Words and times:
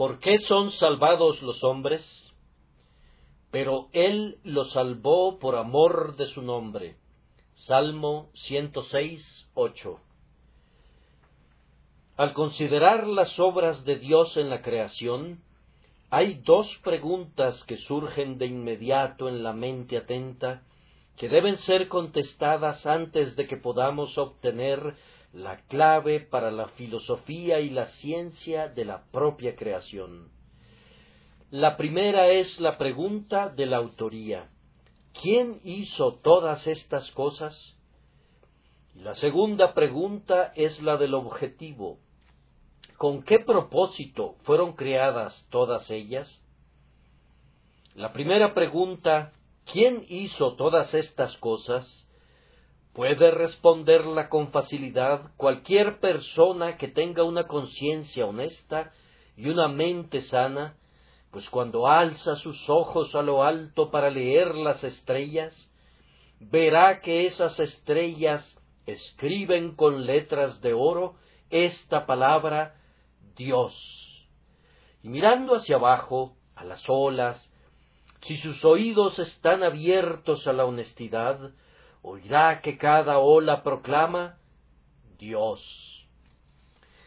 ¿Por 0.00 0.18
qué 0.18 0.38
son 0.48 0.70
salvados 0.70 1.42
los 1.42 1.62
hombres? 1.62 2.02
Pero 3.50 3.88
Él 3.92 4.38
los 4.44 4.72
salvó 4.72 5.38
por 5.38 5.56
amor 5.56 6.16
de 6.16 6.24
su 6.28 6.40
nombre. 6.40 6.96
Salmo 7.66 8.30
106, 8.46 9.50
8. 9.52 10.00
Al 12.16 12.32
considerar 12.32 13.06
las 13.06 13.38
obras 13.38 13.84
de 13.84 13.96
Dios 13.96 14.34
en 14.38 14.48
la 14.48 14.62
creación, 14.62 15.42
hay 16.08 16.40
dos 16.46 16.66
preguntas 16.82 17.62
que 17.64 17.76
surgen 17.76 18.38
de 18.38 18.46
inmediato 18.46 19.28
en 19.28 19.42
la 19.42 19.52
mente 19.52 19.98
atenta 19.98 20.62
que 21.18 21.28
deben 21.28 21.58
ser 21.58 21.88
contestadas 21.88 22.86
antes 22.86 23.36
de 23.36 23.46
que 23.46 23.58
podamos 23.58 24.16
obtener 24.16 24.96
la 25.32 25.58
clave 25.68 26.20
para 26.20 26.50
la 26.50 26.68
filosofía 26.70 27.60
y 27.60 27.70
la 27.70 27.86
ciencia 28.00 28.68
de 28.68 28.84
la 28.84 29.04
propia 29.12 29.54
creación. 29.56 30.30
La 31.50 31.76
primera 31.76 32.28
es 32.28 32.60
la 32.60 32.78
pregunta 32.78 33.48
de 33.48 33.66
la 33.66 33.78
autoría. 33.78 34.50
¿Quién 35.20 35.60
hizo 35.64 36.14
todas 36.22 36.66
estas 36.66 37.10
cosas? 37.12 37.76
la 38.94 39.14
segunda 39.14 39.72
pregunta 39.72 40.52
es 40.56 40.80
la 40.82 40.96
del 40.96 41.14
objetivo. 41.14 41.98
¿Con 42.98 43.22
qué 43.22 43.38
propósito 43.38 44.36
fueron 44.42 44.74
creadas 44.74 45.46
todas 45.48 45.90
ellas? 45.90 46.28
La 47.94 48.12
primera 48.12 48.52
pregunta, 48.52 49.32
¿quién 49.72 50.04
hizo 50.08 50.54
todas 50.56 50.92
estas 50.92 51.36
cosas? 51.38 51.86
Puede 52.92 53.30
responderla 53.30 54.28
con 54.28 54.50
facilidad 54.50 55.30
cualquier 55.36 56.00
persona 56.00 56.76
que 56.76 56.88
tenga 56.88 57.22
una 57.22 57.46
conciencia 57.46 58.26
honesta 58.26 58.92
y 59.36 59.48
una 59.48 59.68
mente 59.68 60.22
sana, 60.22 60.76
pues 61.30 61.48
cuando 61.50 61.86
alza 61.86 62.34
sus 62.36 62.68
ojos 62.68 63.14
a 63.14 63.22
lo 63.22 63.44
alto 63.44 63.90
para 63.90 64.10
leer 64.10 64.56
las 64.56 64.82
estrellas, 64.82 65.54
verá 66.40 67.00
que 67.00 67.26
esas 67.26 67.58
estrellas 67.60 68.44
escriben 68.86 69.76
con 69.76 70.04
letras 70.04 70.60
de 70.60 70.72
oro 70.72 71.14
esta 71.50 72.06
palabra 72.06 72.74
Dios. 73.36 73.72
Y 75.02 75.08
mirando 75.08 75.54
hacia 75.54 75.76
abajo, 75.76 76.36
a 76.56 76.64
las 76.64 76.82
olas, 76.88 77.48
si 78.22 78.36
sus 78.38 78.64
oídos 78.64 79.18
están 79.18 79.62
abiertos 79.62 80.46
a 80.46 80.52
la 80.52 80.66
honestidad, 80.66 81.52
oirá 82.02 82.60
que 82.62 82.78
cada 82.78 83.18
ola 83.18 83.62
proclama 83.62 84.38
Dios. 85.18 85.60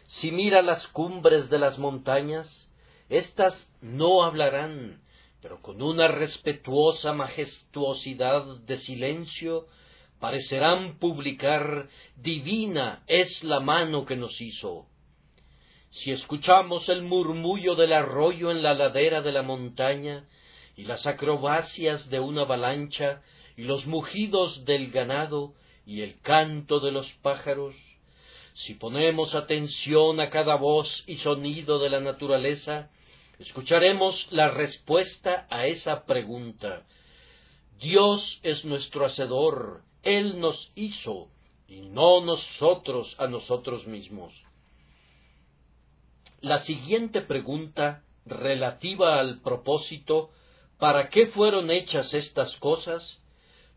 Si 0.06 0.30
mira 0.30 0.62
las 0.62 0.86
cumbres 0.88 1.50
de 1.50 1.58
las 1.58 1.78
montañas, 1.78 2.70
éstas 3.08 3.54
no 3.80 4.24
hablarán, 4.24 5.02
pero 5.40 5.60
con 5.60 5.82
una 5.82 6.08
respetuosa 6.08 7.12
majestuosidad 7.12 8.58
de 8.60 8.78
silencio 8.78 9.66
parecerán 10.20 10.98
publicar 10.98 11.88
Divina 12.16 13.02
es 13.06 13.42
la 13.42 13.60
mano 13.60 14.06
que 14.06 14.16
nos 14.16 14.40
hizo. 14.40 14.86
Si 15.90 16.12
escuchamos 16.12 16.88
el 16.88 17.02
murmullo 17.02 17.74
del 17.74 17.92
arroyo 17.92 18.50
en 18.50 18.62
la 18.62 18.74
ladera 18.74 19.22
de 19.22 19.32
la 19.32 19.42
montaña, 19.42 20.26
y 20.76 20.84
las 20.84 21.06
acrobacias 21.06 22.08
de 22.10 22.20
una 22.20 22.42
avalancha, 22.42 23.22
y 23.56 23.62
los 23.62 23.86
mugidos 23.86 24.64
del 24.64 24.90
ganado, 24.90 25.54
y 25.86 26.00
el 26.00 26.20
canto 26.20 26.80
de 26.80 26.92
los 26.92 27.08
pájaros, 27.22 27.74
si 28.54 28.74
ponemos 28.74 29.34
atención 29.34 30.20
a 30.20 30.30
cada 30.30 30.54
voz 30.56 30.88
y 31.06 31.16
sonido 31.16 31.78
de 31.78 31.90
la 31.90 32.00
naturaleza, 32.00 32.90
escucharemos 33.38 34.26
la 34.30 34.50
respuesta 34.50 35.46
a 35.50 35.66
esa 35.66 36.04
pregunta. 36.06 36.86
Dios 37.80 38.40
es 38.42 38.64
nuestro 38.64 39.04
Hacedor, 39.06 39.82
Él 40.02 40.40
nos 40.40 40.70
hizo, 40.76 41.28
y 41.66 41.80
no 41.82 42.20
nosotros 42.20 43.14
a 43.18 43.26
nosotros 43.26 43.86
mismos. 43.86 44.32
La 46.40 46.62
siguiente 46.62 47.22
pregunta, 47.22 48.04
relativa 48.26 49.18
al 49.18 49.40
propósito, 49.40 50.30
¿para 50.78 51.08
qué 51.08 51.26
fueron 51.28 51.70
hechas 51.70 52.12
estas 52.14 52.54
cosas? 52.56 53.20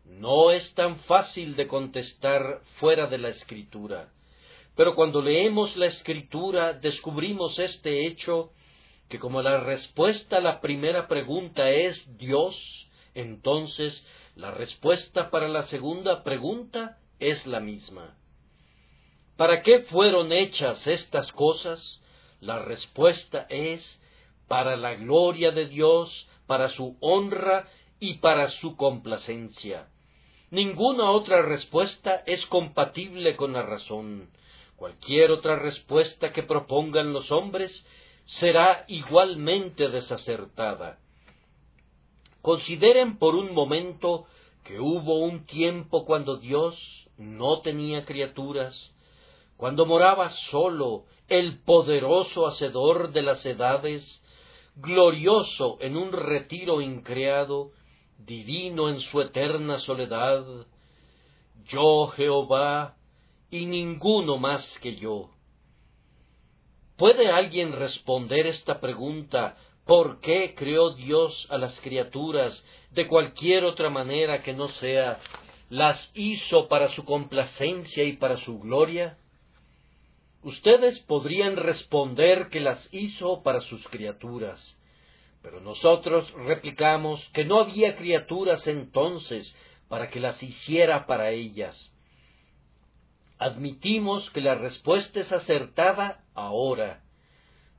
No 0.08 0.50
es 0.50 0.74
tan 0.74 1.00
fácil 1.00 1.54
de 1.54 1.68
contestar 1.68 2.62
fuera 2.80 3.06
de 3.06 3.18
la 3.18 3.28
escritura. 3.28 4.10
Pero 4.74 4.94
cuando 4.94 5.20
leemos 5.20 5.76
la 5.76 5.86
escritura 5.86 6.72
descubrimos 6.72 7.58
este 7.58 8.06
hecho 8.06 8.52
que 9.08 9.18
como 9.18 9.42
la 9.42 9.60
respuesta 9.60 10.38
a 10.38 10.40
la 10.40 10.60
primera 10.60 11.08
pregunta 11.08 11.70
es 11.70 12.16
Dios, 12.18 12.56
entonces 13.14 14.06
la 14.34 14.50
respuesta 14.50 15.30
para 15.30 15.48
la 15.48 15.64
segunda 15.64 16.22
pregunta 16.22 16.98
es 17.18 17.46
la 17.46 17.60
misma. 17.60 18.16
¿Para 19.36 19.62
qué 19.62 19.80
fueron 19.80 20.32
hechas 20.32 20.86
estas 20.86 21.30
cosas? 21.32 22.00
La 22.40 22.60
respuesta 22.60 23.46
es 23.48 23.82
para 24.46 24.76
la 24.76 24.94
gloria 24.94 25.50
de 25.50 25.66
Dios, 25.66 26.28
para 26.46 26.70
su 26.70 26.96
honra 27.00 27.68
y 28.00 28.14
para 28.18 28.48
su 28.50 28.76
complacencia. 28.76 29.88
Ninguna 30.50 31.10
otra 31.10 31.42
respuesta 31.42 32.22
es 32.26 32.44
compatible 32.46 33.36
con 33.36 33.52
la 33.52 33.62
razón. 33.62 34.30
Cualquier 34.76 35.30
otra 35.30 35.56
respuesta 35.56 36.32
que 36.32 36.42
propongan 36.42 37.12
los 37.12 37.30
hombres 37.30 37.84
será 38.24 38.84
igualmente 38.88 39.88
desacertada. 39.88 40.98
Consideren 42.40 43.18
por 43.18 43.34
un 43.34 43.52
momento 43.52 44.26
que 44.64 44.80
hubo 44.80 45.18
un 45.18 45.44
tiempo 45.44 46.06
cuando 46.06 46.36
Dios 46.36 46.76
no 47.18 47.60
tenía 47.60 48.04
criaturas, 48.04 48.74
cuando 49.56 49.84
moraba 49.84 50.30
solo 50.50 51.04
el 51.26 51.58
poderoso 51.60 52.46
hacedor 52.46 53.12
de 53.12 53.22
las 53.22 53.44
edades, 53.44 54.22
glorioso 54.76 55.78
en 55.80 55.96
un 55.96 56.12
retiro 56.12 56.80
increado, 56.80 57.72
divino 58.18 58.88
en 58.88 59.00
su 59.00 59.20
eterna 59.20 59.78
soledad, 59.80 60.44
yo 61.68 62.08
Jehová 62.08 62.96
y 63.50 63.66
ninguno 63.66 64.36
más 64.36 64.64
que 64.80 64.96
yo. 64.96 65.30
¿Puede 66.96 67.30
alguien 67.30 67.72
responder 67.72 68.46
esta 68.46 68.80
pregunta 68.80 69.56
¿Por 69.88 70.20
qué 70.20 70.54
creó 70.54 70.90
Dios 70.90 71.46
a 71.48 71.56
las 71.56 71.80
criaturas 71.80 72.62
de 72.90 73.08
cualquier 73.08 73.64
otra 73.64 73.88
manera 73.88 74.42
que 74.42 74.52
no 74.52 74.68
sea 74.68 75.18
las 75.70 76.10
hizo 76.14 76.68
para 76.68 76.94
su 76.94 77.06
complacencia 77.06 78.04
y 78.04 78.18
para 78.18 78.36
su 78.36 78.58
gloria? 78.58 79.16
Ustedes 80.42 80.98
podrían 81.06 81.56
responder 81.56 82.50
que 82.50 82.60
las 82.60 82.86
hizo 82.92 83.42
para 83.42 83.62
sus 83.62 83.82
criaturas, 83.88 84.60
pero 85.42 85.60
nosotros 85.60 86.30
replicamos 86.32 87.22
que 87.32 87.44
no 87.44 87.60
había 87.60 87.96
criaturas 87.96 88.66
entonces 88.66 89.54
para 89.88 90.10
que 90.10 90.20
las 90.20 90.42
hiciera 90.42 91.06
para 91.06 91.30
ellas. 91.30 91.92
Admitimos 93.38 94.28
que 94.30 94.40
la 94.40 94.56
respuesta 94.56 95.20
es 95.20 95.30
acertada 95.30 96.24
ahora. 96.34 97.02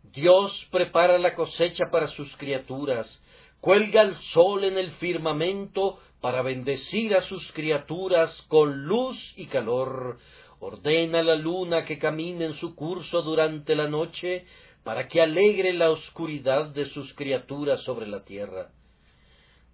Dios 0.03 0.67
prepara 0.71 1.19
la 1.19 1.35
cosecha 1.35 1.85
para 1.91 2.07
sus 2.07 2.35
criaturas, 2.37 3.21
cuelga 3.59 4.01
el 4.01 4.15
sol 4.33 4.63
en 4.63 4.77
el 4.77 4.91
firmamento 4.93 5.99
para 6.21 6.41
bendecir 6.41 7.15
a 7.15 7.21
sus 7.23 7.51
criaturas 7.51 8.41
con 8.47 8.85
luz 8.85 9.17
y 9.35 9.47
calor, 9.47 10.17
ordena 10.59 11.21
la 11.21 11.35
luna 11.35 11.85
que 11.85 11.99
camine 11.99 12.45
en 12.45 12.53
su 12.55 12.75
curso 12.75 13.21
durante 13.21 13.75
la 13.75 13.87
noche, 13.87 14.45
para 14.83 15.07
que 15.07 15.21
alegre 15.21 15.73
la 15.73 15.89
oscuridad 15.91 16.67
de 16.67 16.89
sus 16.89 17.13
criaturas 17.13 17.81
sobre 17.81 18.07
la 18.07 18.23
tierra. 18.23 18.71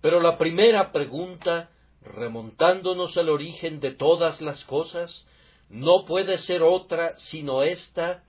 Pero 0.01 0.19
la 0.19 0.37
primera 0.37 0.91
pregunta, 0.91 1.69
remontándonos 2.01 3.15
al 3.17 3.29
origen 3.29 3.79
de 3.79 3.91
todas 3.91 4.41
las 4.41 4.63
cosas, 4.65 5.25
no 5.69 6.05
puede 6.05 6.37
ser 6.39 6.63
otra 6.63 7.15
sino 7.29 7.63
esta, 7.63 8.23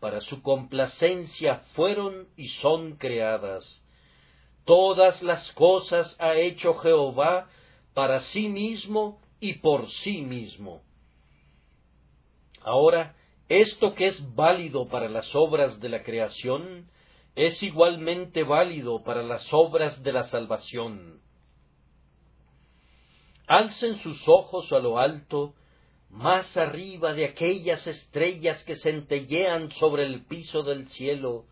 para 0.00 0.20
su 0.20 0.42
complacencia 0.42 1.62
fueron 1.74 2.28
y 2.36 2.48
son 2.60 2.96
creadas. 2.96 3.64
Todas 4.64 5.22
las 5.22 5.50
cosas 5.52 6.14
ha 6.18 6.34
hecho 6.34 6.74
Jehová 6.74 7.48
para 7.94 8.20
sí 8.24 8.48
mismo 8.48 9.20
y 9.40 9.54
por 9.54 9.88
sí 10.04 10.22
mismo. 10.22 10.82
Ahora, 12.62 13.14
esto 13.48 13.94
que 13.94 14.08
es 14.08 14.34
válido 14.34 14.88
para 14.88 15.08
las 15.08 15.34
obras 15.34 15.80
de 15.80 15.88
la 15.88 16.02
creación, 16.02 16.88
es 17.36 17.62
igualmente 17.62 18.42
válido 18.42 19.04
para 19.04 19.22
las 19.22 19.46
obras 19.52 20.02
de 20.02 20.12
la 20.12 20.24
salvación. 20.24 21.20
Alcen 23.46 23.98
sus 23.98 24.26
ojos 24.26 24.72
a 24.72 24.78
lo 24.80 24.98
alto, 24.98 25.54
más 26.10 26.56
arriba 26.56 27.12
de 27.12 27.26
aquellas 27.26 27.86
estrellas 27.86 28.62
que 28.64 28.76
centellean 28.76 29.70
sobre 29.72 30.04
el 30.04 30.24
piso 30.24 30.62
del 30.62 30.88
cielo, 30.88 31.44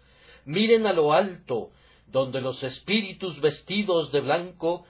miren 0.45 0.87
a 0.87 0.93
lo 0.93 1.13
alto, 1.13 1.71
donde 2.07 2.41
los 2.41 2.63
espíritus 2.63 3.41
vestidos 3.41 4.11
de 4.11 4.21
blanco, 4.21 4.85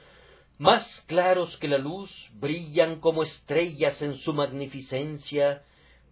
más 0.59 1.05
claros 1.06 1.56
que 1.59 1.69
la 1.69 1.79
luz, 1.79 2.11
brillan 2.35 3.01
como 3.01 3.25
estrellas 3.25 4.01
en 4.01 4.19
su 4.19 4.33
magnificencia, 4.33 5.62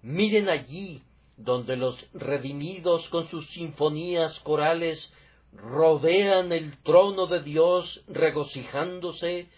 miren 0.02 0.48
allí, 0.48 1.02
donde 1.36 1.76
los 1.76 1.96
redimidos 2.12 3.08
con 3.08 3.28
sus 3.28 3.46
sinfonías 3.50 4.38
corales 4.40 5.12
rodean 5.52 6.52
el 6.52 6.76
trono 6.82 7.26
de 7.26 7.42
Dios 7.42 8.04
regocijándose 8.08 9.48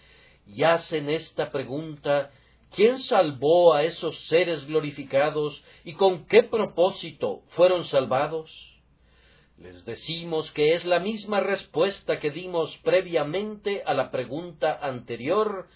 y 0.46 0.62
hacen 0.62 1.11
esta 1.11 1.50
pregunta 1.50 2.31
¿Quién 2.75 2.99
salvó 2.99 3.73
a 3.73 3.85
esos 3.85 4.19
seres 4.26 4.67
glorificados 4.67 5.62
y 5.85 5.93
con 5.93 6.26
qué 6.26 6.43
propósito 6.43 7.43
fueron 7.50 7.85
salvados? 7.87 8.50
Les 9.58 9.85
decimos 9.85 10.50
que 10.50 10.75
es 10.75 10.85
la 10.85 10.99
misma 10.99 11.38
respuesta 11.38 12.19
que 12.19 12.32
dimos 12.32 12.76
previamente 12.79 13.85
a 13.87 13.94
la 13.94 14.11
pregunta 14.11 14.76
anterior. 14.82 15.69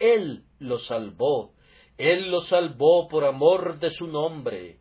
Él 0.00 0.42
los 0.58 0.84
salvó. 0.86 1.52
Él 2.00 2.30
los 2.30 2.48
salvó 2.48 3.08
por 3.08 3.24
amor 3.24 3.78
de 3.78 3.90
su 3.90 4.06
nombre. 4.06 4.78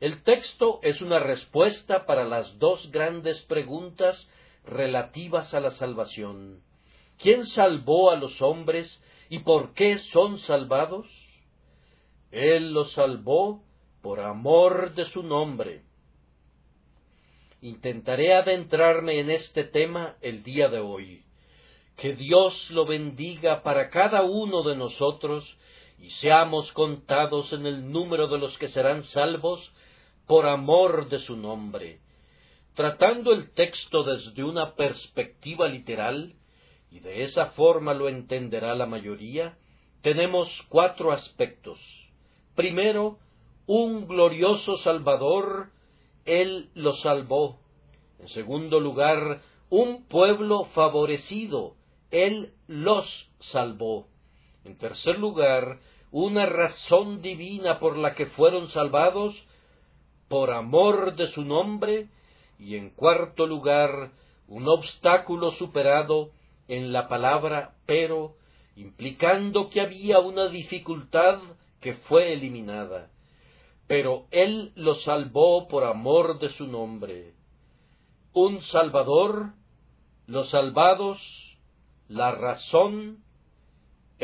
El 0.00 0.22
texto 0.22 0.80
es 0.82 1.00
una 1.00 1.18
respuesta 1.18 2.06
para 2.06 2.24
las 2.24 2.58
dos 2.58 2.90
grandes 2.90 3.40
preguntas 3.42 4.28
relativas 4.64 5.52
a 5.52 5.60
la 5.60 5.72
salvación. 5.72 6.60
¿Quién 7.18 7.46
salvó 7.46 8.10
a 8.10 8.16
los 8.16 8.40
hombres 8.42 9.00
¿Y 9.28 9.40
por 9.40 9.74
qué 9.74 9.98
son 10.12 10.38
salvados? 10.40 11.06
Él 12.30 12.72
los 12.72 12.92
salvó 12.92 13.62
por 14.02 14.20
amor 14.20 14.94
de 14.94 15.06
su 15.06 15.22
nombre. 15.22 15.82
Intentaré 17.62 18.34
adentrarme 18.34 19.20
en 19.20 19.30
este 19.30 19.64
tema 19.64 20.16
el 20.20 20.42
día 20.42 20.68
de 20.68 20.80
hoy. 20.80 21.24
Que 21.96 22.14
Dios 22.14 22.70
lo 22.70 22.86
bendiga 22.86 23.62
para 23.62 23.88
cada 23.88 24.22
uno 24.22 24.62
de 24.62 24.76
nosotros 24.76 25.44
y 25.98 26.10
seamos 26.10 26.70
contados 26.72 27.52
en 27.52 27.66
el 27.66 27.90
número 27.90 28.28
de 28.28 28.38
los 28.38 28.56
que 28.58 28.68
serán 28.68 29.04
salvos 29.04 29.60
por 30.26 30.46
amor 30.46 31.08
de 31.08 31.20
su 31.20 31.36
nombre. 31.36 32.00
Tratando 32.74 33.32
el 33.32 33.52
texto 33.52 34.02
desde 34.02 34.42
una 34.42 34.74
perspectiva 34.74 35.68
literal, 35.68 36.34
y 36.90 37.00
de 37.00 37.24
esa 37.24 37.46
forma 37.52 37.94
lo 37.94 38.08
entenderá 38.08 38.74
la 38.74 38.86
mayoría, 38.86 39.56
tenemos 40.02 40.48
cuatro 40.68 41.12
aspectos. 41.12 41.78
Primero, 42.54 43.18
un 43.66 44.06
glorioso 44.06 44.76
Salvador, 44.78 45.70
Él 46.24 46.70
lo 46.74 46.94
salvó. 46.96 47.58
En 48.18 48.28
segundo 48.28 48.80
lugar, 48.80 49.40
un 49.70 50.06
pueblo 50.06 50.64
favorecido, 50.74 51.74
Él 52.10 52.52
los 52.66 53.06
salvó. 53.52 54.08
En 54.64 54.78
tercer 54.78 55.18
lugar, 55.18 55.78
una 56.10 56.46
razón 56.46 57.22
divina 57.22 57.78
por 57.78 57.96
la 57.98 58.14
que 58.14 58.26
fueron 58.26 58.70
salvados, 58.70 59.34
por 60.28 60.50
amor 60.50 61.16
de 61.16 61.28
su 61.28 61.44
nombre, 61.44 62.08
y 62.58 62.76
en 62.76 62.90
cuarto 62.90 63.46
lugar, 63.46 64.12
un 64.48 64.68
obstáculo 64.68 65.52
superado 65.52 66.30
en 66.68 66.92
la 66.92 67.08
palabra 67.08 67.74
pero, 67.86 68.36
implicando 68.76 69.70
que 69.70 69.80
había 69.80 70.18
una 70.20 70.48
dificultad 70.48 71.40
que 71.80 71.94
fue 71.94 72.32
eliminada. 72.32 73.10
Pero 73.86 74.26
Él 74.30 74.72
lo 74.76 74.94
salvó 74.96 75.68
por 75.68 75.84
amor 75.84 76.38
de 76.38 76.50
su 76.50 76.66
nombre. 76.66 77.34
Un 78.32 78.62
Salvador, 78.62 79.52
los 80.26 80.48
salvados, 80.50 81.18
la 82.08 82.32
razón, 82.32 83.18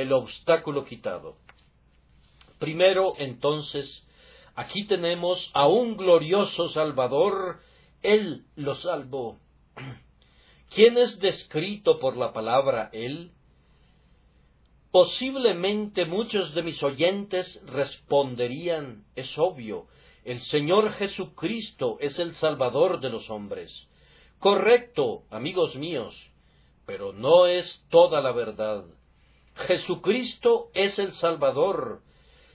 el 0.00 0.12
obstáculo 0.12 0.84
quitado. 0.84 1.36
Primero, 2.58 3.14
entonces, 3.18 4.06
aquí 4.54 4.84
tenemos 4.86 5.50
a 5.54 5.66
un 5.66 5.96
glorioso 5.96 6.68
Salvador, 6.70 7.60
Él 8.02 8.44
lo 8.56 8.74
salvó. 8.76 9.38
¿Quién 10.74 10.98
es 10.98 11.18
descrito 11.18 11.98
por 11.98 12.16
la 12.16 12.32
palabra 12.32 12.90
Él? 12.92 13.32
Posiblemente 14.90 16.04
muchos 16.04 16.54
de 16.54 16.62
mis 16.62 16.82
oyentes 16.82 17.60
responderían, 17.64 19.04
es 19.14 19.38
obvio, 19.38 19.86
el 20.24 20.40
Señor 20.42 20.92
Jesucristo 20.92 21.96
es 22.00 22.18
el 22.18 22.34
Salvador 22.36 23.00
de 23.00 23.08
los 23.08 23.30
hombres. 23.30 23.72
Correcto, 24.38 25.22
amigos 25.30 25.76
míos, 25.76 26.14
pero 26.86 27.12
no 27.12 27.46
es 27.46 27.84
toda 27.88 28.20
la 28.20 28.32
verdad. 28.32 28.84
Jesucristo 29.66 30.68
es 30.74 30.98
el 30.98 31.12
Salvador, 31.14 32.00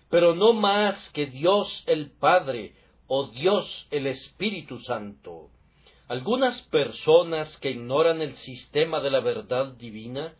pero 0.10 0.36
no 0.36 0.54
más 0.54 1.10
que 1.12 1.26
Dios 1.28 1.84
el 1.88 2.12
Padre 2.12 2.74
o 3.08 3.28
Dios 3.28 3.88
el 3.92 4.08
Espíritu 4.08 4.80
Santo. 4.80 5.50
Algunas 6.08 6.62
personas 6.64 7.56
que 7.58 7.72
ignoran 7.72 8.22
el 8.22 8.36
sistema 8.38 9.00
de 9.00 9.10
la 9.10 9.22
verdad 9.22 9.74
divina 9.74 10.36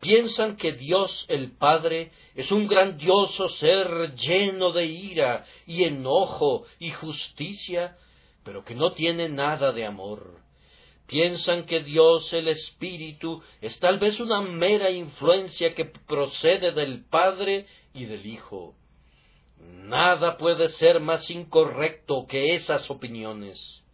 piensan 0.00 0.56
que 0.56 0.72
Dios 0.72 1.26
el 1.28 1.52
Padre 1.52 2.12
es 2.34 2.50
un 2.50 2.66
grandioso 2.66 3.48
ser 3.50 4.14
lleno 4.14 4.72
de 4.72 4.86
ira 4.86 5.44
y 5.66 5.84
enojo 5.84 6.64
y 6.78 6.90
justicia, 6.90 7.96
pero 8.44 8.64
que 8.64 8.74
no 8.74 8.92
tiene 8.92 9.28
nada 9.28 9.72
de 9.72 9.84
amor. 9.84 10.45
Piensan 11.06 11.66
que 11.66 11.84
Dios 11.84 12.32
el 12.32 12.48
Espíritu 12.48 13.42
es 13.60 13.78
tal 13.78 13.98
vez 13.98 14.18
una 14.18 14.40
mera 14.40 14.90
influencia 14.90 15.74
que 15.74 15.84
procede 15.84 16.72
del 16.72 17.04
Padre 17.04 17.66
y 17.94 18.06
del 18.06 18.26
Hijo. 18.26 18.74
Nada 19.58 20.36
puede 20.36 20.68
ser 20.70 21.00
más 21.00 21.30
incorrecto 21.30 22.26
que 22.26 22.56
esas 22.56 22.90
opiniones. 22.90 23.84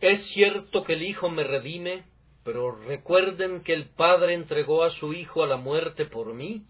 Es 0.00 0.22
cierto 0.28 0.84
que 0.84 0.92
el 0.92 1.02
Hijo 1.02 1.30
me 1.30 1.42
redime, 1.42 2.04
pero 2.44 2.72
recuerden 2.72 3.62
que 3.62 3.72
el 3.72 3.88
Padre 3.88 4.34
entregó 4.34 4.84
a 4.84 4.90
su 4.90 5.14
Hijo 5.14 5.42
a 5.42 5.46
la 5.46 5.56
muerte 5.56 6.04
por 6.04 6.34
mí, 6.34 6.66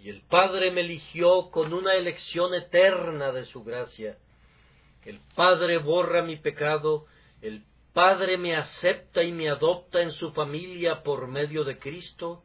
y 0.00 0.08
el 0.08 0.22
Padre 0.22 0.70
me 0.70 0.80
eligió 0.80 1.50
con 1.50 1.74
una 1.74 1.94
elección 1.94 2.54
eterna 2.54 3.30
de 3.32 3.44
su 3.44 3.62
gracia. 3.62 4.16
El 5.04 5.20
Padre 5.36 5.78
borra 5.78 6.22
mi 6.22 6.36
pecado, 6.36 7.04
el 7.42 7.62
Padre 7.92 8.38
me 8.38 8.56
acepta 8.56 9.22
y 9.22 9.32
me 9.32 9.50
adopta 9.50 10.00
en 10.00 10.12
su 10.12 10.32
familia 10.32 11.02
por 11.02 11.28
medio 11.28 11.62
de 11.64 11.78
Cristo. 11.78 12.42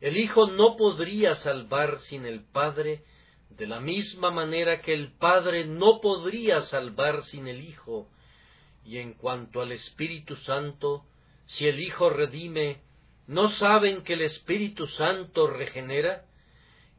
El 0.00 0.18
Hijo 0.18 0.48
no 0.48 0.76
podría 0.76 1.34
salvar 1.36 1.98
sin 2.00 2.26
el 2.26 2.44
Padre, 2.44 3.04
de 3.50 3.66
la 3.66 3.80
misma 3.80 4.30
manera 4.30 4.80
que 4.82 4.92
el 4.92 5.12
Padre 5.12 5.64
no 5.64 6.00
podría 6.00 6.60
salvar 6.62 7.24
sin 7.24 7.48
el 7.48 7.62
Hijo. 7.62 8.08
Y 8.84 8.98
en 8.98 9.14
cuanto 9.14 9.62
al 9.62 9.72
Espíritu 9.72 10.36
Santo, 10.36 11.04
si 11.46 11.66
el 11.66 11.80
Hijo 11.80 12.10
redime, 12.10 12.82
¿no 13.26 13.50
saben 13.52 14.02
que 14.02 14.12
el 14.12 14.22
Espíritu 14.22 14.86
Santo 14.88 15.46
regenera? 15.46 16.24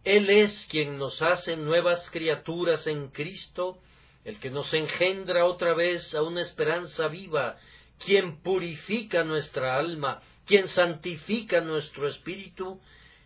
Él 0.04 0.30
es 0.32 0.68
quien 0.70 0.98
nos 0.98 1.22
hace 1.22 1.56
nuevas 1.58 2.10
criaturas 2.10 2.88
en 2.88 3.10
Cristo, 3.10 3.78
el 4.24 4.40
que 4.40 4.50
nos 4.50 4.74
engendra 4.74 5.46
otra 5.46 5.74
vez 5.74 6.14
a 6.14 6.22
una 6.22 6.42
esperanza 6.42 7.08
viva, 7.08 7.58
quien 7.98 8.42
purifica 8.42 9.24
nuestra 9.24 9.78
alma, 9.78 10.22
quien 10.46 10.68
santifica 10.68 11.62
nuestro 11.62 12.08
espíritu 12.08 12.80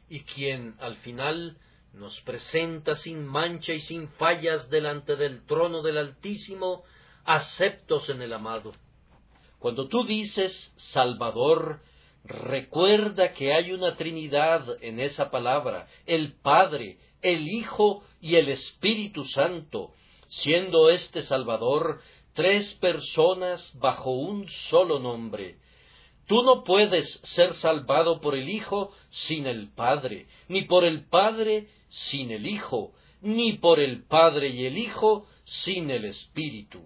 y 0.09 0.21
quien 0.21 0.75
al 0.79 0.97
final 0.97 1.57
nos 1.93 2.19
presenta 2.21 2.95
sin 2.97 3.25
mancha 3.25 3.73
y 3.73 3.79
sin 3.81 4.09
fallas 4.09 4.69
delante 4.69 5.15
del 5.15 5.45
trono 5.45 5.81
del 5.81 5.97
Altísimo 5.97 6.83
aceptos 7.23 8.09
en 8.09 8.21
el 8.21 8.33
amado. 8.33 8.73
Cuando 9.59 9.87
tú 9.87 10.05
dices 10.05 10.73
Salvador, 10.93 11.81
recuerda 12.23 13.33
que 13.33 13.53
hay 13.53 13.71
una 13.71 13.95
Trinidad 13.95 14.77
en 14.81 14.99
esa 14.99 15.31
palabra, 15.31 15.87
el 16.05 16.33
Padre, 16.33 16.97
el 17.21 17.47
Hijo 17.47 18.03
y 18.19 18.35
el 18.35 18.49
Espíritu 18.49 19.25
Santo, 19.25 19.93
siendo 20.41 20.89
este 20.89 21.23
Salvador 21.23 22.01
tres 22.33 22.73
personas 22.75 23.71
bajo 23.75 24.11
un 24.11 24.47
solo 24.69 24.99
nombre. 24.99 25.57
Tú 26.27 26.41
no 26.41 26.63
puedes 26.63 27.07
ser 27.35 27.53
salvado 27.55 28.19
por 28.19 28.35
el 28.35 28.49
Hijo 28.49 28.91
sin 29.27 29.45
el 29.45 29.69
Padre, 29.73 30.27
ni 30.47 30.63
por 30.63 30.83
el 30.83 31.07
Padre 31.07 31.67
sin 32.09 32.31
el 32.31 32.47
Hijo, 32.47 32.93
ni 33.21 33.53
por 33.53 33.79
el 33.79 34.03
Padre 34.03 34.49
y 34.49 34.65
el 34.65 34.77
Hijo 34.77 35.27
sin 35.63 35.91
el 35.91 36.05
Espíritu. 36.05 36.81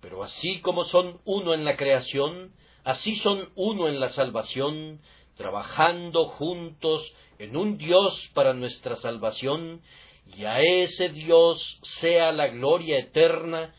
Pero 0.00 0.22
así 0.22 0.60
como 0.60 0.84
son 0.84 1.20
uno 1.24 1.54
en 1.54 1.64
la 1.64 1.76
creación, 1.76 2.52
así 2.84 3.16
son 3.16 3.48
uno 3.56 3.88
en 3.88 3.98
la 3.98 4.10
salvación, 4.10 5.00
trabajando 5.36 6.28
juntos 6.28 7.02
en 7.38 7.56
un 7.56 7.78
Dios 7.78 8.30
para 8.34 8.52
nuestra 8.52 8.96
salvación, 8.96 9.80
y 10.26 10.44
a 10.44 10.60
ese 10.60 11.10
Dios 11.10 11.80
sea 12.00 12.32
la 12.32 12.48
gloria 12.48 12.98
eterna, 12.98 13.74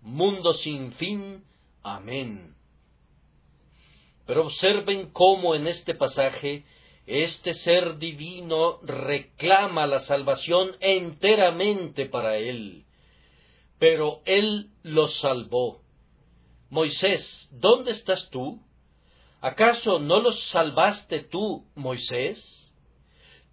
mundo 0.00 0.54
sin 0.54 0.92
fin. 0.92 1.44
Amén. 1.82 2.54
Pero 4.26 4.46
observen 4.46 5.10
cómo 5.10 5.54
en 5.54 5.66
este 5.66 5.94
pasaje 5.94 6.64
este 7.06 7.54
ser 7.54 7.98
divino 7.98 8.78
reclama 8.82 9.86
la 9.86 10.00
salvación 10.00 10.76
enteramente 10.80 12.06
para 12.06 12.36
él. 12.36 12.84
Pero 13.78 14.20
él 14.26 14.70
los 14.82 15.18
salvó. 15.20 15.80
Moisés, 16.68 17.48
¿dónde 17.50 17.92
estás 17.92 18.28
tú? 18.30 18.62
¿Acaso 19.40 19.98
no 19.98 20.20
los 20.20 20.38
salvaste 20.50 21.20
tú, 21.20 21.66
Moisés? 21.74 22.59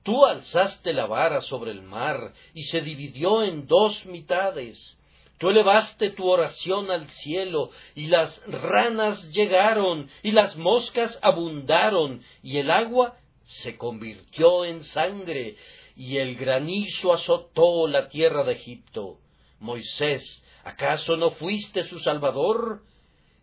Tú 0.07 0.25
alzaste 0.25 0.93
la 0.93 1.05
vara 1.05 1.41
sobre 1.41 1.71
el 1.71 1.81
mar 1.81 2.33
y 2.53 2.63
se 2.63 2.79
dividió 2.79 3.43
en 3.43 3.67
dos 3.67 4.05
mitades 4.05 4.97
Tú 5.37 5.49
elevaste 5.49 6.09
tu 6.11 6.27
oración 6.27 6.89
al 6.89 7.09
cielo, 7.09 7.69
y 7.93 8.07
las 8.07 8.41
ranas 8.47 9.21
llegaron, 9.31 10.09
y 10.23 10.31
las 10.31 10.55
moscas 10.55 11.17
abundaron, 11.21 12.23
y 12.41 12.57
el 12.57 12.71
agua 12.71 13.17
se 13.43 13.77
convirtió 13.77 14.65
en 14.65 14.83
sangre, 14.85 15.55
y 15.95 16.17
el 16.17 16.35
granizo 16.37 17.13
azotó 17.13 17.87
la 17.87 18.09
tierra 18.09 18.43
de 18.45 18.53
Egipto. 18.53 19.17
Moisés, 19.59 20.43
¿acaso 20.63 21.17
no 21.17 21.31
fuiste 21.31 21.83
su 21.83 21.99
salvador? 21.99 22.81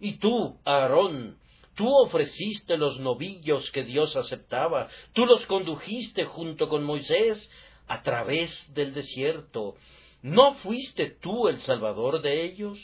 Y 0.01 0.19
tú, 0.19 0.59
Aarón, 0.65 1.39
tú 1.75 1.89
ofreciste 1.89 2.77
los 2.77 2.99
novillos 3.01 3.71
que 3.73 3.85
Dios 3.85 4.17
aceptaba, 4.17 4.89
tú 5.13 5.27
los 5.27 5.45
condujiste 5.47 6.25
junto 6.25 6.69
con 6.69 6.85
Moisés 6.85 7.51
a 7.87 8.03
través 8.03 8.51
del 8.75 8.95
desierto, 8.95 9.77
¿No 10.25 10.55
fuiste 10.55 11.19
tú 11.21 11.49
el 11.49 11.61
Salvador 11.61 12.23
de 12.23 12.47
ellos? 12.47 12.79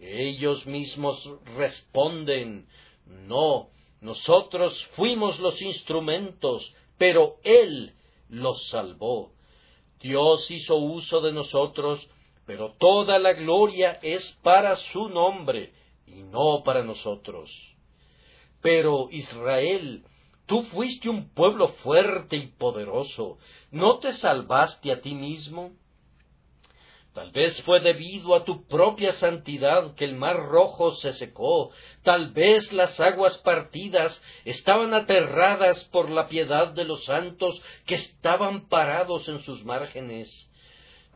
Ellos 0.00 0.66
mismos 0.66 1.24
responden, 1.54 2.66
no, 3.06 3.68
nosotros 4.00 4.76
fuimos 4.96 5.38
los 5.38 5.62
instrumentos, 5.62 6.74
pero 6.98 7.36
Él 7.44 7.94
los 8.28 8.60
salvó. 8.70 9.30
Dios 10.00 10.50
hizo 10.50 10.74
uso 10.78 11.20
de 11.20 11.30
nosotros, 11.30 12.04
pero 12.44 12.74
toda 12.76 13.20
la 13.20 13.34
gloria 13.34 14.00
es 14.02 14.28
para 14.42 14.74
su 14.90 15.10
nombre 15.10 15.72
y 16.08 16.24
no 16.24 16.64
para 16.64 16.82
nosotros. 16.82 17.48
Pero 18.62 19.08
Israel, 19.10 20.04
tú 20.46 20.62
fuiste 20.64 21.08
un 21.08 21.28
pueblo 21.34 21.68
fuerte 21.82 22.36
y 22.36 22.46
poderoso, 22.46 23.38
¿no 23.70 23.98
te 23.98 24.14
salvaste 24.14 24.92
a 24.92 25.00
ti 25.00 25.14
mismo? 25.14 25.72
Tal 27.14 27.30
vez 27.30 27.60
fue 27.62 27.80
debido 27.80 28.34
a 28.34 28.44
tu 28.44 28.66
propia 28.66 29.12
santidad 29.14 29.94
que 29.96 30.06
el 30.06 30.14
mar 30.14 30.36
rojo 30.36 30.94
se 30.94 31.12
secó, 31.12 31.70
tal 32.02 32.30
vez 32.32 32.72
las 32.72 32.98
aguas 33.00 33.36
partidas 33.38 34.22
estaban 34.46 34.94
aterradas 34.94 35.84
por 35.86 36.08
la 36.08 36.28
piedad 36.28 36.72
de 36.72 36.84
los 36.84 37.04
santos 37.04 37.60
que 37.84 37.96
estaban 37.96 38.68
parados 38.68 39.28
en 39.28 39.40
sus 39.40 39.62
márgenes. 39.62 40.48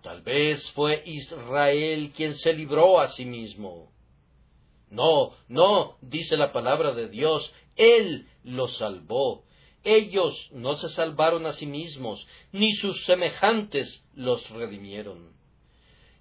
Tal 0.03 0.21
vez 0.21 0.71
fue 0.73 1.03
Israel 1.07 2.13
quien 2.15 2.35
se 2.35 2.53
libró 2.53 3.01
a 3.01 3.09
sí 3.09 3.25
mismo. 3.25 3.96
No, 4.91 5.33
no, 5.49 5.97
dice 6.01 6.37
la 6.37 6.53
palabra 6.53 6.93
de 6.93 7.09
Dios, 7.09 7.53
Él 7.77 8.27
los 8.45 8.77
salvó. 8.77 9.45
Ellos 9.83 10.35
no 10.53 10.75
se 10.77 10.89
salvaron 10.91 11.47
a 11.47 11.53
sí 11.53 11.67
mismos, 11.67 12.27
ni 12.53 12.73
sus 12.75 13.05
semejantes 13.05 14.05
los 14.15 14.49
redimieron. 14.51 15.33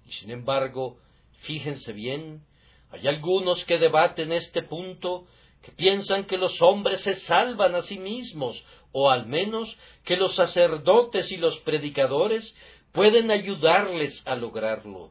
Y 0.06 0.12
sin 0.12 0.30
embargo, 0.30 0.98
fíjense 1.42 1.92
bien, 1.92 2.44
hay 2.90 3.08
algunos 3.08 3.64
que 3.64 3.78
debaten 3.78 4.32
este 4.32 4.62
punto, 4.62 5.26
que 5.62 5.72
piensan 5.72 6.26
que 6.26 6.38
los 6.38 6.60
hombres 6.62 7.00
se 7.02 7.16
salvan 7.20 7.74
a 7.74 7.82
sí 7.82 7.98
mismos, 7.98 8.62
o 8.92 9.10
al 9.10 9.26
menos 9.26 9.76
que 10.04 10.16
los 10.16 10.34
sacerdotes 10.36 11.30
y 11.32 11.36
los 11.36 11.58
predicadores 11.60 12.54
pueden 12.92 13.30
ayudarles 13.30 14.22
a 14.26 14.36
lograrlo. 14.36 15.10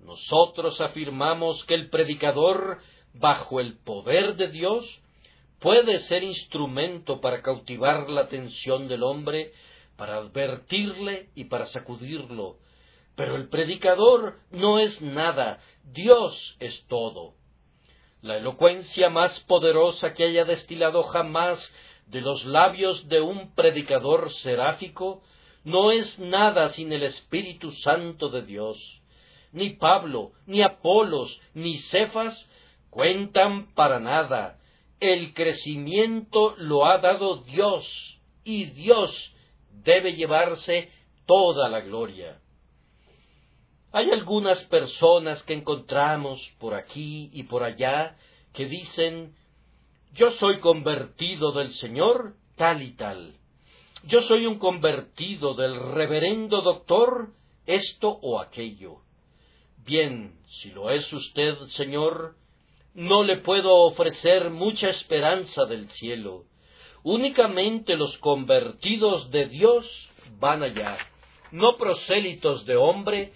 Nosotros 0.00 0.80
afirmamos 0.80 1.64
que 1.64 1.74
el 1.74 1.90
predicador, 1.90 2.78
bajo 3.14 3.60
el 3.60 3.78
poder 3.78 4.36
de 4.36 4.48
Dios, 4.48 4.84
puede 5.60 5.98
ser 6.00 6.22
instrumento 6.22 7.20
para 7.20 7.42
cautivar 7.42 8.08
la 8.08 8.22
atención 8.22 8.88
del 8.88 9.02
hombre, 9.02 9.52
para 9.96 10.16
advertirle 10.18 11.30
y 11.34 11.44
para 11.44 11.66
sacudirlo, 11.66 12.58
pero 13.16 13.34
el 13.34 13.48
predicador 13.48 14.38
no 14.52 14.78
es 14.78 15.02
nada, 15.02 15.60
Dios 15.82 16.56
es 16.60 16.86
todo. 16.86 17.34
La 18.22 18.36
elocuencia 18.36 19.10
más 19.10 19.38
poderosa 19.40 20.14
que 20.14 20.24
haya 20.24 20.44
destilado 20.44 21.02
jamás 21.02 21.72
de 22.06 22.20
los 22.20 22.44
labios 22.44 23.08
de 23.08 23.20
un 23.20 23.54
predicador 23.54 24.32
seráfico 24.34 25.22
no 25.64 25.90
es 25.90 26.18
nada 26.18 26.70
sin 26.70 26.92
el 26.92 27.02
Espíritu 27.02 27.72
Santo 27.72 28.28
de 28.28 28.42
Dios. 28.42 28.97
Ni 29.52 29.70
Pablo, 29.70 30.32
ni 30.46 30.62
Apolos, 30.62 31.40
ni 31.54 31.78
Cefas 31.90 32.50
cuentan 32.90 33.74
para 33.74 34.00
nada. 34.00 34.58
El 35.00 35.34
crecimiento 35.34 36.54
lo 36.58 36.86
ha 36.86 36.98
dado 36.98 37.42
Dios, 37.44 37.86
y 38.44 38.64
Dios 38.66 39.10
debe 39.84 40.14
llevarse 40.14 40.90
toda 41.26 41.68
la 41.68 41.80
gloria. 41.80 42.40
Hay 43.92 44.10
algunas 44.10 44.62
personas 44.64 45.42
que 45.44 45.54
encontramos 45.54 46.40
por 46.58 46.74
aquí 46.74 47.30
y 47.32 47.44
por 47.44 47.62
allá 47.62 48.16
que 48.52 48.66
dicen 48.66 49.34
yo 50.14 50.30
soy 50.32 50.58
convertido 50.60 51.52
del 51.52 51.72
Señor 51.74 52.34
tal 52.56 52.82
y 52.82 52.94
tal. 52.96 53.36
Yo 54.04 54.22
soy 54.22 54.46
un 54.46 54.58
convertido 54.58 55.54
del 55.54 55.78
reverendo 55.78 56.62
doctor 56.62 57.32
esto 57.66 58.18
o 58.22 58.40
aquello. 58.40 59.02
Bien, 59.88 60.34
si 60.60 60.70
lo 60.72 60.90
es 60.90 61.10
usted, 61.10 61.56
Señor, 61.68 62.34
no 62.92 63.22
le 63.22 63.38
puedo 63.38 63.74
ofrecer 63.74 64.50
mucha 64.50 64.90
esperanza 64.90 65.64
del 65.64 65.88
cielo. 65.92 66.44
Únicamente 67.04 67.96
los 67.96 68.18
convertidos 68.18 69.30
de 69.30 69.46
Dios 69.48 69.86
van 70.38 70.62
allá, 70.62 70.98
no 71.52 71.78
prosélitos 71.78 72.66
de 72.66 72.76
hombre 72.76 73.32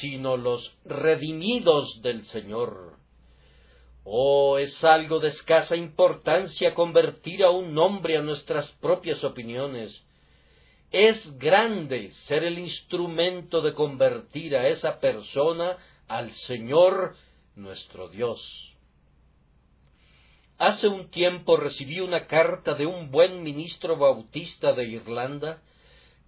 sino 0.00 0.36
los 0.36 0.76
redimidos 0.84 2.02
del 2.02 2.24
Señor. 2.26 2.96
Oh, 4.02 4.58
es 4.58 4.82
algo 4.82 5.20
de 5.20 5.28
escasa 5.28 5.76
importancia 5.76 6.74
convertir 6.74 7.44
a 7.44 7.50
un 7.50 7.78
hombre 7.78 8.16
a 8.16 8.22
nuestras 8.22 8.68
propias 8.80 9.22
opiniones. 9.22 9.96
Es 10.90 11.38
grande 11.38 12.10
ser 12.26 12.42
el 12.42 12.58
instrumento 12.58 13.62
de 13.62 13.72
convertir 13.72 14.56
a 14.56 14.66
esa 14.66 14.98
persona 14.98 15.78
al 16.12 16.30
Señor 16.46 17.16
nuestro 17.56 18.08
Dios. 18.08 18.38
Hace 20.58 20.86
un 20.86 21.10
tiempo 21.10 21.56
recibí 21.56 22.00
una 22.00 22.26
carta 22.26 22.74
de 22.74 22.84
un 22.84 23.10
buen 23.10 23.42
ministro 23.42 23.96
bautista 23.96 24.74
de 24.74 24.84
Irlanda 24.84 25.62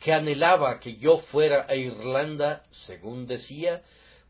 que 0.01 0.15
anhelaba 0.15 0.81
que 0.81 0.97
yo 0.97 1.19
fuera 1.31 1.67
a 1.69 1.75
Irlanda, 1.75 2.63
según 2.87 3.27
decía, 3.27 3.83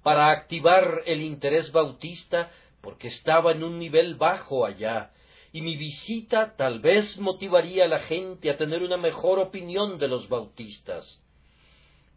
para 0.03 0.31
activar 0.31 1.03
el 1.07 1.23
interés 1.23 1.71
bautista, 1.71 2.51
porque 2.83 3.07
estaba 3.09 3.53
en 3.53 3.63
un 3.63 3.79
nivel 3.79 4.17
bajo 4.17 4.67
allá, 4.67 5.13
y 5.53 5.63
mi 5.63 5.77
visita 5.77 6.57
tal 6.57 6.81
vez 6.81 7.17
motivaría 7.19 7.85
a 7.85 7.89
la 7.89 8.01
gente 8.01 8.51
a 8.51 8.57
tener 8.57 8.83
una 8.83 8.97
mejor 8.97 9.39
opinión 9.39 9.99
de 9.99 10.09
los 10.09 10.29
bautistas. 10.29 11.23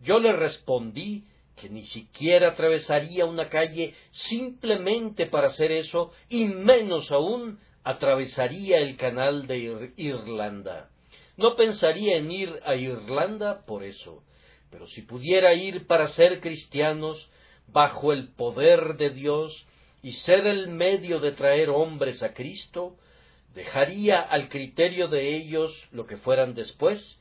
Yo 0.01 0.19
le 0.19 0.33
respondí 0.33 1.23
que 1.59 1.69
ni 1.69 1.85
siquiera 1.85 2.49
atravesaría 2.49 3.25
una 3.25 3.49
calle 3.49 3.95
simplemente 4.11 5.25
para 5.25 5.47
hacer 5.47 5.71
eso, 5.71 6.11
y 6.29 6.45
menos 6.45 7.11
aún 7.11 7.59
atravesaría 7.83 8.79
el 8.79 8.95
canal 8.97 9.47
de 9.47 9.91
Irlanda. 9.97 10.89
No 11.35 11.55
pensaría 11.55 12.17
en 12.17 12.31
ir 12.31 12.59
a 12.65 12.75
Irlanda 12.75 13.65
por 13.65 13.83
eso, 13.83 14.23
pero 14.69 14.87
si 14.87 15.01
pudiera 15.01 15.53
ir 15.53 15.87
para 15.87 16.09
ser 16.09 16.41
cristianos 16.41 17.29
bajo 17.67 18.13
el 18.13 18.29
poder 18.29 18.97
de 18.97 19.09
Dios 19.09 19.65
y 20.03 20.13
ser 20.13 20.45
el 20.47 20.67
medio 20.69 21.19
de 21.19 21.31
traer 21.31 21.69
hombres 21.69 22.21
a 22.23 22.33
Cristo, 22.33 22.95
dejaría 23.55 24.19
al 24.21 24.49
criterio 24.49 25.07
de 25.07 25.35
ellos 25.35 25.71
lo 25.91 26.05
que 26.05 26.17
fueran 26.17 26.53
después 26.53 27.19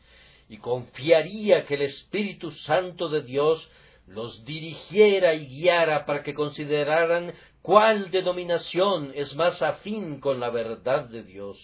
y 0.49 0.59
confiaría 0.59 1.67
que 1.67 1.75
el 1.75 1.83
Espíritu 1.83 2.51
Santo 2.51 3.09
de 3.09 3.23
Dios 3.23 3.69
los 4.07 4.45
dirigiera 4.45 5.35
y 5.35 5.47
guiara 5.47 6.07
para 6.07 6.23
que 6.23 6.35
consideraran 6.35 7.35
cuál 7.63 8.11
denominación 8.11 9.13
es 9.15 9.35
más 9.35 9.61
afín 9.61 10.21
con 10.21 10.39
la 10.39 10.51
verdad 10.51 11.09
de 11.09 11.25
Dios. 11.25 11.59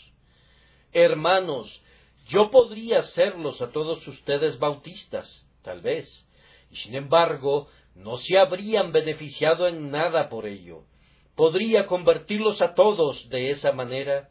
Hermanos, 0.93 1.69
yo 2.29 2.51
podría 2.51 3.01
hacerlos 3.01 3.61
a 3.63 3.71
todos 3.71 4.07
ustedes 4.07 4.59
bautistas, 4.59 5.47
tal 5.63 5.81
vez, 5.81 6.09
y 6.71 6.77
sin 6.77 6.95
embargo 6.95 7.69
no 7.95 8.19
se 8.19 8.39
habrían 8.39 8.93
beneficiado 8.93 9.69
en 9.69 9.91
nada 9.91 10.29
por 10.29 10.47
ello, 10.47 10.85
podría 11.37 11.87
convertirlos 11.87 12.61
a 12.61 12.75
todos 12.75 13.29
de 13.29 13.51
esa 13.51 13.73
manera, 13.73 14.29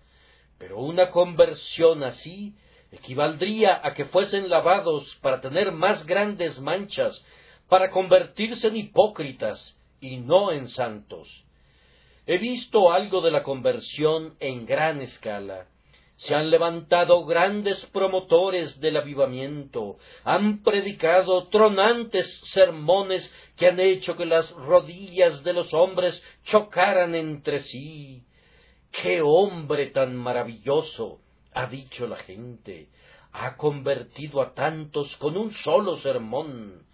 pero 0.57 0.79
una 0.79 1.09
conversión 1.09 2.03
así 2.03 2.55
equivaldría 2.91 3.79
a 3.83 3.93
que 3.93 4.05
fuesen 4.05 4.49
lavados 4.49 5.15
para 5.21 5.41
tener 5.41 5.71
más 5.71 6.05
grandes 6.05 6.59
manchas, 6.59 7.23
para 7.71 7.89
convertirse 7.89 8.67
en 8.67 8.75
hipócritas 8.75 9.77
y 10.01 10.17
no 10.17 10.51
en 10.51 10.67
santos. 10.67 11.29
He 12.25 12.37
visto 12.37 12.91
algo 12.91 13.21
de 13.21 13.31
la 13.31 13.43
conversión 13.43 14.35
en 14.41 14.65
gran 14.65 14.99
escala. 14.99 15.67
Se 16.17 16.35
han 16.35 16.49
levantado 16.49 17.23
grandes 17.23 17.85
promotores 17.93 18.77
del 18.81 18.97
avivamiento, 18.97 19.99
han 20.25 20.63
predicado 20.63 21.47
tronantes 21.47 22.27
sermones 22.51 23.23
que 23.55 23.67
han 23.67 23.79
hecho 23.79 24.17
que 24.17 24.25
las 24.25 24.51
rodillas 24.51 25.41
de 25.45 25.53
los 25.53 25.73
hombres 25.73 26.21
chocaran 26.43 27.15
entre 27.15 27.61
sí. 27.61 28.25
¡Qué 29.01 29.21
hombre 29.21 29.87
tan 29.91 30.17
maravilloso! 30.17 31.19
ha 31.53 31.67
dicho 31.67 32.05
la 32.05 32.17
gente. 32.17 32.89
Ha 33.31 33.55
convertido 33.55 34.41
a 34.41 34.53
tantos 34.53 35.15
con 35.15 35.37
un 35.37 35.53
solo 35.63 35.99
sermón. 35.99 36.90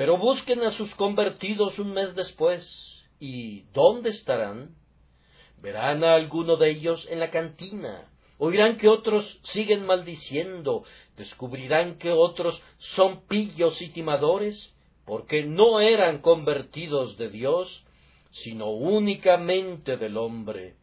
Pero 0.00 0.16
busquen 0.16 0.62
a 0.62 0.72
sus 0.78 0.94
convertidos 0.94 1.78
un 1.78 1.92
mes 1.92 2.14
después. 2.14 2.64
¿Y 3.18 3.64
dónde 3.74 4.08
estarán? 4.08 4.74
Verán 5.60 6.04
a 6.04 6.14
alguno 6.14 6.56
de 6.56 6.70
ellos 6.70 7.06
en 7.10 7.20
la 7.20 7.30
cantina, 7.30 8.10
oirán 8.38 8.78
que 8.78 8.88
otros 8.88 9.26
siguen 9.52 9.84
maldiciendo, 9.84 10.84
descubrirán 11.18 11.98
que 11.98 12.12
otros 12.12 12.58
son 12.96 13.26
pillos 13.26 13.78
y 13.82 13.90
timadores, 13.90 14.74
porque 15.04 15.44
no 15.44 15.80
eran 15.80 16.22
convertidos 16.22 17.18
de 17.18 17.28
Dios, 17.28 17.84
sino 18.30 18.70
únicamente 18.70 19.98
del 19.98 20.16
hombre. 20.16 20.76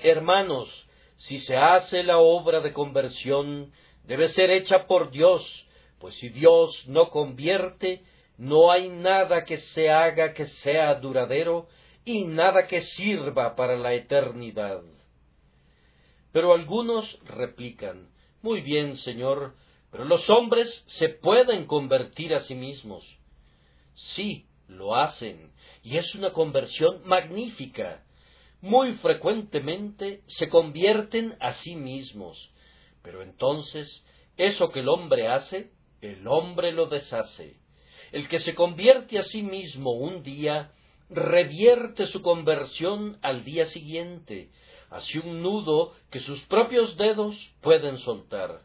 Hermanos, 0.00 0.68
si 1.14 1.38
se 1.38 1.56
hace 1.56 2.02
la 2.02 2.18
obra 2.18 2.60
de 2.60 2.72
conversión, 2.72 3.70
debe 4.02 4.26
ser 4.30 4.50
hecha 4.50 4.88
por 4.88 5.12
Dios, 5.12 5.64
pues 6.04 6.16
si 6.16 6.28
Dios 6.28 6.86
no 6.86 7.08
convierte, 7.08 8.02
no 8.36 8.70
hay 8.70 8.90
nada 8.90 9.46
que 9.46 9.56
se 9.56 9.88
haga 9.88 10.34
que 10.34 10.48
sea 10.48 10.96
duradero 10.96 11.66
y 12.04 12.26
nada 12.26 12.66
que 12.66 12.82
sirva 12.82 13.56
para 13.56 13.74
la 13.78 13.94
eternidad. 13.94 14.82
Pero 16.30 16.52
algunos 16.52 17.18
replican, 17.24 18.10
Muy 18.42 18.60
bien, 18.60 18.98
Señor, 18.98 19.54
pero 19.90 20.04
los 20.04 20.28
hombres 20.28 20.84
se 20.88 21.08
pueden 21.08 21.64
convertir 21.64 22.34
a 22.34 22.42
sí 22.42 22.54
mismos. 22.54 23.02
Sí, 23.94 24.44
lo 24.68 24.96
hacen, 24.96 25.52
y 25.82 25.96
es 25.96 26.14
una 26.14 26.34
conversión 26.34 27.00
magnífica. 27.06 28.04
Muy 28.60 28.92
frecuentemente 28.96 30.20
se 30.26 30.50
convierten 30.50 31.34
a 31.40 31.54
sí 31.54 31.74
mismos, 31.76 32.50
pero 33.02 33.22
entonces 33.22 34.04
eso 34.36 34.70
que 34.70 34.80
el 34.80 34.90
hombre 34.90 35.28
hace, 35.28 35.70
el 36.04 36.26
hombre 36.26 36.72
lo 36.72 36.86
deshace. 36.86 37.56
El 38.12 38.28
que 38.28 38.40
se 38.40 38.54
convierte 38.54 39.18
a 39.18 39.24
sí 39.24 39.42
mismo 39.42 39.92
un 39.92 40.22
día, 40.22 40.72
revierte 41.10 42.06
su 42.06 42.22
conversión 42.22 43.18
al 43.22 43.44
día 43.44 43.66
siguiente, 43.68 44.50
hace 44.90 45.18
un 45.18 45.42
nudo 45.42 45.92
que 46.10 46.20
sus 46.20 46.40
propios 46.42 46.96
dedos 46.96 47.36
pueden 47.60 47.98
soltar. 47.98 48.60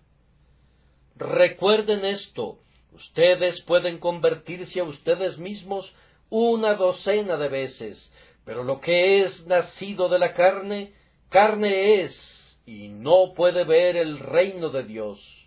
Recuerden 1.15 2.05
esto, 2.05 2.59
ustedes 2.93 3.61
pueden 3.63 3.97
convertirse 3.97 4.79
a 4.79 4.83
ustedes 4.83 5.37
mismos 5.37 5.91
una 6.29 6.75
docena 6.75 7.37
de 7.37 7.49
veces, 7.49 8.13
pero 8.45 8.63
lo 8.63 8.79
que 8.79 9.21
es 9.23 9.45
nacido 9.47 10.09
de 10.09 10.19
la 10.19 10.33
carne, 10.33 10.93
carne 11.29 12.03
es, 12.03 12.59
y 12.65 12.89
no 12.89 13.33
puede 13.35 13.63
ver 13.63 13.97
el 13.97 14.19
reino 14.19 14.69
de 14.69 14.83
Dios. 14.83 15.38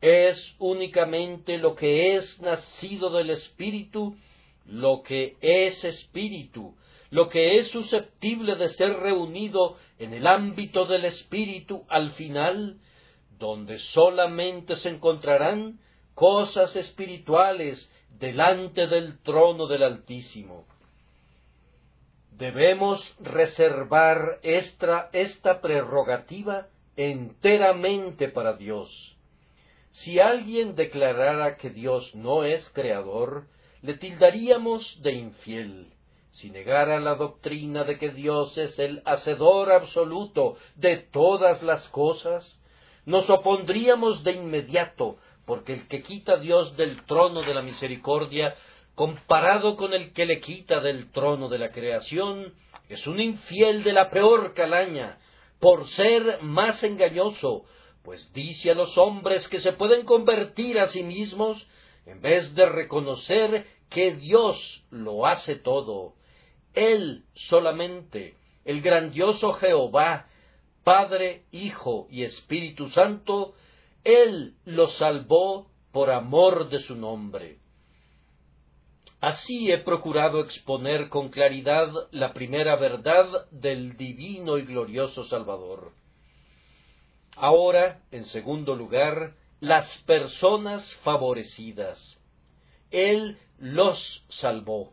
Es 0.00 0.54
únicamente 0.58 1.58
lo 1.58 1.74
que 1.74 2.16
es 2.16 2.40
nacido 2.40 3.10
del 3.10 3.30
Espíritu, 3.30 4.16
lo 4.66 5.02
que 5.02 5.36
es 5.40 5.82
Espíritu, 5.84 6.74
lo 7.10 7.28
que 7.28 7.58
es 7.58 7.68
susceptible 7.68 8.54
de 8.56 8.70
ser 8.74 8.92
reunido 8.98 9.76
en 9.98 10.12
el 10.12 10.26
ámbito 10.26 10.84
del 10.84 11.06
Espíritu 11.06 11.84
al 11.88 12.12
final, 12.12 12.76
donde 13.38 13.78
solamente 13.78 14.76
se 14.76 14.88
encontrarán 14.88 15.78
cosas 16.14 16.74
espirituales 16.76 17.90
delante 18.18 18.86
del 18.88 19.18
trono 19.22 19.66
del 19.68 19.84
Altísimo. 19.84 20.64
Debemos 22.32 23.00
reservar 23.20 24.38
esta, 24.42 25.10
prerrogativa 25.60 26.68
enteramente 26.96 28.28
para 28.28 28.54
Dios. 28.54 29.16
Si 30.02 30.20
alguien 30.20 30.76
declarara 30.76 31.56
que 31.56 31.70
Dios 31.70 32.14
no 32.14 32.44
es 32.44 32.68
creador, 32.70 33.46
le 33.82 33.94
tildaríamos 33.94 35.02
de 35.02 35.12
infiel. 35.12 35.92
Si 36.32 36.50
negara 36.50 37.00
la 37.00 37.16
doctrina 37.16 37.82
de 37.82 37.98
que 37.98 38.10
Dios 38.10 38.56
es 38.56 38.78
el 38.78 39.02
hacedor 39.04 39.72
absoluto 39.72 40.56
de 40.76 40.98
todas 40.98 41.64
las 41.64 41.88
cosas, 41.88 42.60
nos 43.06 43.28
opondríamos 43.28 44.22
de 44.22 44.32
inmediato, 44.32 45.16
porque 45.46 45.72
el 45.72 45.88
que 45.88 46.02
quita 46.02 46.34
a 46.34 46.38
Dios 46.38 46.76
del 46.76 47.04
trono 47.06 47.42
de 47.42 47.54
la 47.54 47.62
misericordia, 47.62 48.54
comparado 48.94 49.76
con 49.76 49.94
el 49.94 50.12
que 50.12 50.26
le 50.26 50.40
quita 50.40 50.80
del 50.80 51.10
trono 51.10 51.48
de 51.48 51.58
la 51.58 51.72
creación, 51.72 52.54
es 52.88 53.04
un 53.06 53.18
infiel 53.18 53.82
de 53.82 53.94
la 53.94 54.10
peor 54.10 54.54
calaña, 54.54 55.18
por 55.58 55.88
ser 55.88 56.40
más 56.42 56.82
engañoso, 56.84 57.64
pues 58.08 58.32
dice 58.32 58.70
a 58.70 58.74
los 58.74 58.96
hombres 58.96 59.46
que 59.48 59.60
se 59.60 59.74
pueden 59.74 60.06
convertir 60.06 60.80
a 60.80 60.88
sí 60.88 61.02
mismos 61.02 61.62
en 62.06 62.22
vez 62.22 62.54
de 62.54 62.64
reconocer 62.64 63.66
que 63.90 64.14
Dios 64.14 64.56
lo 64.88 65.26
hace 65.26 65.56
todo. 65.56 66.14
Él 66.72 67.26
solamente, 67.34 68.36
el 68.64 68.80
grandioso 68.80 69.52
Jehová, 69.52 70.26
Padre, 70.84 71.42
Hijo 71.52 72.06
y 72.08 72.22
Espíritu 72.22 72.88
Santo, 72.88 73.52
Él 74.04 74.54
lo 74.64 74.88
salvó 74.92 75.70
por 75.92 76.10
amor 76.10 76.70
de 76.70 76.78
su 76.78 76.94
nombre. 76.94 77.58
Así 79.20 79.70
he 79.70 79.80
procurado 79.80 80.40
exponer 80.40 81.10
con 81.10 81.28
claridad 81.28 81.90
la 82.10 82.32
primera 82.32 82.76
verdad 82.76 83.50
del 83.50 83.98
divino 83.98 84.56
y 84.56 84.62
glorioso 84.62 85.26
Salvador. 85.26 85.92
Ahora, 87.40 88.00
en 88.10 88.24
segundo 88.26 88.74
lugar, 88.74 89.34
las 89.60 89.86
personas 89.98 90.84
favorecidas. 91.04 92.18
Él 92.90 93.38
los 93.58 94.24
salvó. 94.28 94.92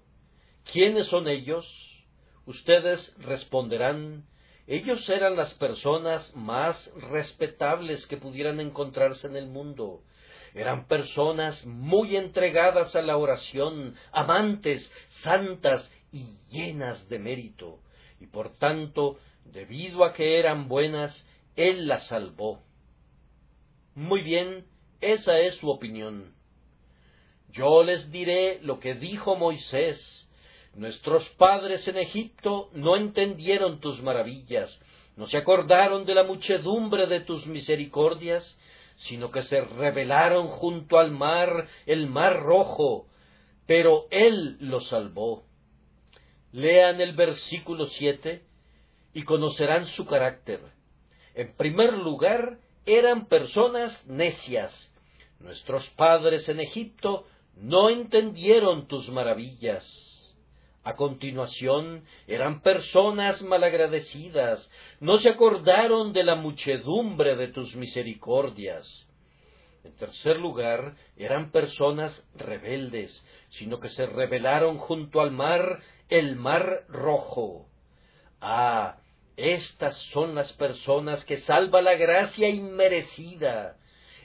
¿Quiénes 0.71 1.07
son 1.07 1.27
ellos? 1.27 1.65
Ustedes 2.45 3.15
responderán, 3.17 4.25
ellos 4.67 5.09
eran 5.09 5.35
las 5.35 5.55
personas 5.55 6.35
más 6.35 6.91
respetables 7.09 8.05
que 8.05 8.17
pudieran 8.17 8.59
encontrarse 8.59 9.25
en 9.25 9.37
el 9.37 9.47
mundo. 9.47 10.03
Eran 10.53 10.87
personas 10.87 11.65
muy 11.65 12.15
entregadas 12.15 12.95
a 12.95 13.01
la 13.01 13.17
oración, 13.17 13.95
amantes, 14.11 14.91
santas 15.23 15.91
y 16.11 16.37
llenas 16.49 17.09
de 17.09 17.17
mérito. 17.17 17.79
Y 18.19 18.27
por 18.27 18.55
tanto, 18.57 19.17
debido 19.45 20.03
a 20.03 20.13
que 20.13 20.39
eran 20.39 20.67
buenas, 20.67 21.25
Él 21.55 21.87
las 21.87 22.07
salvó. 22.07 22.61
Muy 23.95 24.21
bien, 24.21 24.65
esa 25.01 25.39
es 25.39 25.55
su 25.55 25.69
opinión. 25.69 26.33
Yo 27.49 27.83
les 27.83 28.11
diré 28.11 28.59
lo 28.61 28.79
que 28.79 28.95
dijo 28.95 29.35
Moisés. 29.35 30.29
Nuestros 30.73 31.27
padres 31.37 31.87
en 31.87 31.97
Egipto 31.97 32.69
no 32.73 32.97
entendieron 32.97 33.79
tus 33.79 34.01
maravillas, 34.01 34.77
no 35.15 35.25
se 35.27 35.37
acordaron 35.37 36.05
de 36.05 36.13
la 36.13 36.25
muchedumbre 36.25 37.07
de 37.07 37.21
tus 37.21 37.45
misericordias, 37.47 38.43
sino 39.07 39.31
que 39.31 39.43
se 39.43 39.61
rebelaron 39.61 40.47
junto 40.47 40.99
al 40.99 41.11
mar, 41.11 41.69
el 41.85 42.07
mar 42.07 42.41
rojo, 42.41 43.07
pero 43.65 44.07
Él 44.11 44.57
los 44.59 44.89
salvó. 44.89 45.45
Lean 46.51 46.99
el 46.99 47.13
versículo 47.13 47.87
siete 47.87 48.43
y 49.13 49.23
conocerán 49.23 49.87
su 49.87 50.05
carácter. 50.05 50.59
En 51.35 51.53
primer 51.55 51.93
lugar, 51.93 52.59
eran 52.85 53.27
personas 53.27 54.05
necias. 54.07 54.73
Nuestros 55.39 55.87
padres 55.91 56.47
en 56.47 56.61
Egipto 56.61 57.25
no 57.55 57.89
entendieron 57.89 58.87
tus 58.87 59.09
maravillas. 59.09 59.85
A 60.83 60.95
continuación, 60.95 62.05
eran 62.27 62.61
personas 62.61 63.41
malagradecidas, 63.41 64.69
no 64.99 65.17
se 65.17 65.29
acordaron 65.29 66.13
de 66.13 66.23
la 66.23 66.35
muchedumbre 66.35 67.35
de 67.35 67.47
tus 67.47 67.75
misericordias. 67.75 68.87
En 69.83 69.95
tercer 69.97 70.37
lugar, 70.37 70.95
eran 71.17 71.51
personas 71.51 72.23
rebeldes, 72.35 73.23
sino 73.49 73.79
que 73.79 73.89
se 73.89 74.05
rebelaron 74.05 74.77
junto 74.77 75.21
al 75.21 75.31
mar, 75.31 75.79
el 76.09 76.35
mar 76.35 76.85
rojo. 76.87 77.67
Ah, 78.39 78.97
estas 79.37 79.97
son 80.13 80.35
las 80.35 80.51
personas 80.53 81.23
que 81.25 81.39
salva 81.39 81.81
la 81.81 81.95
gracia 81.95 82.49
inmerecida. 82.49 83.77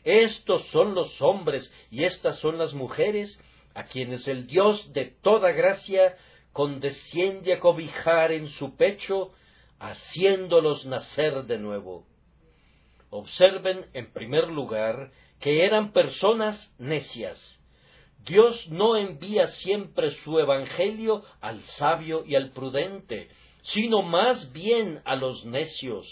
Estos 0.05 0.65
son 0.69 0.95
los 0.95 1.21
hombres 1.21 1.71
y 1.91 2.05
estas 2.05 2.39
son 2.39 2.59
las 2.59 2.75
mujeres 2.75 3.39
a 3.75 3.85
quienes 3.85 4.27
el 4.29 4.47
Dios 4.47 4.93
de 4.93 5.07
toda 5.07 5.53
gracia 5.53 6.17
condesciende 6.53 7.55
a 7.55 7.61
cobijar 7.61 8.33
en 8.33 8.49
su 8.49 8.77
pecho, 8.77 9.33
haciéndolos 9.79 10.85
nacer 10.87 11.45
de 11.45 11.59
nuevo. 11.59 12.07
Observen, 13.11 13.87
en 13.93 14.13
primer 14.13 14.49
lugar, 14.49 15.11
que 15.41 15.65
eran 15.65 15.93
personas 15.93 16.73
necias. 16.79 17.61
Dios 18.25 18.69
no 18.69 18.97
envía 18.97 19.49
siempre 19.49 20.11
su 20.23 20.39
Evangelio 20.39 21.25
al 21.41 21.63
sabio 21.65 22.25
y 22.27 22.35
al 22.35 22.51
prudente, 22.51 23.31
sino 23.63 24.03
más 24.03 24.53
bien 24.53 25.03
a 25.05 25.17
los 25.17 25.45
necios. 25.45 26.07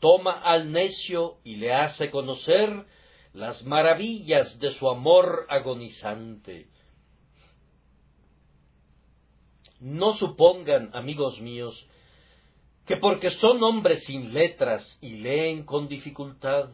Toma 0.00 0.32
al 0.32 0.72
necio 0.72 1.38
y 1.44 1.56
le 1.56 1.74
hace 1.74 2.10
conocer 2.10 2.86
las 3.32 3.62
maravillas 3.64 4.58
de 4.58 4.72
su 4.74 4.88
amor 4.88 5.46
agonizante. 5.48 6.68
No 9.78 10.14
supongan, 10.14 10.90
amigos 10.94 11.40
míos, 11.40 11.86
que 12.86 12.96
porque 12.96 13.30
son 13.30 13.62
hombres 13.62 14.04
sin 14.04 14.34
letras 14.34 14.98
y 15.00 15.16
leen 15.16 15.64
con 15.64 15.88
dificultad, 15.88 16.70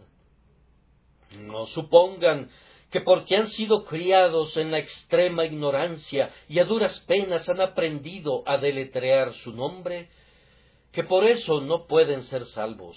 no 1.38 1.66
supongan 1.66 2.50
que 2.96 3.02
porque 3.02 3.36
han 3.36 3.50
sido 3.50 3.84
criados 3.84 4.56
en 4.56 4.70
la 4.70 4.78
extrema 4.78 5.44
ignorancia 5.44 6.30
y 6.48 6.60
a 6.60 6.64
duras 6.64 6.98
penas 7.00 7.46
han 7.46 7.60
aprendido 7.60 8.42
a 8.46 8.56
deletrear 8.56 9.34
su 9.34 9.52
nombre, 9.52 10.08
que 10.92 11.04
por 11.04 11.24
eso 11.24 11.60
no 11.60 11.86
pueden 11.86 12.22
ser 12.22 12.46
salvos. 12.46 12.96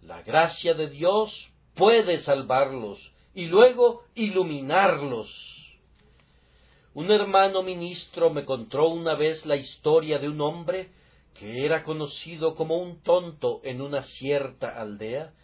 La 0.00 0.22
gracia 0.22 0.72
de 0.72 0.88
Dios 0.88 1.30
puede 1.74 2.22
salvarlos 2.22 2.98
y 3.34 3.48
luego 3.48 4.04
iluminarlos. 4.14 5.28
Un 6.94 7.10
hermano 7.10 7.62
ministro 7.62 8.30
me 8.30 8.46
contó 8.46 8.88
una 8.88 9.14
vez 9.14 9.44
la 9.44 9.56
historia 9.56 10.18
de 10.20 10.30
un 10.30 10.40
hombre 10.40 10.88
que 11.38 11.66
era 11.66 11.82
conocido 11.82 12.54
como 12.54 12.78
un 12.78 13.02
tonto 13.02 13.60
en 13.62 13.82
una 13.82 14.04
cierta 14.04 14.80
aldea 14.80 15.34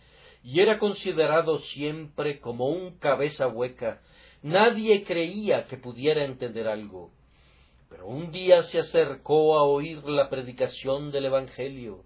y 0.42 0.60
era 0.60 0.78
considerado 0.78 1.58
siempre 1.60 2.40
como 2.40 2.68
un 2.68 2.98
cabeza 2.98 3.48
hueca. 3.48 4.00
Nadie 4.42 5.04
creía 5.04 5.66
que 5.66 5.76
pudiera 5.76 6.24
entender 6.24 6.68
algo. 6.68 7.10
Pero 7.88 8.06
un 8.06 8.30
día 8.30 8.62
se 8.64 8.78
acercó 8.78 9.56
a 9.56 9.62
oír 9.62 10.04
la 10.04 10.28
predicación 10.28 11.10
del 11.10 11.26
Evangelio. 11.26 12.04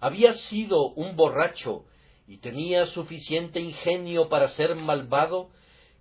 Había 0.00 0.34
sido 0.34 0.92
un 0.92 1.16
borracho 1.16 1.84
y 2.26 2.38
tenía 2.38 2.86
suficiente 2.86 3.60
ingenio 3.60 4.28
para 4.28 4.50
ser 4.50 4.76
malvado, 4.76 5.50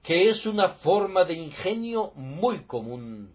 que 0.03 0.29
es 0.29 0.45
una 0.45 0.75
forma 0.75 1.25
de 1.25 1.33
ingenio 1.33 2.11
muy 2.15 2.65
común. 2.65 3.33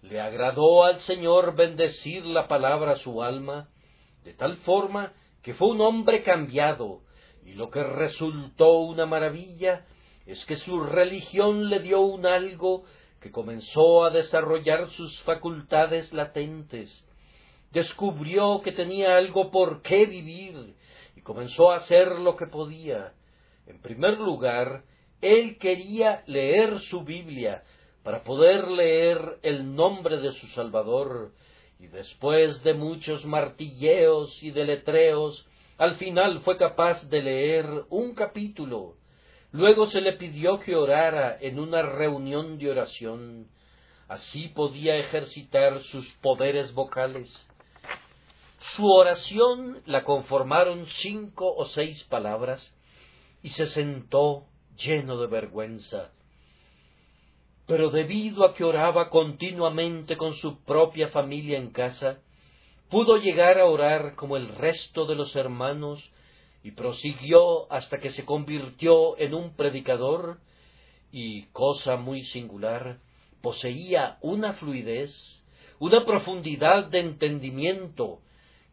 Le 0.00 0.20
agradó 0.20 0.84
al 0.84 1.00
Señor 1.00 1.56
bendecir 1.56 2.24
la 2.24 2.46
palabra 2.46 2.92
a 2.92 2.96
su 2.96 3.22
alma, 3.22 3.68
de 4.22 4.32
tal 4.32 4.56
forma 4.58 5.12
que 5.42 5.54
fue 5.54 5.68
un 5.68 5.80
hombre 5.80 6.22
cambiado, 6.22 7.00
y 7.48 7.54
lo 7.54 7.70
que 7.70 7.82
resultó 7.82 8.80
una 8.80 9.06
maravilla 9.06 9.86
es 10.26 10.44
que 10.44 10.56
su 10.56 10.80
religión 10.80 11.70
le 11.70 11.80
dio 11.80 12.02
un 12.02 12.26
algo 12.26 12.84
que 13.20 13.30
comenzó 13.30 14.04
a 14.04 14.10
desarrollar 14.10 14.90
sus 14.90 15.18
facultades 15.22 16.12
latentes, 16.12 16.90
descubrió 17.72 18.60
que 18.62 18.72
tenía 18.72 19.16
algo 19.16 19.50
por 19.50 19.80
qué 19.80 20.04
vivir 20.04 20.74
y 21.16 21.22
comenzó 21.22 21.72
a 21.72 21.76
hacer 21.76 22.18
lo 22.18 22.36
que 22.36 22.46
podía. 22.46 23.14
En 23.66 23.80
primer 23.80 24.18
lugar, 24.18 24.84
él 25.22 25.56
quería 25.56 26.22
leer 26.26 26.78
su 26.90 27.02
Biblia 27.02 27.62
para 28.02 28.24
poder 28.24 28.68
leer 28.68 29.38
el 29.42 29.74
nombre 29.74 30.18
de 30.18 30.32
su 30.32 30.46
Salvador, 30.48 31.32
y 31.80 31.86
después 31.86 32.62
de 32.62 32.74
muchos 32.74 33.24
martilleos 33.24 34.36
y 34.42 34.50
deletreos, 34.50 35.47
al 35.78 35.96
final 35.96 36.40
fue 36.40 36.56
capaz 36.56 37.08
de 37.08 37.22
leer 37.22 37.66
un 37.88 38.14
capítulo. 38.14 38.96
Luego 39.52 39.88
se 39.90 40.00
le 40.00 40.14
pidió 40.14 40.58
que 40.58 40.74
orara 40.74 41.38
en 41.40 41.60
una 41.60 41.82
reunión 41.82 42.58
de 42.58 42.70
oración. 42.70 43.46
Así 44.08 44.48
podía 44.48 44.96
ejercitar 44.96 45.80
sus 45.84 46.06
poderes 46.20 46.74
vocales. 46.74 47.28
Su 48.74 48.86
oración 48.86 49.80
la 49.86 50.02
conformaron 50.02 50.84
cinco 51.00 51.54
o 51.54 51.66
seis 51.66 52.02
palabras 52.04 52.74
y 53.42 53.50
se 53.50 53.66
sentó 53.66 54.46
lleno 54.78 55.16
de 55.18 55.28
vergüenza. 55.28 56.10
Pero 57.66 57.90
debido 57.90 58.44
a 58.44 58.54
que 58.54 58.64
oraba 58.64 59.10
continuamente 59.10 60.16
con 60.16 60.34
su 60.34 60.64
propia 60.64 61.08
familia 61.08 61.56
en 61.56 61.70
casa, 61.70 62.18
pudo 62.90 63.16
llegar 63.18 63.58
a 63.58 63.66
orar 63.66 64.14
como 64.14 64.36
el 64.36 64.48
resto 64.48 65.06
de 65.06 65.14
los 65.14 65.34
hermanos 65.36 66.02
y 66.62 66.72
prosiguió 66.72 67.70
hasta 67.72 67.98
que 67.98 68.10
se 68.12 68.24
convirtió 68.24 69.18
en 69.18 69.34
un 69.34 69.54
predicador 69.54 70.38
y, 71.12 71.44
cosa 71.52 71.96
muy 71.96 72.24
singular, 72.24 72.98
poseía 73.42 74.18
una 74.20 74.54
fluidez, 74.54 75.14
una 75.78 76.04
profundidad 76.04 76.86
de 76.86 77.00
entendimiento 77.00 78.20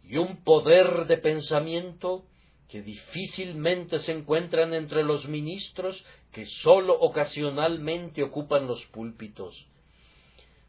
y 0.03 0.17
un 0.17 0.43
poder 0.43 1.05
de 1.05 1.17
pensamiento 1.17 2.23
que 2.69 2.81
difícilmente 2.81 3.99
se 3.99 4.11
encuentran 4.11 4.73
entre 4.73 5.03
los 5.03 5.27
ministros 5.27 6.03
que 6.31 6.45
sólo 6.63 6.99
ocasionalmente 6.99 8.23
ocupan 8.23 8.67
los 8.67 8.83
púlpitos. 8.87 9.55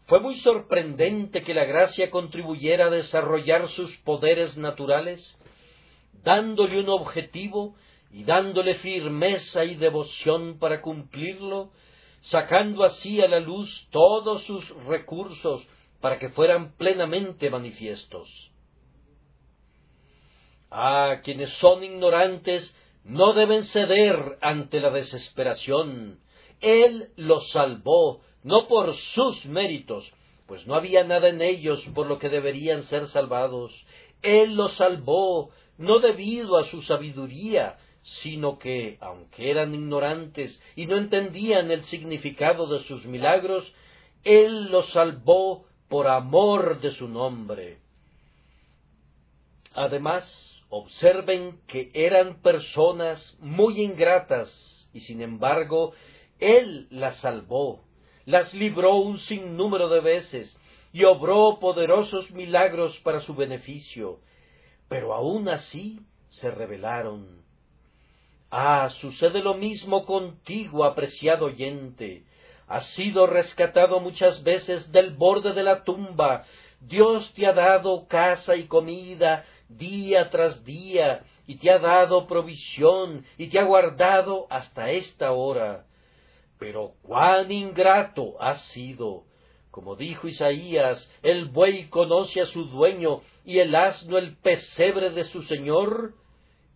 Fue 0.06 0.20
muy 0.20 0.36
sorprendente 0.36 1.42
que 1.42 1.54
la 1.54 1.64
gracia 1.64 2.10
contribuyera 2.10 2.86
a 2.86 2.90
desarrollar 2.90 3.68
sus 3.70 3.94
poderes 3.98 4.56
naturales, 4.56 5.36
dándole 6.22 6.80
un 6.80 6.88
objetivo 6.88 7.74
y 8.12 8.22
dándole 8.22 8.76
firmeza 8.76 9.64
y 9.64 9.74
devoción 9.74 10.58
para 10.58 10.80
cumplirlo, 10.80 11.72
sacando 12.20 12.84
así 12.84 13.20
a 13.20 13.28
la 13.28 13.40
luz 13.40 13.88
todos 13.90 14.44
sus 14.44 14.68
recursos 14.86 15.66
para 16.00 16.18
que 16.18 16.28
fueran 16.30 16.76
plenamente 16.76 17.50
manifiestos. 17.50 18.28
Ah, 20.70 21.20
quienes 21.24 21.50
son 21.54 21.82
ignorantes 21.82 22.76
no 23.02 23.32
deben 23.32 23.64
ceder 23.64 24.38
ante 24.40 24.80
la 24.80 24.90
desesperación. 24.90 26.20
Él 26.60 27.10
los 27.16 27.50
salvó, 27.50 28.20
no 28.42 28.68
por 28.68 28.94
sus 29.14 29.44
méritos, 29.46 30.10
pues 30.46 30.66
no 30.66 30.74
había 30.74 31.04
nada 31.04 31.28
en 31.28 31.42
ellos 31.42 31.82
por 31.94 32.06
lo 32.06 32.18
que 32.18 32.28
deberían 32.28 32.84
ser 32.84 33.08
salvados. 33.08 33.72
Él 34.22 34.54
los 34.54 34.74
salvó, 34.76 35.50
no 35.78 35.98
debido 35.98 36.56
a 36.56 36.64
su 36.64 36.82
sabiduría, 36.82 37.78
sino 38.22 38.58
que, 38.58 38.98
aunque 39.00 39.50
eran 39.50 39.74
ignorantes 39.74 40.60
y 40.76 40.86
no 40.86 40.96
entendían 40.96 41.70
el 41.70 41.84
significado 41.86 42.66
de 42.66 42.84
sus 42.84 43.04
milagros, 43.04 43.70
Él 44.22 44.70
los 44.70 44.88
salvó 44.92 45.66
por 45.88 46.06
amor 46.06 46.80
de 46.80 46.92
su 46.92 47.08
nombre. 47.08 47.78
Además, 49.74 50.24
Observen 50.68 51.60
que 51.68 51.90
eran 51.94 52.42
personas 52.42 53.36
muy 53.40 53.82
ingratas 53.82 54.50
y 54.92 55.00
sin 55.00 55.22
embargo 55.22 55.92
Él 56.38 56.87
las 56.90 57.16
salvó, 57.18 57.85
las 58.25 58.53
libró 58.55 58.96
un 58.96 59.18
sinnúmero 59.18 59.88
de 59.88 60.01
veces 60.01 60.57
y 60.92 61.05
obró 61.05 61.59
poderosos 61.61 62.31
milagros 62.31 62.99
para 63.01 63.20
su 63.20 63.35
beneficio, 63.35 64.20
pero 64.88 65.14
aun 65.14 65.49
así 65.49 66.01
se 66.29 66.51
rebelaron. 66.51 67.44
Ah, 68.51 68.88
sucede 69.01 69.42
lo 69.42 69.55
mismo 69.55 70.05
contigo, 70.05 70.85
apreciado 70.85 71.46
oyente. 71.46 72.25
Has 72.68 72.87
sido 72.94 73.27
rescatado 73.27 74.01
muchas 74.01 74.42
veces 74.42 74.90
del 74.92 75.14
borde 75.14 75.53
de 75.53 75.62
la 75.62 75.85
tumba. 75.85 76.44
Dios 76.81 77.33
te 77.35 77.46
ha 77.46 77.53
dado 77.53 78.07
casa 78.07 78.57
y 78.57 78.66
comida, 78.66 79.44
día 79.68 80.31
tras 80.31 80.64
día, 80.64 81.25
y 81.46 81.57
te 81.57 81.70
ha 81.70 81.79
dado 81.79 82.27
provisión, 82.27 83.25
y 83.38 83.49
te 83.49 83.59
ha 83.59 83.64
guardado 83.64 84.46
hasta 84.51 84.90
esta 84.90 85.33
hora. 85.33 85.87
Pero 86.58 86.94
cuán 87.02 87.50
ingrato 87.52 88.40
has 88.40 88.62
sido. 88.68 89.24
Como 89.70 89.94
dijo 89.94 90.26
Isaías, 90.26 91.06
el 91.22 91.46
buey 91.46 91.88
conoce 91.88 92.40
a 92.40 92.46
su 92.46 92.64
dueño 92.64 93.20
y 93.44 93.58
el 93.58 93.74
asno 93.74 94.16
el 94.16 94.36
pesebre 94.38 95.10
de 95.10 95.24
su 95.24 95.42
señor. 95.42 96.14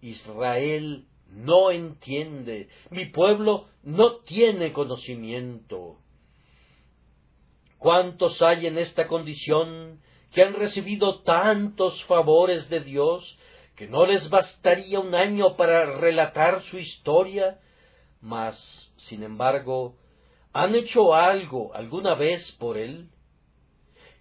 Israel 0.02 1.06
no 1.30 1.70
entiende, 1.70 2.68
mi 2.90 3.06
pueblo 3.06 3.68
no 3.82 4.16
tiene 4.18 4.72
conocimiento. 4.72 5.96
¿Cuántos 7.78 8.42
hay 8.42 8.66
en 8.66 8.76
esta 8.76 9.06
condición 9.06 10.00
que 10.32 10.42
han 10.42 10.54
recibido 10.54 11.22
tantos 11.22 12.04
favores 12.04 12.68
de 12.68 12.80
Dios 12.80 13.38
que 13.76 13.86
no 13.86 14.04
les 14.04 14.28
bastaría 14.28 15.00
un 15.00 15.14
año 15.14 15.56
para 15.56 15.98
relatar 15.98 16.62
su 16.64 16.78
historia? 16.78 17.58
Mas, 18.20 18.56
sin 19.08 19.22
embargo, 19.22 19.96
¿han 20.52 20.74
hecho 20.74 21.14
algo 21.14 21.74
alguna 21.74 22.14
vez 22.14 22.50
por 22.58 22.76
él? 22.76 23.08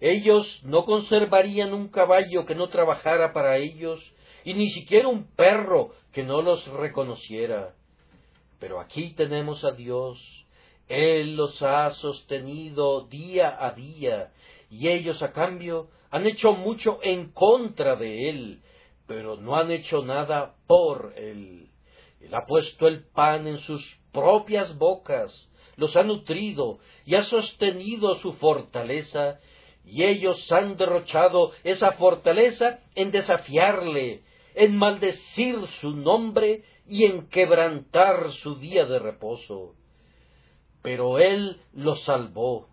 Ellos 0.00 0.46
no 0.64 0.84
conservarían 0.86 1.74
un 1.74 1.88
caballo 1.88 2.46
que 2.46 2.54
no 2.54 2.68
trabajara 2.68 3.34
para 3.34 3.58
ellos, 3.58 4.00
y 4.44 4.54
ni 4.54 4.70
siquiera 4.70 5.08
un 5.08 5.26
perro 5.36 5.92
que 6.12 6.22
no 6.22 6.40
los 6.40 6.66
reconociera. 6.68 7.74
Pero 8.58 8.80
aquí 8.80 9.12
tenemos 9.14 9.62
a 9.64 9.72
Dios, 9.72 10.18
Él 10.88 11.36
los 11.36 11.62
ha 11.62 11.90
sostenido 11.92 13.06
día 13.06 13.54
a 13.58 13.72
día, 13.72 14.32
y 14.70 14.88
ellos 14.88 15.22
a 15.22 15.32
cambio 15.32 15.88
han 16.10 16.26
hecho 16.26 16.52
mucho 16.52 17.00
en 17.02 17.32
contra 17.32 17.96
de 17.96 18.30
Él, 18.30 18.62
pero 19.06 19.36
no 19.36 19.56
han 19.56 19.70
hecho 19.70 20.02
nada 20.02 20.54
por 20.66 21.12
Él. 21.16 21.69
Él 22.20 22.34
ha 22.34 22.46
puesto 22.46 22.86
el 22.86 23.04
pan 23.04 23.46
en 23.46 23.58
sus 23.60 23.82
propias 24.12 24.76
bocas, 24.76 25.50
los 25.76 25.96
ha 25.96 26.02
nutrido 26.02 26.78
y 27.04 27.14
ha 27.14 27.24
sostenido 27.24 28.16
su 28.16 28.34
fortaleza, 28.34 29.40
y 29.84 30.04
ellos 30.04 30.50
han 30.52 30.76
derrochado 30.76 31.52
esa 31.64 31.92
fortaleza 31.92 32.80
en 32.94 33.10
desafiarle, 33.10 34.22
en 34.54 34.76
maldecir 34.76 35.56
su 35.80 35.92
nombre 35.92 36.64
y 36.86 37.04
en 37.04 37.28
quebrantar 37.28 38.32
su 38.42 38.56
día 38.56 38.84
de 38.84 38.98
reposo. 38.98 39.74
Pero 40.82 41.18
Él 41.18 41.60
los 41.72 42.02
salvó. 42.04 42.68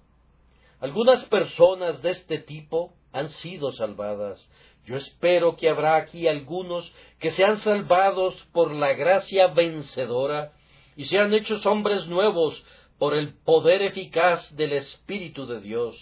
Algunas 0.80 1.24
personas 1.26 2.02
de 2.02 2.12
este 2.12 2.40
tipo 2.40 2.94
han 3.12 3.30
sido 3.30 3.72
salvadas. 3.72 4.50
Yo 4.88 4.98
espero 4.98 5.58
que 5.58 5.70
habrá 5.70 5.98
aquí 5.98 6.28
algunos 6.28 6.92
que 7.20 7.32
sean 7.32 7.60
salvados 7.62 8.34
por 8.54 8.72
la 8.72 8.94
gracia 8.94 9.48
vencedora 9.48 10.54
y 10.96 11.06
sean 11.06 11.34
hechos 11.34 11.66
hombres 11.66 12.08
nuevos 12.08 12.64
por 12.98 13.14
el 13.14 13.34
poder 13.44 13.82
eficaz 13.82 14.56
del 14.56 14.72
Espíritu 14.74 15.46
de 15.46 15.60
Dios. 15.60 15.96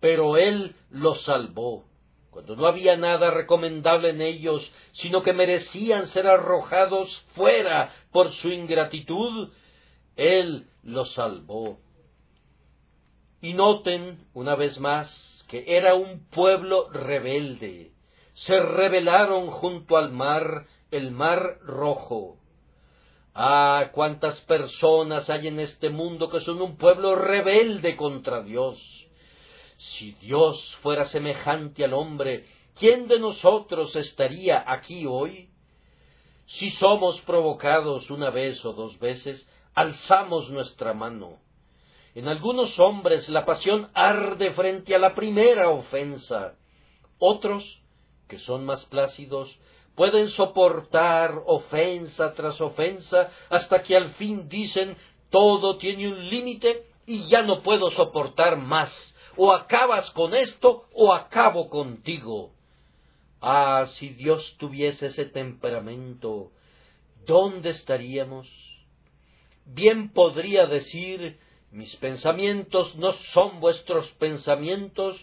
Pero 0.00 0.36
Él 0.36 0.74
los 0.90 1.22
salvó 1.22 1.84
cuando 2.30 2.56
no 2.56 2.66
había 2.66 2.96
nada 2.96 3.30
recomendable 3.30 4.10
en 4.10 4.20
ellos, 4.20 4.62
sino 4.92 5.22
que 5.22 5.32
merecían 5.32 6.06
ser 6.08 6.26
arrojados 6.26 7.24
fuera 7.34 7.92
por 8.12 8.32
su 8.32 8.48
ingratitud, 8.50 9.50
Él 10.14 10.66
los 10.84 11.12
salvó. 11.14 11.78
Y 13.40 13.54
noten, 13.54 14.24
una 14.34 14.54
vez 14.54 14.78
más, 14.78 15.37
que 15.48 15.64
era 15.66 15.94
un 15.94 16.28
pueblo 16.28 16.90
rebelde. 16.90 17.92
Se 18.34 18.58
rebelaron 18.60 19.48
junto 19.48 19.96
al 19.96 20.12
mar, 20.12 20.66
el 20.90 21.10
mar 21.10 21.58
rojo. 21.62 22.36
Ah, 23.34 23.90
cuántas 23.92 24.40
personas 24.42 25.28
hay 25.30 25.48
en 25.48 25.60
este 25.60 25.90
mundo 25.90 26.28
que 26.28 26.40
son 26.40 26.62
un 26.62 26.76
pueblo 26.76 27.14
rebelde 27.16 27.96
contra 27.96 28.42
Dios 28.42 28.98
si 29.78 30.12
Dios 30.14 30.76
fuera 30.82 31.06
semejante 31.06 31.84
al 31.84 31.94
hombre, 31.94 32.46
¿quién 32.74 33.06
de 33.06 33.18
nosotros 33.18 33.94
estaría 33.96 34.64
aquí 34.66 35.06
hoy? 35.06 35.50
Si 36.46 36.70
somos 36.72 37.20
provocados 37.22 38.10
una 38.10 38.30
vez 38.30 38.64
o 38.64 38.72
dos 38.72 38.98
veces, 38.98 39.48
alzamos 39.74 40.50
nuestra 40.50 40.94
mano. 40.94 41.38
En 42.18 42.26
algunos 42.26 42.76
hombres 42.80 43.28
la 43.28 43.44
pasión 43.46 43.92
arde 43.94 44.50
frente 44.50 44.92
a 44.92 44.98
la 44.98 45.14
primera 45.14 45.70
ofensa. 45.70 46.56
Otros, 47.20 47.80
que 48.26 48.40
son 48.40 48.64
más 48.64 48.84
plácidos, 48.86 49.56
pueden 49.94 50.26
soportar 50.30 51.40
ofensa 51.46 52.34
tras 52.34 52.60
ofensa 52.60 53.30
hasta 53.48 53.82
que 53.84 53.96
al 53.96 54.14
fin 54.14 54.48
dicen 54.48 54.96
todo 55.30 55.78
tiene 55.78 56.08
un 56.08 56.28
límite 56.28 56.88
y 57.06 57.28
ya 57.28 57.42
no 57.42 57.62
puedo 57.62 57.88
soportar 57.92 58.56
más 58.56 58.92
o 59.36 59.52
acabas 59.52 60.10
con 60.10 60.34
esto 60.34 60.86
o 60.94 61.14
acabo 61.14 61.70
contigo. 61.70 62.50
Ah, 63.40 63.86
si 63.92 64.08
Dios 64.08 64.56
tuviese 64.58 65.06
ese 65.06 65.26
temperamento, 65.26 66.50
¿dónde 67.24 67.70
estaríamos? 67.70 68.48
Bien 69.66 70.12
podría 70.12 70.66
decir, 70.66 71.38
mis 71.70 71.94
pensamientos 71.96 72.94
no 72.96 73.12
son 73.32 73.60
vuestros 73.60 74.08
pensamientos, 74.12 75.16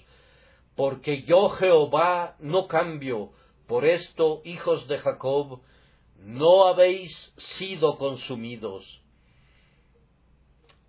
porque 0.76 1.24
yo 1.24 1.50
Jehová 1.50 2.36
no 2.40 2.68
cambio. 2.68 3.32
Por 3.68 3.86
esto, 3.86 4.42
hijos 4.46 4.88
de 4.88 5.00
Jacob, 5.00 5.62
no 6.20 6.68
habéis 6.68 7.12
sido 7.58 7.98
consumidos. 7.98 8.86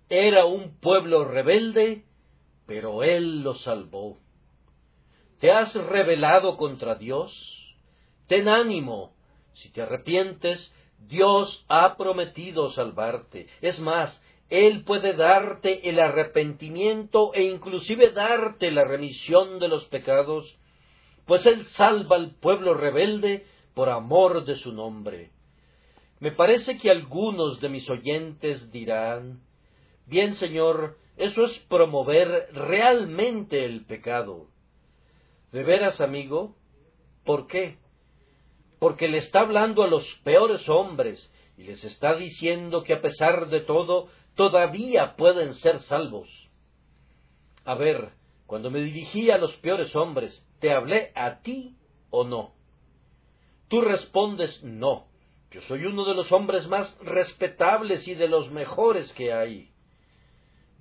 Era 0.08 0.44
un 0.44 0.78
pueblo 0.78 1.24
rebelde 1.24 2.04
pero 2.66 3.04
Él 3.04 3.42
lo 3.42 3.54
salvó. 3.54 4.18
¿Te 5.40 5.52
has 5.52 5.72
rebelado 5.74 6.56
contra 6.56 6.96
Dios? 6.96 7.32
Ten 8.26 8.48
ánimo. 8.48 9.14
Si 9.54 9.70
te 9.70 9.82
arrepientes, 9.82 10.72
Dios 10.98 11.64
ha 11.68 11.96
prometido 11.96 12.70
salvarte. 12.72 13.46
Es 13.60 13.78
más, 13.78 14.20
Él 14.48 14.84
puede 14.84 15.14
darte 15.14 15.88
el 15.88 15.98
arrepentimiento 15.98 17.34
e 17.34 17.42
inclusive 17.44 18.12
darte 18.12 18.70
la 18.70 18.84
remisión 18.84 19.58
de 19.58 19.68
los 19.68 19.84
pecados, 19.86 20.56
pues 21.24 21.44
Él 21.46 21.66
salva 21.70 22.16
al 22.16 22.36
pueblo 22.36 22.74
rebelde 22.74 23.44
por 23.74 23.88
amor 23.88 24.44
de 24.44 24.56
su 24.56 24.72
nombre. 24.72 25.32
Me 26.20 26.32
parece 26.32 26.78
que 26.78 26.90
algunos 26.90 27.60
de 27.60 27.68
mis 27.68 27.88
oyentes 27.90 28.70
dirán, 28.70 29.40
Bien, 30.06 30.34
Señor, 30.34 30.96
eso 31.16 31.44
es 31.44 31.58
promover 31.68 32.48
realmente 32.52 33.64
el 33.64 33.84
pecado. 33.86 34.46
¿De 35.50 35.64
veras, 35.64 36.00
amigo? 36.00 36.54
¿Por 37.24 37.48
qué? 37.48 37.78
Porque 38.78 39.08
le 39.08 39.18
está 39.18 39.40
hablando 39.40 39.82
a 39.82 39.88
los 39.88 40.06
peores 40.22 40.68
hombres 40.68 41.32
y 41.58 41.64
les 41.64 41.82
está 41.82 42.14
diciendo 42.14 42.84
que 42.84 42.94
a 42.94 43.00
pesar 43.00 43.48
de 43.48 43.60
todo 43.60 44.08
todavía 44.36 45.16
pueden 45.16 45.54
ser 45.54 45.80
salvos. 45.82 46.28
A 47.64 47.74
ver, 47.74 48.12
cuando 48.46 48.70
me 48.70 48.80
dirigí 48.80 49.30
a 49.30 49.38
los 49.38 49.54
peores 49.56 49.94
hombres, 49.96 50.46
¿te 50.60 50.72
hablé 50.72 51.10
a 51.16 51.40
ti 51.40 51.74
o 52.10 52.22
no? 52.22 52.54
Tú 53.68 53.80
respondes 53.80 54.62
no. 54.62 55.08
Yo 55.50 55.60
soy 55.62 55.84
uno 55.84 56.04
de 56.04 56.14
los 56.14 56.30
hombres 56.30 56.68
más 56.68 56.96
respetables 57.00 58.06
y 58.06 58.14
de 58.14 58.28
los 58.28 58.50
mejores 58.52 59.12
que 59.14 59.32
hay. 59.32 59.70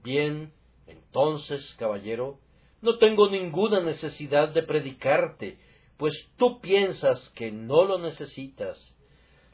Bien, 0.04 0.54
entonces, 0.86 1.76
caballero, 1.80 2.40
no 2.82 2.98
tengo 2.98 3.30
ninguna 3.30 3.80
necesidad 3.82 4.50
de 4.50 4.62
predicarte, 4.62 5.58
pues 5.98 6.14
tú 6.38 6.60
piensas 6.62 7.30
que 7.30 7.52
no 7.52 7.86
lo 7.86 7.98
necesitas. 7.98 8.78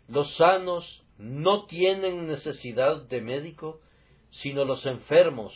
Los 0.08 0.36
sanos 0.36 1.04
no 1.18 1.66
tienen 1.68 2.28
necesidad 2.28 3.04
de 3.04 3.22
médico, 3.22 3.80
sino 4.32 4.65
los 4.65 4.86
enfermos. 4.86 5.54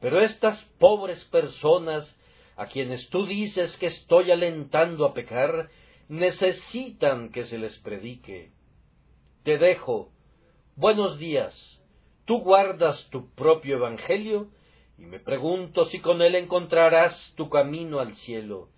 Pero 0.00 0.20
estas 0.20 0.62
pobres 0.78 1.24
personas, 1.26 2.16
a 2.56 2.66
quienes 2.66 3.08
tú 3.08 3.26
dices 3.26 3.76
que 3.78 3.86
estoy 3.86 4.30
alentando 4.30 5.06
a 5.06 5.14
pecar, 5.14 5.70
necesitan 6.08 7.30
que 7.30 7.46
se 7.46 7.58
les 7.58 7.78
predique. 7.78 8.52
Te 9.42 9.58
dejo. 9.58 10.10
Buenos 10.76 11.18
días 11.18 11.74
tú 12.24 12.40
guardas 12.40 13.08
tu 13.10 13.32
propio 13.34 13.76
Evangelio 13.76 14.48
y 14.98 15.02
me 15.02 15.18
pregunto 15.18 15.86
si 15.86 16.00
con 16.00 16.22
él 16.22 16.34
encontrarás 16.34 17.34
tu 17.36 17.48
camino 17.48 18.00
al 18.00 18.14
cielo. 18.16 18.68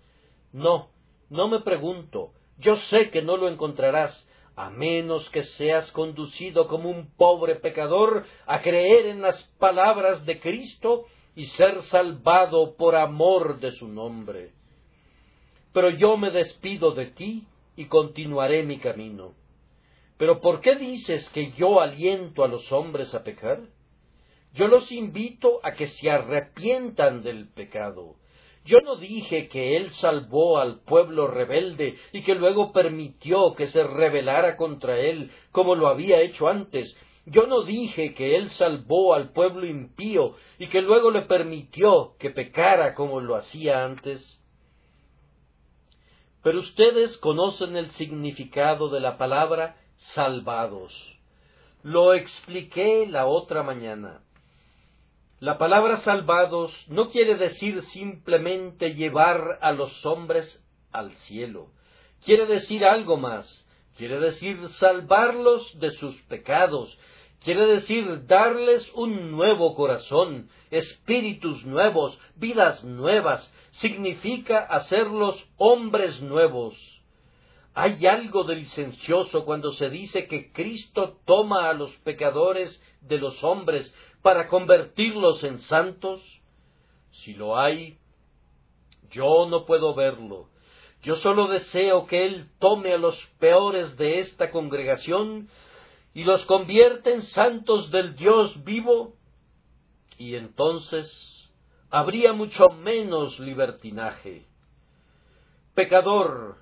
No, 0.51 0.89
no 1.29 1.47
me 1.47 1.61
pregunto, 1.61 2.33
yo 2.57 2.75
sé 2.89 3.09
que 3.09 3.21
no 3.21 3.37
lo 3.37 3.49
encontrarás, 3.49 4.27
a 4.57 4.71
menos 4.71 5.29
que 5.29 5.43
seas 5.43 5.89
conducido 5.91 6.67
como 6.67 6.89
un 6.89 7.13
pobre 7.15 7.55
pecador 7.57 8.25
a 8.47 8.61
creer 8.61 9.05
en 9.05 9.21
las 9.21 9.41
palabras 9.59 10.25
de 10.25 10.39
Cristo 10.39 11.05
y 11.35 11.45
ser 11.45 11.83
salvado 11.83 12.75
por 12.75 12.95
amor 12.95 13.59
de 13.59 13.71
su 13.73 13.87
nombre. 13.87 14.53
Pero 15.73 15.91
yo 15.91 16.17
me 16.17 16.31
despido 16.31 16.91
de 16.91 17.05
ti 17.05 17.45
y 17.75 17.85
continuaré 17.85 18.63
mi 18.63 18.79
camino. 18.79 19.35
Pero 20.17 20.41
¿por 20.41 20.59
qué 20.61 20.75
dices 20.75 21.29
que 21.29 21.51
yo 21.51 21.79
aliento 21.79 22.43
a 22.43 22.47
los 22.47 22.71
hombres 22.71 23.13
a 23.13 23.23
pecar? 23.23 23.61
Yo 24.55 24.67
los 24.67 24.91
invito 24.91 25.59
a 25.61 25.75
que 25.75 25.85
se 25.85 26.09
arrepientan 26.09 27.21
del 27.21 27.47
pecado. 27.49 28.15
Yo 28.67 28.81
no 28.81 28.97
dije 28.97 29.47
que 29.47 29.77
Él 29.77 29.91
salvó 30.01 30.57
al 30.59 30.81
pueblo 30.81 31.27
rebelde 31.27 31.97
y 32.11 32.21
que 32.23 32.35
luego 32.35 32.73
permitió 32.73 33.53
que 33.55 33.69
se 33.69 33.81
rebelara 33.81 34.57
contra 34.57 34.99
Él 34.99 35.31
como 35.51 35.73
lo 35.75 35.87
había 35.87 36.19
hecho 36.19 36.49
antes. 36.49 36.93
Yo 37.25 37.47
no 37.47 37.63
dije 37.63 38.13
que 38.13 38.35
Él 38.35 38.49
salvó 38.51 39.13
al 39.13 39.31
pueblo 39.31 39.65
impío 39.65 40.35
y 40.59 40.67
que 40.67 40.81
luego 40.81 41.11
le 41.11 41.21
permitió 41.21 42.15
que 42.19 42.29
pecara 42.29 42.93
como 42.93 43.21
lo 43.21 43.37
hacía 43.37 43.85
antes. 43.85 44.21
Pero 46.43 46.59
ustedes 46.59 47.17
conocen 47.19 47.77
el 47.77 47.91
significado 47.91 48.89
de 48.89 48.99
la 48.99 49.17
palabra 49.17 49.77
salvados. 50.13 50.93
Lo 51.83 52.13
expliqué 52.13 53.07
la 53.07 53.27
otra 53.27 53.63
mañana. 53.63 54.23
La 55.39 55.59
palabra 55.59 55.97
salvados 55.97 56.73
no 56.87 57.09
quiere 57.09 57.35
decir 57.35 57.83
simplemente 57.83 58.95
llevar 58.95 59.59
a 59.61 59.71
los 59.71 60.03
hombres 60.03 60.63
al 60.91 61.11
cielo. 61.17 61.67
Quiere 62.25 62.47
decir 62.47 62.83
algo 62.83 63.17
más. 63.17 63.47
Quiere 63.97 64.19
decir 64.19 64.57
salvarlos 64.79 65.79
de 65.79 65.91
sus 65.91 66.19
pecados. 66.23 66.97
Quiere 67.43 67.67
decir 67.67 68.25
darles 68.25 68.91
un 68.95 69.29
nuevo 69.29 69.75
corazón, 69.75 70.49
espíritus 70.71 71.63
nuevos, 71.65 72.17
vidas 72.35 72.83
nuevas. 72.83 73.47
Significa 73.73 74.61
hacerlos 74.61 75.35
hombres 75.57 76.19
nuevos. 76.19 76.75
Hay 77.75 78.07
algo 78.07 78.43
de 78.43 78.55
licencioso 78.55 79.45
cuando 79.45 79.71
se 79.73 79.91
dice 79.91 80.25
que 80.25 80.51
Cristo 80.51 81.19
toma 81.25 81.69
a 81.69 81.73
los 81.73 81.95
pecadores 81.97 82.81
de 83.01 83.19
los 83.19 83.43
hombres 83.43 83.93
para 84.27 84.49
convertirlos 84.49 85.41
en 85.45 85.61
santos? 85.61 86.21
Si 87.23 87.33
lo 87.33 87.57
hay, 87.57 87.97
yo 89.09 89.47
no 89.49 89.65
puedo 89.65 89.95
verlo. 89.95 90.49
Yo 91.01 91.15
solo 91.15 91.47
deseo 91.47 92.07
que 92.07 92.25
Él 92.25 92.49
tome 92.59 92.91
a 92.91 92.97
los 92.97 93.15
peores 93.39 93.95
de 93.95 94.19
esta 94.19 94.51
congregación 94.51 95.47
y 96.13 96.25
los 96.25 96.45
convierta 96.45 97.09
en 97.09 97.21
santos 97.21 97.89
del 97.89 98.17
Dios 98.17 98.65
vivo, 98.65 99.13
y 100.17 100.35
entonces 100.35 101.09
habría 101.89 102.33
mucho 102.33 102.67
menos 102.67 103.39
libertinaje. 103.39 104.45
Pecador, 105.73 106.57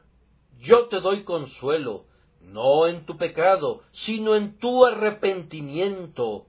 yo 0.60 0.88
te 0.90 1.00
doy 1.00 1.24
consuelo, 1.24 2.06
no 2.42 2.86
en 2.86 3.08
tu 3.08 3.18
pecado, 3.18 3.82
sino 4.06 4.36
en 4.36 4.60
tu 4.60 4.86
arrepentimiento, 4.86 6.46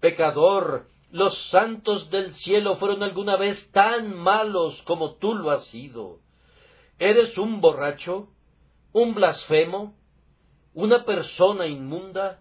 Pecador, 0.00 0.86
los 1.10 1.36
santos 1.48 2.10
del 2.10 2.34
cielo 2.34 2.76
fueron 2.76 3.02
alguna 3.02 3.36
vez 3.36 3.70
tan 3.72 4.14
malos 4.14 4.80
como 4.82 5.14
tú 5.14 5.34
lo 5.34 5.50
has 5.50 5.64
sido. 5.66 6.18
¿Eres 6.98 7.38
un 7.38 7.60
borracho? 7.60 8.28
¿Un 8.92 9.14
blasfemo? 9.14 9.94
¿Una 10.74 11.04
persona 11.04 11.66
inmunda? 11.66 12.40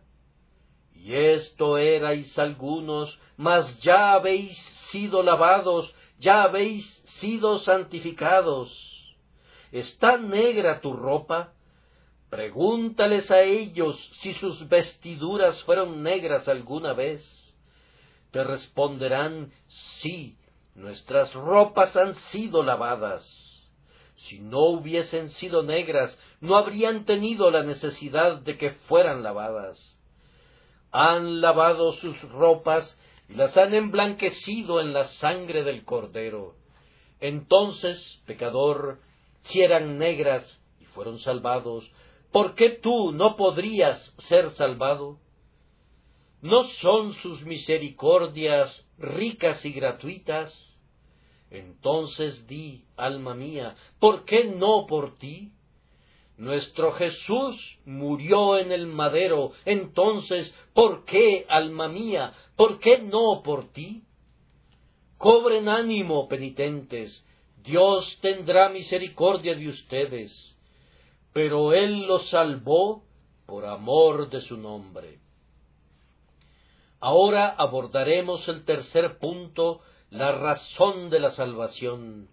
Y 0.93 1.13
esto 1.13 1.77
erais 1.77 2.37
algunos, 2.37 3.17
mas 3.37 3.81
ya 3.81 4.13
habéis 4.13 4.57
sido 4.91 5.23
lavados, 5.23 5.93
ya 6.19 6.43
habéis 6.43 6.85
sido 7.19 7.59
santificados. 7.59 9.15
¿Está 9.71 10.17
negra 10.17 10.81
tu 10.81 10.93
ropa? 10.93 11.53
Pregúntales 12.29 13.31
a 13.31 13.41
ellos 13.41 13.97
si 14.21 14.33
sus 14.33 14.67
vestiduras 14.67 15.61
fueron 15.63 16.03
negras 16.03 16.47
alguna 16.49 16.93
vez 16.93 17.46
te 18.37 18.43
responderán 18.43 19.51
sí, 19.99 20.37
nuestras 20.75 21.33
ropas 21.33 21.95
han 21.95 22.13
sido 22.29 22.61
lavadas. 22.61 23.25
Si 24.15 24.37
no 24.37 24.59
hubiesen 24.65 25.31
sido 25.31 25.63
negras, 25.63 26.15
no 26.39 26.55
habrían 26.55 27.05
tenido 27.05 27.49
la 27.49 27.63
necesidad 27.63 28.41
de 28.41 28.59
que 28.59 28.73
fueran 28.87 29.23
lavadas. 29.23 29.79
Han 30.91 31.41
lavado 31.41 31.93
sus 31.93 32.21
ropas 32.29 32.95
y 33.27 33.33
las 33.33 33.57
han 33.57 33.73
emblanquecido 33.73 34.81
en 34.81 34.93
la 34.93 35.07
sangre 35.07 35.63
del 35.63 35.83
Cordero. 35.83 36.53
Entonces, 37.19 38.21
pecador, 38.27 38.99
si 39.45 39.61
eran 39.61 39.97
negras 39.97 40.61
y 40.79 40.85
fueron 40.85 41.17
salvados, 41.21 41.91
¿por 42.31 42.53
qué 42.53 42.69
tú 42.69 43.13
no 43.13 43.35
podrías 43.35 43.99
ser 44.27 44.51
salvado? 44.51 45.17
¿No 46.47 46.63
son 46.81 47.13
sus 47.15 47.41
misericordias 47.41 48.87
ricas 48.97 49.65
y 49.65 49.73
gratuitas? 49.73 50.49
Entonces 51.51 52.47
di, 52.47 52.85
alma 52.95 53.35
mía, 53.35 53.75
¿por 53.99 54.23
qué 54.23 54.45
no 54.45 54.85
por 54.87 55.17
ti? 55.17 55.51
Nuestro 56.37 56.93
Jesús 56.93 57.77
murió 57.83 58.57
en 58.59 58.71
el 58.71 58.87
madero, 58.87 59.51
entonces, 59.65 60.55
¿por 60.73 61.03
qué, 61.03 61.45
alma 61.49 61.89
mía, 61.89 62.33
por 62.55 62.79
qué 62.79 62.99
no 62.99 63.41
por 63.43 63.73
ti? 63.73 64.03
Cobren 65.17 65.67
ánimo, 65.67 66.29
penitentes, 66.29 67.27
Dios 67.61 68.19
tendrá 68.21 68.69
misericordia 68.69 69.53
de 69.53 69.67
ustedes, 69.67 70.31
pero 71.33 71.73
Él 71.73 72.07
los 72.07 72.29
salvó 72.29 73.03
por 73.45 73.65
amor 73.65 74.29
de 74.29 74.39
su 74.39 74.55
nombre. 74.55 75.26
Ahora 76.99 77.49
abordaremos 77.49 78.47
el 78.47 78.65
tercer 78.65 79.19
punto, 79.19 79.81
la 80.09 80.31
razón 80.31 81.09
de 81.09 81.19
la 81.19 81.31
salvación. 81.31 82.29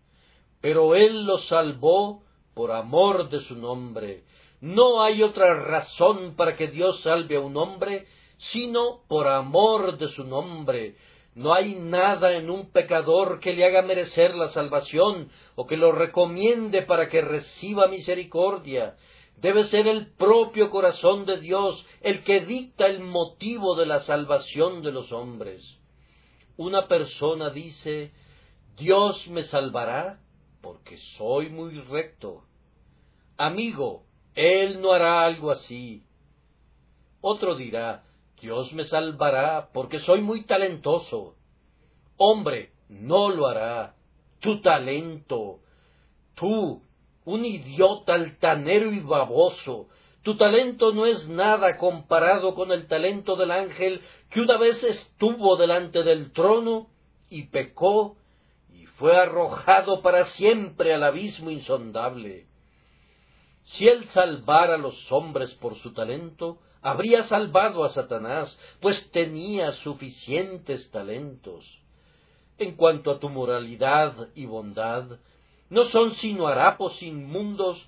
Pero 0.60 0.94
Él 0.94 1.24
lo 1.24 1.38
salvó 1.38 2.22
por 2.54 2.72
amor 2.72 3.28
de 3.28 3.40
su 3.40 3.56
nombre. 3.56 4.24
No 4.60 5.02
hay 5.02 5.22
otra 5.22 5.54
razón 5.54 6.36
para 6.36 6.56
que 6.56 6.68
Dios 6.68 7.00
salve 7.02 7.36
a 7.36 7.40
un 7.40 7.56
hombre, 7.56 8.06
sino 8.52 9.00
por 9.08 9.28
amor 9.28 9.98
de 9.98 10.08
su 10.08 10.24
nombre. 10.24 10.96
No 11.34 11.52
hay 11.52 11.74
nada 11.74 12.32
en 12.34 12.48
un 12.48 12.70
pecador 12.70 13.40
que 13.40 13.52
le 13.52 13.66
haga 13.66 13.82
merecer 13.82 14.34
la 14.34 14.50
salvación 14.50 15.30
o 15.56 15.66
que 15.66 15.76
lo 15.76 15.92
recomiende 15.92 16.82
para 16.82 17.08
que 17.08 17.20
reciba 17.20 17.88
misericordia. 17.88 18.94
Debe 19.36 19.64
ser 19.68 19.86
el 19.86 20.12
propio 20.12 20.70
corazón 20.70 21.26
de 21.26 21.38
Dios 21.40 21.84
el 22.00 22.24
que 22.24 22.40
dicta 22.40 22.86
el 22.86 23.00
motivo 23.00 23.74
de 23.74 23.86
la 23.86 24.00
salvación 24.04 24.82
de 24.82 24.92
los 24.92 25.12
hombres. 25.12 25.62
Una 26.56 26.86
persona 26.86 27.50
dice, 27.50 28.12
Dios 28.76 29.26
me 29.28 29.44
salvará 29.44 30.20
porque 30.62 30.98
soy 31.18 31.50
muy 31.50 31.80
recto. 31.80 32.44
Amigo, 33.36 34.04
Él 34.34 34.80
no 34.80 34.92
hará 34.92 35.24
algo 35.24 35.50
así. 35.50 36.04
Otro 37.20 37.56
dirá, 37.56 38.04
Dios 38.40 38.72
me 38.72 38.84
salvará 38.84 39.70
porque 39.72 39.98
soy 40.00 40.20
muy 40.20 40.44
talentoso. 40.44 41.36
Hombre, 42.16 42.72
no 42.88 43.30
lo 43.30 43.46
hará. 43.46 43.94
Tu 44.40 44.60
talento, 44.60 45.60
tú 46.34 46.83
un 47.24 47.44
idiota 47.44 48.14
altanero 48.14 48.92
y 48.92 49.00
baboso. 49.00 49.88
Tu 50.22 50.36
talento 50.36 50.92
no 50.92 51.06
es 51.06 51.28
nada 51.28 51.76
comparado 51.76 52.54
con 52.54 52.72
el 52.72 52.86
talento 52.86 53.36
del 53.36 53.50
ángel 53.50 54.00
que 54.30 54.40
una 54.40 54.56
vez 54.56 54.82
estuvo 54.82 55.56
delante 55.56 56.02
del 56.02 56.32
trono 56.32 56.88
y 57.28 57.44
pecó 57.44 58.16
y 58.72 58.86
fue 58.86 59.16
arrojado 59.16 60.02
para 60.02 60.26
siempre 60.30 60.94
al 60.94 61.02
abismo 61.02 61.50
insondable. 61.50 62.46
Si 63.64 63.88
él 63.88 64.06
salvara 64.08 64.74
a 64.74 64.78
los 64.78 65.10
hombres 65.10 65.52
por 65.54 65.76
su 65.76 65.92
talento, 65.92 66.58
habría 66.82 67.24
salvado 67.24 67.84
a 67.84 67.88
Satanás, 67.90 68.58
pues 68.80 69.10
tenía 69.10 69.72
suficientes 69.72 70.90
talentos. 70.90 71.64
En 72.58 72.76
cuanto 72.76 73.10
a 73.10 73.18
tu 73.18 73.30
moralidad 73.30 74.28
y 74.34 74.44
bondad, 74.44 75.18
no 75.70 75.84
son 75.90 76.14
sino 76.16 76.46
harapos 76.46 77.02
inmundos 77.02 77.84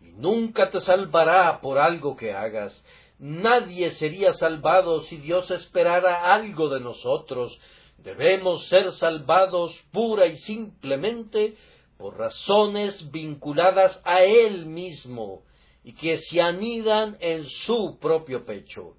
y 0.00 0.12
nunca 0.12 0.70
te 0.70 0.80
salvará 0.80 1.60
por 1.60 1.78
algo 1.78 2.16
que 2.16 2.32
hagas. 2.32 2.82
Nadie 3.18 3.92
sería 3.92 4.32
salvado 4.34 5.02
si 5.02 5.18
Dios 5.18 5.50
esperara 5.50 6.32
algo 6.32 6.70
de 6.70 6.80
nosotros. 6.80 7.58
Debemos 7.98 8.66
ser 8.68 8.92
salvados 8.92 9.78
pura 9.92 10.26
y 10.26 10.38
simplemente 10.38 11.56
por 11.98 12.16
razones 12.16 13.10
vinculadas 13.10 14.00
a 14.04 14.22
Él 14.22 14.64
mismo 14.64 15.42
y 15.84 15.92
que 15.92 16.18
se 16.18 16.40
anidan 16.40 17.18
en 17.20 17.44
su 17.66 17.98
propio 18.00 18.44
pecho. 18.46 18.94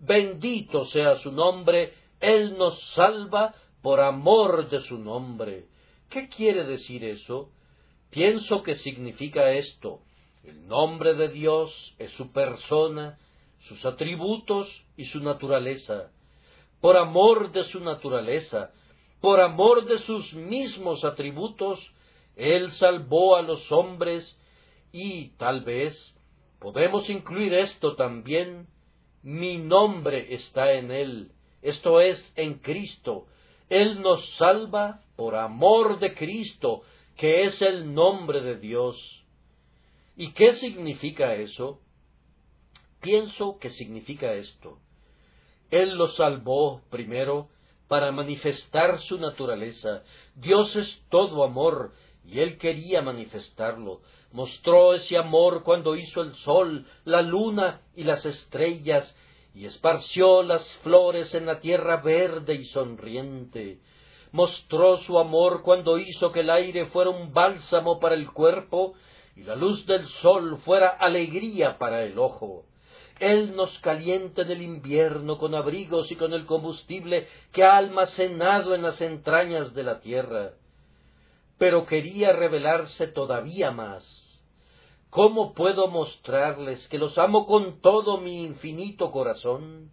Bendito 0.00 0.84
sea 0.86 1.16
su 1.18 1.30
nombre, 1.30 1.92
Él 2.20 2.58
nos 2.58 2.80
salva 2.94 3.54
por 3.82 4.00
amor 4.00 4.68
de 4.68 4.80
su 4.80 4.98
nombre. 4.98 5.66
¿Qué 6.10 6.28
quiere 6.28 6.64
decir 6.64 7.04
eso? 7.04 7.50
Pienso 8.14 8.62
que 8.62 8.76
significa 8.76 9.50
esto. 9.50 9.98
El 10.44 10.68
nombre 10.68 11.14
de 11.14 11.30
Dios 11.30 11.72
es 11.98 12.12
su 12.12 12.30
persona, 12.30 13.18
sus 13.66 13.84
atributos 13.84 14.68
y 14.96 15.06
su 15.06 15.18
naturaleza. 15.18 16.12
Por 16.80 16.96
amor 16.96 17.50
de 17.50 17.64
su 17.64 17.80
naturaleza, 17.80 18.70
por 19.20 19.40
amor 19.40 19.86
de 19.86 19.98
sus 19.98 20.32
mismos 20.32 21.04
atributos, 21.04 21.80
Él 22.36 22.70
salvó 22.74 23.34
a 23.34 23.42
los 23.42 23.72
hombres 23.72 24.38
y, 24.92 25.30
tal 25.30 25.62
vez, 25.62 25.92
podemos 26.60 27.10
incluir 27.10 27.52
esto 27.52 27.96
también, 27.96 28.68
mi 29.24 29.58
nombre 29.58 30.34
está 30.34 30.74
en 30.74 30.92
él, 30.92 31.32
esto 31.62 32.00
es, 32.00 32.32
en 32.36 32.60
Cristo. 32.60 33.26
Él 33.68 34.02
nos 34.02 34.24
salva 34.36 35.00
por 35.16 35.34
amor 35.34 35.98
de 35.98 36.14
Cristo, 36.14 36.82
que 37.16 37.44
es 37.44 37.60
el 37.62 37.94
nombre 37.94 38.40
de 38.40 38.56
Dios. 38.56 39.24
¿Y 40.16 40.32
qué 40.32 40.54
significa 40.54 41.34
eso? 41.34 41.80
Pienso 43.00 43.58
que 43.58 43.70
significa 43.70 44.32
esto. 44.34 44.78
Él 45.70 45.94
lo 45.94 46.08
salvó 46.12 46.82
primero 46.90 47.48
para 47.88 48.12
manifestar 48.12 49.00
su 49.02 49.18
naturaleza. 49.18 50.02
Dios 50.34 50.74
es 50.76 51.02
todo 51.10 51.44
amor, 51.44 51.92
y 52.24 52.40
Él 52.40 52.58
quería 52.58 53.02
manifestarlo. 53.02 54.00
Mostró 54.32 54.94
ese 54.94 55.16
amor 55.16 55.62
cuando 55.62 55.94
hizo 55.96 56.22
el 56.22 56.34
sol, 56.36 56.86
la 57.04 57.22
luna 57.22 57.82
y 57.94 58.04
las 58.04 58.24
estrellas, 58.24 59.14
y 59.54 59.66
esparció 59.66 60.42
las 60.42 60.64
flores 60.76 61.34
en 61.34 61.46
la 61.46 61.60
tierra 61.60 61.98
verde 61.98 62.54
y 62.54 62.64
sonriente. 62.66 63.78
Mostró 64.34 64.96
su 65.02 65.16
amor 65.20 65.62
cuando 65.62 65.96
hizo 65.96 66.32
que 66.32 66.40
el 66.40 66.50
aire 66.50 66.86
fuera 66.86 67.08
un 67.08 67.32
bálsamo 67.32 68.00
para 68.00 68.16
el 68.16 68.32
cuerpo 68.32 68.94
y 69.36 69.44
la 69.44 69.54
luz 69.54 69.86
del 69.86 70.08
sol 70.22 70.58
fuera 70.64 70.88
alegría 70.88 71.78
para 71.78 72.02
el 72.02 72.18
ojo. 72.18 72.64
Él 73.20 73.54
nos 73.54 73.78
calienta 73.78 74.42
en 74.42 74.50
el 74.50 74.62
invierno 74.62 75.38
con 75.38 75.54
abrigos 75.54 76.10
y 76.10 76.16
con 76.16 76.32
el 76.32 76.46
combustible 76.46 77.28
que 77.52 77.62
ha 77.62 77.76
almacenado 77.76 78.74
en 78.74 78.82
las 78.82 79.00
entrañas 79.00 79.72
de 79.72 79.84
la 79.84 80.00
tierra. 80.00 80.54
Pero 81.56 81.86
quería 81.86 82.32
revelarse 82.32 83.06
todavía 83.06 83.70
más. 83.70 84.02
¿Cómo 85.10 85.54
puedo 85.54 85.86
mostrarles 85.86 86.88
que 86.88 86.98
los 86.98 87.16
amo 87.18 87.46
con 87.46 87.80
todo 87.80 88.18
mi 88.18 88.42
infinito 88.42 89.12
corazón? 89.12 89.92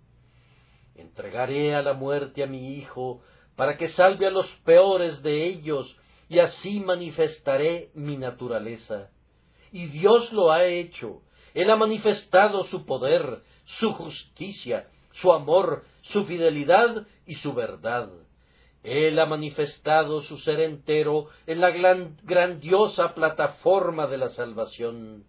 Entregaré 0.96 1.76
a 1.76 1.84
la 1.84 1.94
muerte 1.94 2.42
a 2.42 2.48
mi 2.48 2.74
hijo 2.74 3.22
para 3.56 3.78
que 3.78 3.89
salve 3.89 4.28
a 4.28 4.32
los 4.32 4.47
peores 4.66 5.22
de 5.22 5.45
ellos, 5.45 5.95
y 6.30 6.39
así 6.39 6.80
manifestaré 6.80 7.91
mi 7.93 8.18
naturaleza. 8.18 9.10
Y 9.72 9.88
Dios 9.88 10.32
lo 10.32 10.52
ha 10.52 10.66
hecho, 10.66 11.22
él 11.54 11.70
ha 11.70 11.76
manifestado 11.76 12.66
su 12.66 12.86
poder, 12.86 13.41
su 13.80 13.91
justicia, 13.93 14.88
su 15.22 15.34
amor, 15.34 15.84
su 16.02 16.26
fidelidad 16.26 17.06
y 17.26 17.36
su 17.36 17.54
verdad. 17.54 18.10
Él 18.84 19.20
ha 19.20 19.26
manifestado 19.26 20.24
su 20.24 20.39
ser 20.39 20.60
entero 20.62 21.28
en 21.45 21.62
la 21.62 21.70
grandiosa 22.24 23.14
plataforma 23.14 24.08
de 24.08 24.18
la 24.18 24.30
salvación. 24.30 25.26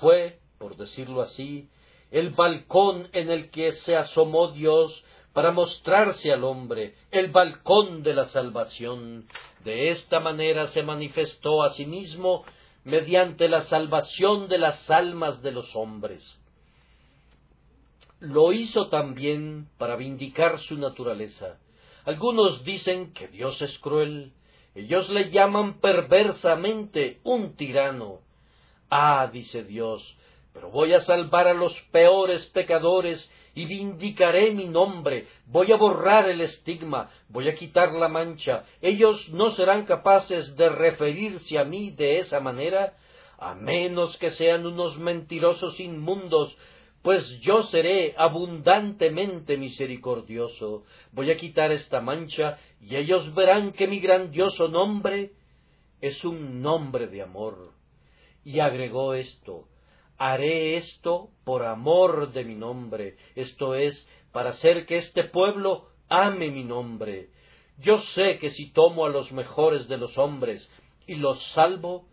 Fue, 0.00 0.40
por 0.58 0.76
decirlo 0.76 1.22
así, 1.22 1.68
el 2.10 2.30
balcón 2.30 3.08
en 3.12 3.30
el 3.30 3.50
que 3.50 3.72
se 3.72 3.96
asomó 3.96 4.52
Dios 4.52 5.04
para 5.36 5.52
mostrarse 5.52 6.32
al 6.32 6.44
hombre, 6.44 6.94
el 7.10 7.30
balcón 7.30 8.02
de 8.02 8.14
la 8.14 8.24
salvación. 8.28 9.28
De 9.64 9.90
esta 9.90 10.18
manera 10.18 10.68
se 10.68 10.82
manifestó 10.82 11.62
a 11.62 11.74
sí 11.74 11.84
mismo 11.84 12.42
mediante 12.84 13.46
la 13.46 13.64
salvación 13.64 14.48
de 14.48 14.56
las 14.56 14.90
almas 14.90 15.42
de 15.42 15.52
los 15.52 15.76
hombres. 15.76 16.24
Lo 18.18 18.54
hizo 18.54 18.88
también 18.88 19.68
para 19.76 19.96
vindicar 19.96 20.58
su 20.60 20.78
naturaleza. 20.78 21.58
Algunos 22.06 22.64
dicen 22.64 23.12
que 23.12 23.28
Dios 23.28 23.60
es 23.60 23.78
cruel, 23.80 24.32
ellos 24.74 25.10
le 25.10 25.28
llaman 25.30 25.80
perversamente 25.80 27.20
un 27.24 27.56
tirano. 27.56 28.20
Ah, 28.88 29.28
dice 29.30 29.64
Dios, 29.64 30.16
pero 30.54 30.70
voy 30.70 30.94
a 30.94 31.02
salvar 31.02 31.46
a 31.46 31.52
los 31.52 31.78
peores 31.92 32.46
pecadores 32.54 33.30
y 33.56 33.64
vindicaré 33.64 34.52
mi 34.52 34.68
nombre, 34.68 35.26
voy 35.46 35.72
a 35.72 35.76
borrar 35.76 36.28
el 36.28 36.42
estigma, 36.42 37.10
voy 37.30 37.48
a 37.48 37.54
quitar 37.54 37.90
la 37.94 38.06
mancha. 38.06 38.64
Ellos 38.82 39.30
no 39.30 39.52
serán 39.52 39.86
capaces 39.86 40.54
de 40.56 40.68
referirse 40.68 41.58
a 41.58 41.64
mí 41.64 41.90
de 41.90 42.18
esa 42.18 42.38
manera, 42.38 42.92
a 43.38 43.54
menos 43.54 44.14
que 44.18 44.32
sean 44.32 44.66
unos 44.66 44.98
mentirosos 44.98 45.80
inmundos, 45.80 46.54
pues 47.00 47.26
yo 47.40 47.62
seré 47.64 48.14
abundantemente 48.18 49.56
misericordioso. 49.56 50.84
Voy 51.12 51.30
a 51.30 51.38
quitar 51.38 51.72
esta 51.72 52.02
mancha, 52.02 52.58
y 52.78 52.96
ellos 52.96 53.34
verán 53.34 53.72
que 53.72 53.88
mi 53.88 54.00
grandioso 54.00 54.68
nombre 54.68 55.30
es 56.02 56.22
un 56.26 56.60
nombre 56.60 57.06
de 57.06 57.22
amor. 57.22 57.70
Y 58.44 58.60
agregó 58.60 59.14
esto, 59.14 59.64
haré 60.18 60.76
esto 60.76 61.30
por 61.44 61.64
amor 61.64 62.32
de 62.32 62.44
mi 62.44 62.54
nombre, 62.54 63.16
esto 63.34 63.74
es, 63.74 64.06
para 64.32 64.50
hacer 64.50 64.86
que 64.86 64.98
este 64.98 65.24
pueblo 65.24 65.88
ame 66.08 66.50
mi 66.50 66.64
nombre. 66.64 67.30
Yo 67.78 67.98
sé 68.14 68.38
que 68.38 68.50
si 68.52 68.72
tomo 68.72 69.04
a 69.04 69.10
los 69.10 69.30
mejores 69.32 69.88
de 69.88 69.98
los 69.98 70.16
hombres 70.16 70.68
y 71.06 71.16
los 71.16 71.42
salvo, 71.52 72.06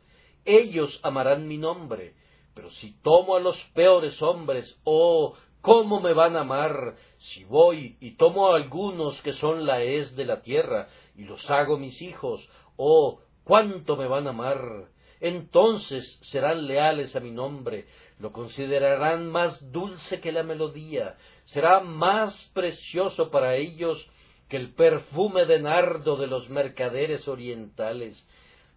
ellos 0.45 0.99
amarán 1.03 1.47
mi 1.47 1.57
nombre. 1.57 2.13
Pero 2.53 2.69
si 2.71 2.93
tomo 3.01 3.35
a 3.35 3.39
los 3.39 3.57
peores 3.73 4.21
hombres, 4.21 4.79
oh, 4.83 5.35
cómo 5.61 5.99
me 6.01 6.13
van 6.13 6.35
a 6.35 6.41
amar 6.41 6.95
si 7.17 7.45
voy 7.45 7.97
y 8.01 8.17
tomo 8.17 8.51
a 8.51 8.57
algunos 8.57 9.19
que 9.21 9.33
son 9.33 9.65
la 9.65 9.81
es 9.81 10.15
de 10.15 10.25
la 10.25 10.41
tierra 10.41 10.89
y 11.15 11.23
los 11.23 11.49
hago 11.49 11.77
mis 11.77 12.01
hijos, 12.01 12.47
oh, 12.75 13.21
cuánto 13.43 13.95
me 13.95 14.07
van 14.07 14.27
a 14.27 14.31
amar 14.31 14.89
entonces 15.23 16.19
serán 16.23 16.67
leales 16.67 17.15
a 17.15 17.21
mi 17.21 17.31
nombre, 17.31 17.85
lo 18.19 18.33
considerarán 18.33 19.31
más 19.31 19.71
dulce 19.71 20.19
que 20.19 20.33
la 20.33 20.43
melodía, 20.43 21.15
será 21.45 21.79
más 21.79 22.35
precioso 22.53 23.31
para 23.31 23.55
ellos 23.55 24.05
que 24.49 24.57
el 24.57 24.73
perfume 24.73 25.45
de 25.45 25.61
nardo 25.61 26.17
de 26.17 26.27
los 26.27 26.49
mercaderes 26.49 27.25
orientales, 27.29 28.21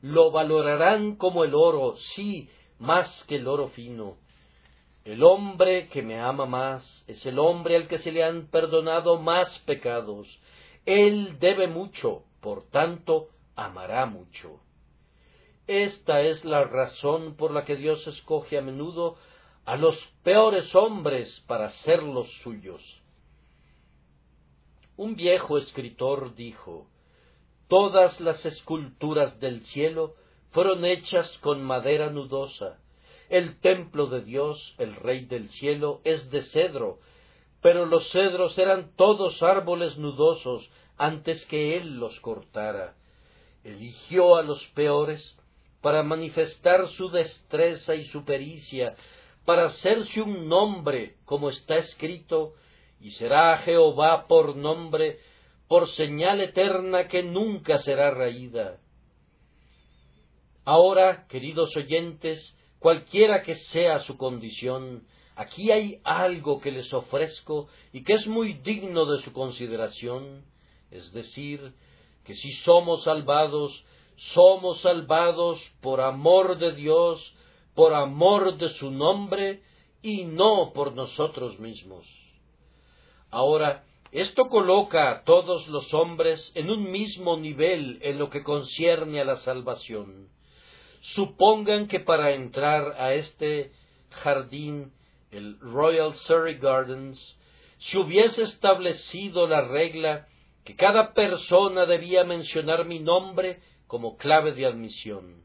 lo 0.03 0.31
valorarán 0.31 1.17
como 1.17 1.43
el 1.43 1.53
oro, 1.53 1.97
sí, 2.15 2.49
más 2.79 3.25
que 3.25 3.37
el 3.37 3.49
oro 3.49 3.71
fino. 3.71 4.17
El 5.05 5.25
hombre 5.25 5.89
que 5.89 6.01
me 6.01 6.21
ama 6.21 6.47
más 6.47 7.05
es 7.09 7.27
el 7.27 7.41
hombre 7.41 7.75
al 7.75 7.89
que 7.89 7.99
se 7.99 8.13
le 8.13 8.23
han 8.23 8.47
perdonado 8.53 9.19
más 9.19 9.49
pecados. 9.67 10.29
Él 10.85 11.41
debe 11.41 11.67
mucho, 11.67 12.23
por 12.41 12.71
tanto, 12.71 13.31
amará 13.57 14.07
mucho. 14.07 14.61
Esta 15.67 16.21
es 16.21 16.45
la 16.45 16.63
razón 16.65 17.37
por 17.37 17.51
la 17.51 17.65
que 17.65 17.77
Dios 17.77 18.07
escoge 18.07 18.59
a 18.59 18.63
menudo 18.63 19.17
a 19.65 19.77
los 19.77 19.97
peores 20.23 20.73
hombres 20.75 21.43
para 21.49 21.71
ser 21.83 22.05
los 22.05 22.31
suyos. 22.43 22.83
Un 24.97 25.17
viejo 25.17 25.59
escritor 25.59 26.35
dijo 26.37 26.87
Todas 27.69 28.21
las 28.21 28.45
esculturas 28.47 29.41
del 29.41 29.67
cielo 29.67 30.15
fueron 30.53 30.85
hechas 30.85 31.29
con 31.39 31.63
madera 31.65 32.11
nudosa. 32.11 32.79
El 33.29 33.59
templo 33.59 34.07
de 34.07 34.21
Dios, 34.23 34.75
el 34.79 34.95
Rey 34.95 35.25
del 35.25 35.51
cielo, 35.51 36.01
es 36.05 36.31
de 36.31 36.45
cedro, 36.45 37.01
pero 37.61 37.87
los 37.87 38.09
cedros 38.13 38.57
eran 38.57 38.93
todos 38.95 39.43
árboles 39.43 39.99
nudosos 39.99 40.71
antes 40.97 41.45
que 41.47 41.77
él 41.77 41.99
los 41.99 42.19
cortara. 42.21 42.95
Eligió 43.65 44.37
a 44.37 44.43
los 44.43 44.65
peores 44.69 45.37
para 45.87 46.03
manifestar 46.03 46.89
su 46.97 47.11
destreza 47.11 47.95
y 47.95 48.07
su 48.07 48.25
pericia, 48.25 48.97
para 49.45 49.67
hacerse 49.67 50.21
un 50.21 50.49
nombre, 50.49 51.15
como 51.25 51.49
está 51.49 51.77
escrito, 51.77 52.55
y 53.01 53.13
será 53.13 53.57
Jehová 53.59 54.27
por 54.27 54.57
nombre, 54.57 55.21
por 55.69 55.89
señal 55.91 56.41
eterna 56.41 57.07
que 57.07 57.23
nunca 57.23 57.81
será 57.83 58.11
raída. 58.11 58.81
Ahora, 60.65 61.29
queridos 61.29 61.77
oyentes, 61.77 62.59
cualquiera 62.81 63.45
que 63.45 63.55
sea 63.71 64.01
su 64.01 64.17
condición, 64.17 65.07
aquí 65.37 65.71
hay 65.71 66.01
algo 66.03 66.61
que 66.61 66.73
les 66.73 66.93
ofrezco 66.93 67.69
y 67.93 68.03
que 68.03 68.15
es 68.15 68.27
muy 68.27 68.55
digno 68.55 69.07
de 69.07 69.23
su 69.23 69.33
consideración, 69.33 70.45
es 70.91 71.13
decir, 71.13 71.75
que 72.25 72.35
si 72.35 72.51
somos 72.65 73.05
salvados, 73.05 73.85
somos 74.17 74.81
salvados 74.81 75.61
por 75.81 76.01
amor 76.01 76.59
de 76.59 76.73
Dios, 76.73 77.35
por 77.75 77.95
amor 77.95 78.57
de 78.57 78.71
su 78.71 78.91
nombre 78.91 79.63
y 80.03 80.25
no 80.25 80.73
por 80.73 80.95
nosotros 80.95 81.59
mismos. 81.59 82.07
Ahora, 83.31 83.85
esto 84.13 84.49
coloca 84.49 85.11
a 85.11 85.25
todos 85.25 85.69
los 85.69 85.93
hombres 85.93 86.53
en 86.55 86.71
un 86.71 86.91
mismo 86.91 87.37
nivel 87.37 87.99
en 88.03 88.19
lo 88.19 88.31
que 88.31 88.43
concierne 88.43 89.21
a 89.21 89.25
la 89.25 89.37
salvación. 89.39 90.29
Supongan 91.15 91.89
que 91.89 92.01
para 92.01 92.33
entrar 92.33 92.97
a 92.99 93.15
este 93.15 93.73
jardín, 94.11 94.93
el 95.31 95.59
Royal 95.61 96.15
Surrey 96.15 96.57
Gardens, 96.59 97.21
se 97.79 97.99
hubiese 97.99 98.43
establecido 98.43 99.47
la 99.47 99.63
regla 99.63 100.29
que 100.65 100.77
cada 100.77 101.13
persona 101.13 101.85
debía 101.85 102.25
mencionar 102.25 102.87
mi 102.87 103.01
nombre 103.01 103.61
como 103.87 104.17
clave 104.17 104.53
de 104.53 104.67
admisión. 104.67 105.43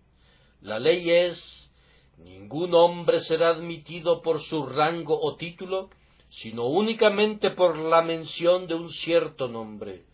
La 0.62 0.80
ley 0.80 1.10
es 1.10 1.72
ningún 2.18 2.74
hombre 2.74 3.22
será 3.22 3.50
admitido 3.50 4.22
por 4.22 4.42
su 4.44 4.66
rango 4.66 5.20
o 5.20 5.36
título, 5.36 5.90
sino 6.30 6.68
únicamente 6.68 7.52
por 7.52 7.78
la 7.78 8.02
mención 8.02 8.68
de 8.68 8.76
un 8.76 8.90
cierto 8.92 9.48
nombre. 9.48 10.06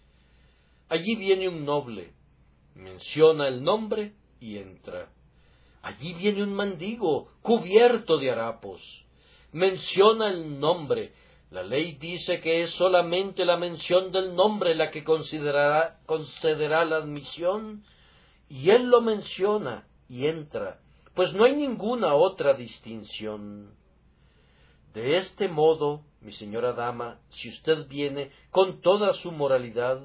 Allí 0.90 1.16
viene 1.16 1.50
un 1.50 1.66
noble, 1.66 2.14
menciona 2.76 3.48
el 3.48 3.62
nombre 3.62 4.14
y 4.40 4.58
entra. 4.58 5.10
Allí 5.82 6.14
viene 6.14 6.44
un 6.44 6.54
mendigo 6.54 7.28
cubierto 7.42 8.18
de 8.18 8.32
harapos, 8.32 8.82
menciona 9.52 10.30
el 10.30 10.60
nombre. 10.60 11.14
La 11.52 11.64
ley 11.64 11.94
dice 11.94 12.42
que 12.42 12.64
es 12.64 12.72
solamente 12.72 13.46
la 13.46 13.58
mención 13.58 14.12
del 14.12 14.36
nombre 14.36 14.76
la 14.76 14.92
que 14.92 15.04
considerará, 15.04 16.00
concederá 16.06 16.84
la 16.84 16.98
admisión, 16.98 17.84
y 18.50 18.70
él 18.70 18.90
lo 18.90 19.02
menciona 19.02 19.88
y 20.10 20.28
entra, 20.28 20.80
pues 21.14 21.34
no 21.34 21.46
hay 21.46 21.56
ninguna 21.56 22.14
otra 22.16 22.54
distinción. 22.54 23.72
De 24.94 25.18
este 25.18 25.48
modo, 25.48 26.02
mi 26.22 26.32
señora 26.34 26.74
dama, 26.74 27.20
si 27.30 27.50
usted 27.50 27.88
viene 27.88 28.32
con 28.52 28.82
toda 28.82 29.14
su 29.14 29.32
moralidad, 29.32 30.02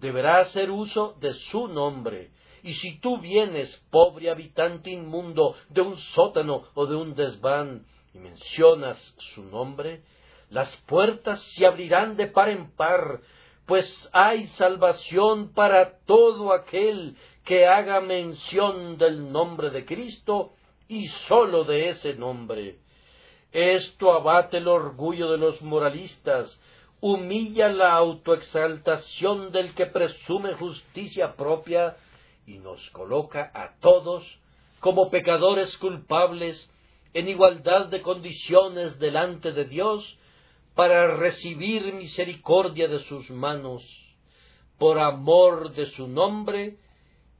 deberá 0.00 0.40
hacer 0.40 0.70
uso 0.70 1.16
de 1.20 1.34
su 1.34 1.68
nombre, 1.68 2.30
y 2.62 2.74
si 2.74 2.98
tú 3.00 3.18
vienes, 3.18 3.74
pobre 3.90 4.30
habitante 4.30 4.90
inmundo 4.90 5.54
de 5.70 5.80
un 5.80 5.96
sótano 5.96 6.64
o 6.74 6.86
de 6.86 6.96
un 6.96 7.14
desván, 7.14 7.86
y 8.14 8.18
mencionas 8.18 8.98
su 9.34 9.44
nombre, 9.44 10.02
las 10.50 10.74
puertas 10.86 11.42
se 11.54 11.66
abrirán 11.66 12.16
de 12.16 12.26
par 12.26 12.48
en 12.48 12.70
par, 12.72 13.20
pues 13.68 14.08
hay 14.14 14.46
salvación 14.56 15.52
para 15.52 15.98
todo 16.06 16.54
aquel 16.54 17.14
que 17.44 17.66
haga 17.66 18.00
mención 18.00 18.96
del 18.96 19.30
nombre 19.30 19.68
de 19.68 19.84
Cristo 19.84 20.54
y 20.88 21.08
sólo 21.28 21.64
de 21.64 21.90
ese 21.90 22.14
nombre. 22.14 22.78
Esto 23.52 24.12
abate 24.12 24.56
el 24.56 24.68
orgullo 24.68 25.30
de 25.30 25.36
los 25.36 25.60
moralistas, 25.60 26.58
humilla 27.02 27.68
la 27.68 27.92
autoexaltación 27.92 29.52
del 29.52 29.74
que 29.74 29.84
presume 29.84 30.54
justicia 30.54 31.36
propia 31.36 31.98
y 32.46 32.54
nos 32.60 32.80
coloca 32.92 33.50
a 33.52 33.78
todos 33.80 34.24
como 34.80 35.10
pecadores 35.10 35.76
culpables 35.76 36.70
en 37.12 37.28
igualdad 37.28 37.88
de 37.88 38.00
condiciones 38.00 38.98
delante 38.98 39.52
de 39.52 39.66
Dios 39.66 40.18
para 40.78 41.16
recibir 41.16 41.92
misericordia 41.92 42.86
de 42.86 43.00
sus 43.00 43.28
manos, 43.30 43.82
por 44.78 45.00
amor 45.00 45.74
de 45.74 45.86
su 45.86 46.06
nombre 46.06 46.76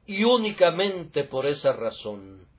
y 0.05 0.25
únicamente 0.25 1.23
por 1.23 1.45
esa 1.45 1.71
razón. 1.71 2.49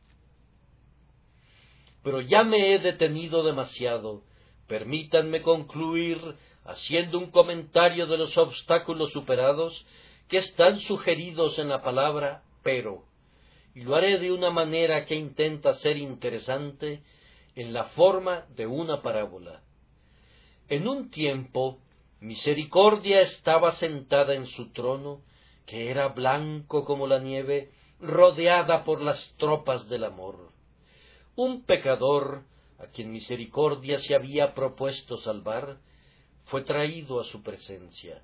Pero 2.02 2.22
ya 2.22 2.44
me 2.44 2.72
he 2.74 2.78
detenido 2.78 3.42
demasiado. 3.42 4.22
Permítanme 4.68 5.42
concluir 5.42 6.18
haciendo 6.64 7.18
un 7.18 7.30
comentario 7.30 8.06
de 8.06 8.16
los 8.16 8.38
obstáculos 8.38 9.12
superados 9.12 9.84
que 10.28 10.38
están 10.38 10.78
sugeridos 10.78 11.58
en 11.58 11.68
la 11.68 11.82
palabra 11.82 12.42
pero, 12.62 13.04
y 13.74 13.82
lo 13.82 13.96
haré 13.96 14.18
de 14.18 14.32
una 14.32 14.48
manera 14.48 15.04
que 15.04 15.14
intenta 15.14 15.74
ser 15.74 15.98
interesante 15.98 17.02
en 17.54 17.74
la 17.74 17.84
forma 17.84 18.46
de 18.56 18.66
una 18.66 19.02
parábola. 19.02 19.60
En 20.70 20.86
un 20.86 21.10
tiempo, 21.10 21.80
Misericordia 22.20 23.22
estaba 23.22 23.74
sentada 23.74 24.34
en 24.34 24.46
su 24.46 24.70
trono, 24.70 25.20
que 25.66 25.90
era 25.90 26.08
blanco 26.10 26.84
como 26.84 27.08
la 27.08 27.18
nieve, 27.18 27.72
rodeada 27.98 28.84
por 28.84 29.02
las 29.02 29.34
tropas 29.36 29.88
del 29.88 30.04
amor. 30.04 30.52
Un 31.34 31.64
pecador, 31.64 32.44
a 32.78 32.86
quien 32.86 33.10
Misericordia 33.10 33.98
se 33.98 34.14
había 34.14 34.54
propuesto 34.54 35.18
salvar, 35.18 35.78
fue 36.44 36.62
traído 36.62 37.18
a 37.18 37.24
su 37.24 37.42
presencia. 37.42 38.22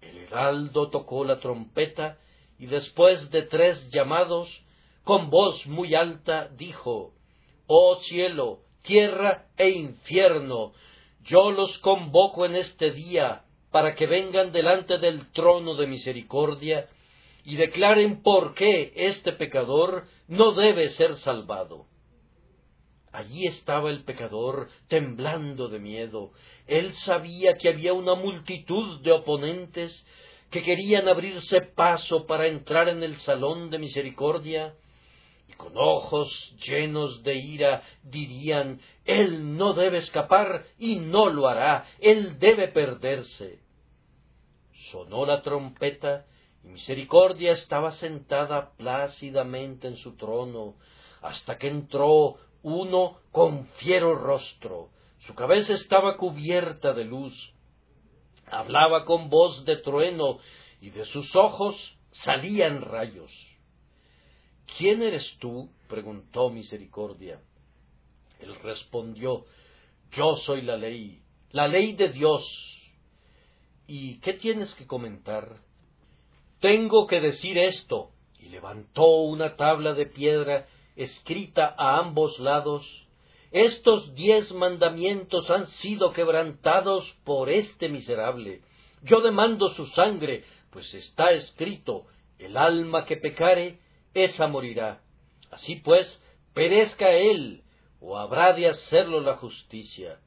El 0.00 0.16
heraldo 0.16 0.88
tocó 0.88 1.26
la 1.26 1.40
trompeta 1.40 2.16
y 2.58 2.66
después 2.66 3.30
de 3.30 3.42
tres 3.42 3.90
llamados, 3.90 4.48
con 5.04 5.28
voz 5.28 5.66
muy 5.66 5.94
alta 5.94 6.48
dijo 6.56 7.12
Oh 7.66 7.96
cielo, 8.04 8.60
tierra 8.82 9.48
e 9.58 9.68
infierno, 9.68 10.72
yo 11.26 11.50
los 11.50 11.78
convoco 11.78 12.46
en 12.46 12.56
este 12.56 12.92
día 12.92 13.42
para 13.70 13.94
que 13.94 14.06
vengan 14.06 14.52
delante 14.52 14.98
del 14.98 15.30
trono 15.32 15.74
de 15.74 15.86
misericordia 15.86 16.88
y 17.44 17.56
declaren 17.56 18.22
por 18.22 18.54
qué 18.54 18.92
este 18.96 19.32
pecador 19.32 20.06
no 20.28 20.52
debe 20.52 20.90
ser 20.90 21.16
salvado. 21.18 21.86
Allí 23.12 23.46
estaba 23.46 23.90
el 23.90 24.04
pecador 24.04 24.68
temblando 24.88 25.68
de 25.68 25.78
miedo. 25.78 26.32
Él 26.66 26.92
sabía 27.04 27.54
que 27.56 27.68
había 27.68 27.92
una 27.92 28.14
multitud 28.14 29.00
de 29.00 29.12
oponentes 29.12 30.06
que 30.50 30.62
querían 30.62 31.08
abrirse 31.08 31.60
paso 31.74 32.26
para 32.26 32.46
entrar 32.46 32.88
en 32.88 33.02
el 33.02 33.16
salón 33.20 33.70
de 33.70 33.78
misericordia, 33.78 34.74
y 35.48 35.52
con 35.54 35.76
ojos 35.76 36.28
llenos 36.66 37.22
de 37.22 37.36
ira 37.36 37.82
dirían 38.02 38.80
Él 39.04 39.56
no 39.56 39.74
debe 39.74 39.98
escapar 39.98 40.64
y 40.78 40.96
no 40.96 41.28
lo 41.30 41.48
hará, 41.48 41.86
Él 42.00 42.38
debe 42.38 42.68
perderse. 42.68 43.60
Sonó 44.90 45.26
la 45.26 45.42
trompeta 45.42 46.26
y 46.64 46.68
Misericordia 46.68 47.52
estaba 47.52 47.92
sentada 47.92 48.72
plácidamente 48.76 49.88
en 49.88 49.96
su 49.96 50.16
trono, 50.16 50.74
hasta 51.22 51.58
que 51.58 51.68
entró 51.68 52.36
uno 52.62 53.20
con 53.30 53.66
fiero 53.78 54.14
rostro, 54.16 54.90
su 55.26 55.34
cabeza 55.34 55.72
estaba 55.72 56.16
cubierta 56.16 56.92
de 56.92 57.04
luz, 57.04 57.34
hablaba 58.46 59.04
con 59.04 59.28
voz 59.28 59.64
de 59.64 59.76
trueno 59.76 60.38
y 60.80 60.90
de 60.90 61.04
sus 61.06 61.34
ojos 61.34 61.74
salían 62.24 62.80
rayos. 62.82 63.32
¿Quién 64.76 65.02
eres 65.02 65.36
tú? 65.38 65.70
preguntó 65.88 66.50
Misericordia. 66.50 67.40
Él 68.40 68.54
respondió, 68.56 69.44
Yo 70.12 70.36
soy 70.38 70.62
la 70.62 70.76
ley, 70.76 71.22
la 71.52 71.68
ley 71.68 71.94
de 71.94 72.10
Dios. 72.10 72.44
¿Y 73.86 74.18
qué 74.20 74.34
tienes 74.34 74.74
que 74.74 74.86
comentar? 74.86 75.60
Tengo 76.60 77.06
que 77.06 77.20
decir 77.20 77.56
esto. 77.56 78.10
Y 78.38 78.48
levantó 78.48 79.06
una 79.22 79.56
tabla 79.56 79.94
de 79.94 80.06
piedra 80.06 80.66
escrita 80.96 81.74
a 81.76 81.98
ambos 81.98 82.38
lados, 82.38 82.84
estos 83.52 84.14
diez 84.14 84.50
mandamientos 84.52 85.48
han 85.50 85.68
sido 85.68 86.12
quebrantados 86.12 87.04
por 87.24 87.48
este 87.48 87.88
miserable. 87.88 88.62
Yo 89.02 89.20
demando 89.20 89.72
su 89.74 89.86
sangre, 89.88 90.44
pues 90.70 90.92
está 90.94 91.30
escrito, 91.32 92.06
el 92.38 92.56
alma 92.56 93.04
que 93.04 93.16
pecare, 93.16 93.78
esa 94.24 94.46
morirá. 94.46 95.00
Así 95.50 95.76
pues, 95.76 96.22
perezca 96.54 97.12
él, 97.12 97.62
o 98.00 98.18
habrá 98.18 98.52
de 98.52 98.68
hacerlo 98.68 99.20
la 99.20 99.36
justicia. 99.36 100.18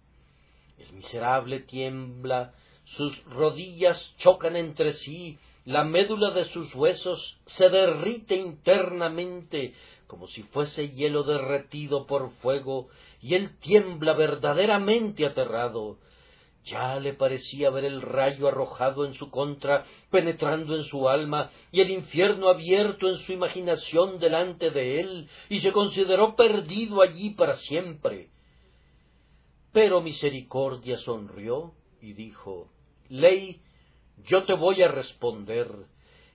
El 0.77 0.93
miserable 0.93 1.59
tiembla, 1.59 2.53
sus 2.85 3.23
rodillas 3.25 4.15
chocan 4.17 4.55
entre 4.55 4.93
sí, 4.93 5.37
la 5.65 5.83
médula 5.83 6.31
de 6.31 6.45
sus 6.45 6.73
huesos 6.73 7.37
se 7.45 7.69
derrite 7.69 8.35
internamente 8.35 9.73
como 10.09 10.27
si 10.27 10.41
fuese 10.41 10.89
hielo 10.89 11.23
derretido 11.23 12.07
por 12.07 12.31
fuego, 12.41 12.89
y 13.21 13.35
él 13.35 13.59
tiembla 13.59 14.13
verdaderamente 14.13 15.23
aterrado. 15.23 15.99
Ya 16.65 16.99
le 16.99 17.13
parecía 17.13 17.69
ver 17.69 17.85
el 17.85 18.01
rayo 18.01 18.47
arrojado 18.47 19.05
en 19.05 19.13
su 19.13 19.31
contra, 19.31 19.85
penetrando 20.11 20.75
en 20.75 20.83
su 20.83 21.09
alma, 21.09 21.49
y 21.71 21.81
el 21.81 21.89
infierno 21.89 22.49
abierto 22.49 23.09
en 23.09 23.17
su 23.19 23.31
imaginación 23.31 24.19
delante 24.19 24.69
de 24.69 24.99
él, 24.99 25.29
y 25.49 25.61
se 25.61 25.71
consideró 25.71 26.35
perdido 26.35 27.01
allí 27.01 27.31
para 27.31 27.57
siempre. 27.57 28.29
Pero 29.71 30.01
Misericordia 30.01 30.97
sonrió 30.99 31.73
y 32.01 32.13
dijo 32.13 32.69
Ley, 33.09 33.61
yo 34.25 34.43
te 34.45 34.53
voy 34.53 34.81
a 34.83 34.87
responder. 34.87 35.67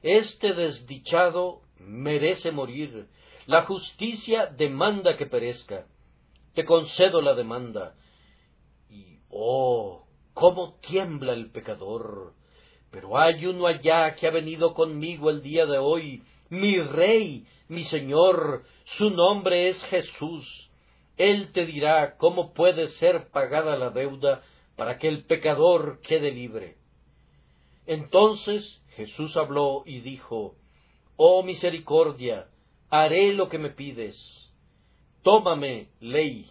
Este 0.02 0.52
desdichado 0.52 1.62
merece 1.78 2.50
morir. 2.50 3.08
La 3.46 3.62
justicia 3.62 4.46
demanda 4.46 5.16
que 5.16 5.26
perezca. 5.26 5.86
Te 6.54 6.64
concedo 6.64 7.20
la 7.20 7.34
demanda. 7.34 7.94
Y, 8.88 9.18
oh, 9.30 10.03
cómo 10.34 10.74
tiembla 10.80 11.32
el 11.32 11.50
pecador. 11.50 12.34
Pero 12.90 13.18
hay 13.18 13.46
uno 13.46 13.66
allá 13.66 14.14
que 14.14 14.26
ha 14.26 14.30
venido 14.30 14.74
conmigo 14.74 15.30
el 15.30 15.42
día 15.42 15.66
de 15.66 15.78
hoy, 15.78 16.22
mi 16.50 16.78
rey, 16.80 17.46
mi 17.68 17.84
señor, 17.84 18.64
su 18.98 19.10
nombre 19.10 19.68
es 19.68 19.82
Jesús. 19.84 20.70
Él 21.16 21.52
te 21.52 21.64
dirá 21.64 22.16
cómo 22.18 22.52
puede 22.52 22.88
ser 22.88 23.30
pagada 23.30 23.76
la 23.76 23.90
deuda 23.90 24.42
para 24.76 24.98
que 24.98 25.08
el 25.08 25.24
pecador 25.24 26.00
quede 26.02 26.30
libre. 26.32 26.76
Entonces 27.86 28.82
Jesús 28.96 29.36
habló 29.36 29.82
y 29.86 30.00
dijo, 30.00 30.56
Oh 31.16 31.42
misericordia, 31.42 32.48
haré 32.90 33.32
lo 33.34 33.48
que 33.48 33.58
me 33.58 33.70
pides. 33.70 34.16
Tómame, 35.22 35.88
ley, 36.00 36.50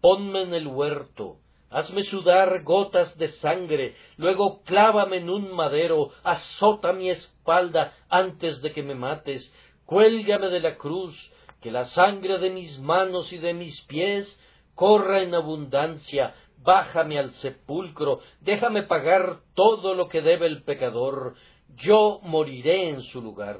ponme 0.00 0.42
en 0.42 0.54
el 0.54 0.66
huerto, 0.66 1.38
hazme 1.76 2.04
sudar 2.04 2.62
gotas 2.62 3.14
de 3.18 3.28
sangre, 3.32 3.94
luego 4.16 4.62
clávame 4.62 5.18
en 5.18 5.28
un 5.28 5.54
madero, 5.54 6.10
azota 6.24 6.94
mi 6.94 7.10
espalda 7.10 7.92
antes 8.08 8.62
de 8.62 8.72
que 8.72 8.82
me 8.82 8.94
mates, 8.94 9.52
cuélgame 9.84 10.48
de 10.48 10.60
la 10.60 10.76
cruz, 10.76 11.14
que 11.60 11.70
la 11.70 11.84
sangre 11.88 12.38
de 12.38 12.48
mis 12.48 12.78
manos 12.78 13.30
y 13.30 13.36
de 13.36 13.52
mis 13.52 13.78
pies 13.82 14.40
corra 14.74 15.20
en 15.20 15.34
abundancia, 15.34 16.34
bájame 16.62 17.18
al 17.18 17.32
sepulcro, 17.42 18.20
déjame 18.40 18.84
pagar 18.84 19.40
todo 19.54 19.92
lo 19.92 20.08
que 20.08 20.22
debe 20.22 20.46
el 20.46 20.62
pecador, 20.62 21.34
yo 21.76 22.20
moriré 22.22 22.88
en 22.88 23.02
su 23.02 23.20
lugar. 23.20 23.58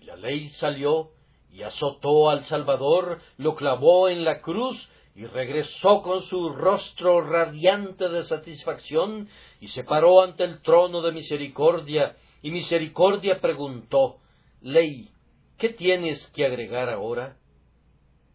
Y 0.00 0.04
la 0.04 0.16
ley 0.16 0.48
salió 0.60 1.10
y 1.52 1.64
azotó 1.64 2.30
al 2.30 2.44
Salvador, 2.46 3.20
lo 3.36 3.54
clavó 3.56 4.08
en 4.08 4.24
la 4.24 4.40
cruz 4.40 4.88
y 5.14 5.26
regresó 5.26 6.02
con 6.02 6.22
su 6.24 6.50
rostro 6.50 7.20
radiante 7.20 8.08
de 8.08 8.24
satisfacción 8.24 9.28
y 9.60 9.68
se 9.68 9.84
paró 9.84 10.22
ante 10.22 10.44
el 10.44 10.60
trono 10.60 11.02
de 11.02 11.12
misericordia, 11.12 12.16
y 12.42 12.50
misericordia 12.50 13.40
preguntó 13.40 14.18
Ley, 14.60 15.10
¿qué 15.58 15.68
tienes 15.70 16.26
que 16.28 16.44
agregar 16.44 16.88
ahora? 16.88 17.36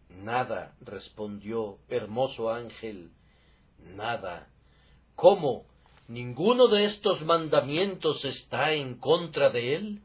Nada, 0.08 0.74
respondió 0.80 1.78
hermoso 1.88 2.50
ángel, 2.50 3.10
nada. 3.78 4.48
¿Cómo? 5.14 5.64
¿Ninguno 6.08 6.68
de 6.68 6.86
estos 6.86 7.22
mandamientos 7.22 8.24
está 8.24 8.72
en 8.72 8.98
contra 8.98 9.50
de 9.50 9.76
él? 9.76 10.02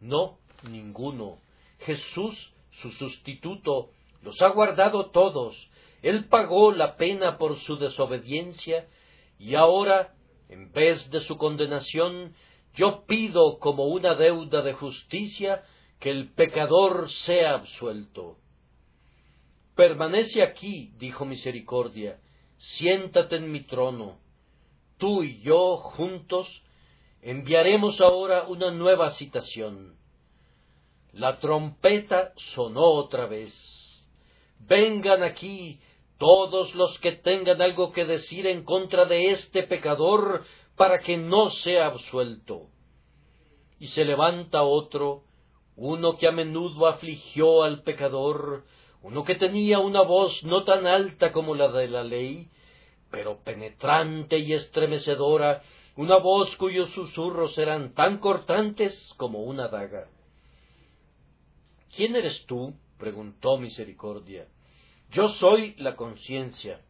No, 0.00 0.38
ninguno. 0.68 1.38
Jesús, 1.80 2.52
su 2.82 2.90
sustituto, 2.92 3.90
los 4.22 4.40
ha 4.42 4.48
guardado 4.48 5.10
todos. 5.10 5.54
Él 6.02 6.26
pagó 6.28 6.72
la 6.72 6.96
pena 6.96 7.36
por 7.38 7.58
su 7.60 7.76
desobediencia 7.76 8.88
y 9.38 9.54
ahora, 9.54 10.14
en 10.48 10.72
vez 10.72 11.10
de 11.10 11.20
su 11.20 11.36
condenación, 11.36 12.34
yo 12.74 13.04
pido 13.06 13.58
como 13.58 13.86
una 13.86 14.14
deuda 14.14 14.62
de 14.62 14.74
justicia 14.74 15.64
que 15.98 16.10
el 16.10 16.32
pecador 16.32 17.10
sea 17.10 17.54
absuelto. 17.54 18.38
Permanece 19.74 20.42
aquí, 20.42 20.92
dijo 20.98 21.24
Misericordia, 21.24 22.18
siéntate 22.56 23.36
en 23.36 23.50
mi 23.50 23.62
trono. 23.62 24.18
Tú 24.98 25.22
y 25.22 25.40
yo, 25.40 25.76
juntos, 25.78 26.46
enviaremos 27.22 28.00
ahora 28.00 28.44
una 28.44 28.70
nueva 28.70 29.10
citación. 29.12 29.96
La 31.12 31.38
trompeta 31.38 32.32
sonó 32.54 32.84
otra 32.84 33.26
vez. 33.26 33.54
Vengan 34.60 35.22
aquí 35.22 35.80
todos 36.20 36.74
los 36.74 36.98
que 36.98 37.12
tengan 37.12 37.62
algo 37.62 37.92
que 37.92 38.04
decir 38.04 38.46
en 38.46 38.62
contra 38.62 39.06
de 39.06 39.30
este 39.30 39.62
pecador 39.62 40.44
para 40.76 41.00
que 41.00 41.16
no 41.16 41.48
sea 41.48 41.86
absuelto. 41.86 42.66
Y 43.78 43.88
se 43.88 44.04
levanta 44.04 44.62
otro, 44.62 45.22
uno 45.76 46.18
que 46.18 46.28
a 46.28 46.32
menudo 46.32 46.86
afligió 46.86 47.62
al 47.62 47.82
pecador, 47.84 48.64
uno 49.00 49.24
que 49.24 49.36
tenía 49.36 49.78
una 49.78 50.02
voz 50.02 50.44
no 50.44 50.64
tan 50.64 50.86
alta 50.86 51.32
como 51.32 51.54
la 51.54 51.68
de 51.68 51.88
la 51.88 52.04
ley, 52.04 52.50
pero 53.10 53.42
penetrante 53.42 54.40
y 54.40 54.52
estremecedora, 54.52 55.62
una 55.96 56.18
voz 56.18 56.54
cuyos 56.56 56.90
susurros 56.90 57.56
eran 57.56 57.94
tan 57.94 58.18
cortantes 58.18 59.14
como 59.16 59.38
una 59.44 59.68
daga. 59.68 60.06
¿Quién 61.96 62.14
eres 62.14 62.44
tú? 62.44 62.74
preguntó 62.98 63.56
Misericordia. 63.56 64.46
Yo 65.10 65.28
soy 65.30 65.74
la 65.78 65.96
conciencia. 65.96 66.80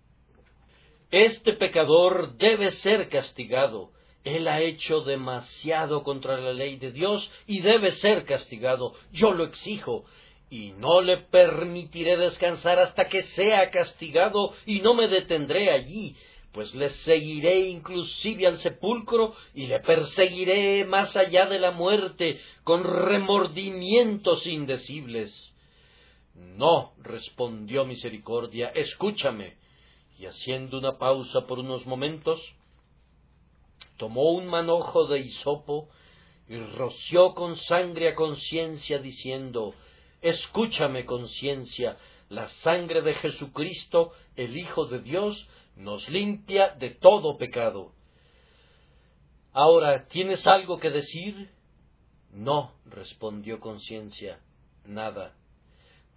Este 1.10 1.54
pecador 1.54 2.36
debe 2.36 2.70
ser 2.72 3.08
castigado. 3.08 3.92
Él 4.24 4.46
ha 4.46 4.60
hecho 4.60 5.00
demasiado 5.00 6.02
contra 6.02 6.38
la 6.38 6.52
ley 6.52 6.76
de 6.76 6.92
Dios 6.92 7.30
y 7.46 7.60
debe 7.60 7.92
ser 7.92 8.26
castigado. 8.26 8.92
Yo 9.10 9.32
lo 9.32 9.44
exijo 9.44 10.04
y 10.50 10.72
no 10.72 11.00
le 11.00 11.16
permitiré 11.16 12.18
descansar 12.18 12.78
hasta 12.78 13.08
que 13.08 13.22
sea 13.22 13.70
castigado 13.70 14.52
y 14.66 14.80
no 14.80 14.92
me 14.94 15.08
detendré 15.08 15.70
allí, 15.70 16.14
pues 16.52 16.74
le 16.74 16.90
seguiré 16.90 17.60
inclusive 17.70 18.46
al 18.46 18.58
sepulcro 18.58 19.34
y 19.54 19.66
le 19.66 19.80
perseguiré 19.80 20.84
más 20.84 21.16
allá 21.16 21.46
de 21.46 21.58
la 21.58 21.70
muerte 21.70 22.38
con 22.64 22.84
remordimientos 22.84 24.46
indecibles. 24.46 25.49
No, 26.40 26.94
respondió 26.98 27.84
Misericordia, 27.84 28.68
escúchame. 28.68 29.58
Y 30.18 30.26
haciendo 30.26 30.78
una 30.78 30.98
pausa 30.98 31.46
por 31.46 31.58
unos 31.58 31.86
momentos, 31.86 32.40
tomó 33.96 34.32
un 34.32 34.46
manojo 34.46 35.06
de 35.06 35.20
hisopo 35.20 35.88
y 36.48 36.56
roció 36.56 37.34
con 37.34 37.56
sangre 37.56 38.08
a 38.08 38.14
conciencia, 38.14 38.98
diciendo 38.98 39.74
Escúchame, 40.22 41.04
conciencia, 41.06 41.96
la 42.28 42.48
sangre 42.62 43.02
de 43.02 43.14
Jesucristo, 43.14 44.12
el 44.36 44.56
Hijo 44.56 44.86
de 44.86 45.00
Dios, 45.00 45.46
nos 45.76 46.06
limpia 46.08 46.70
de 46.70 46.90
todo 46.90 47.36
pecado. 47.38 47.92
Ahora, 49.52 50.06
¿tienes 50.08 50.46
algo 50.46 50.78
que 50.78 50.90
decir? 50.90 51.50
No, 52.32 52.72
respondió 52.86 53.60
conciencia, 53.60 54.40
nada. 54.84 55.34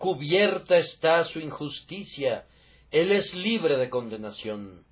Cubierta 0.03 0.79
está 0.79 1.23
su 1.23 1.39
injusticia, 1.39 2.45
él 2.91 3.13
es 3.13 3.33
libre 3.33 3.77
de 3.77 3.89
condenación. 3.89 4.83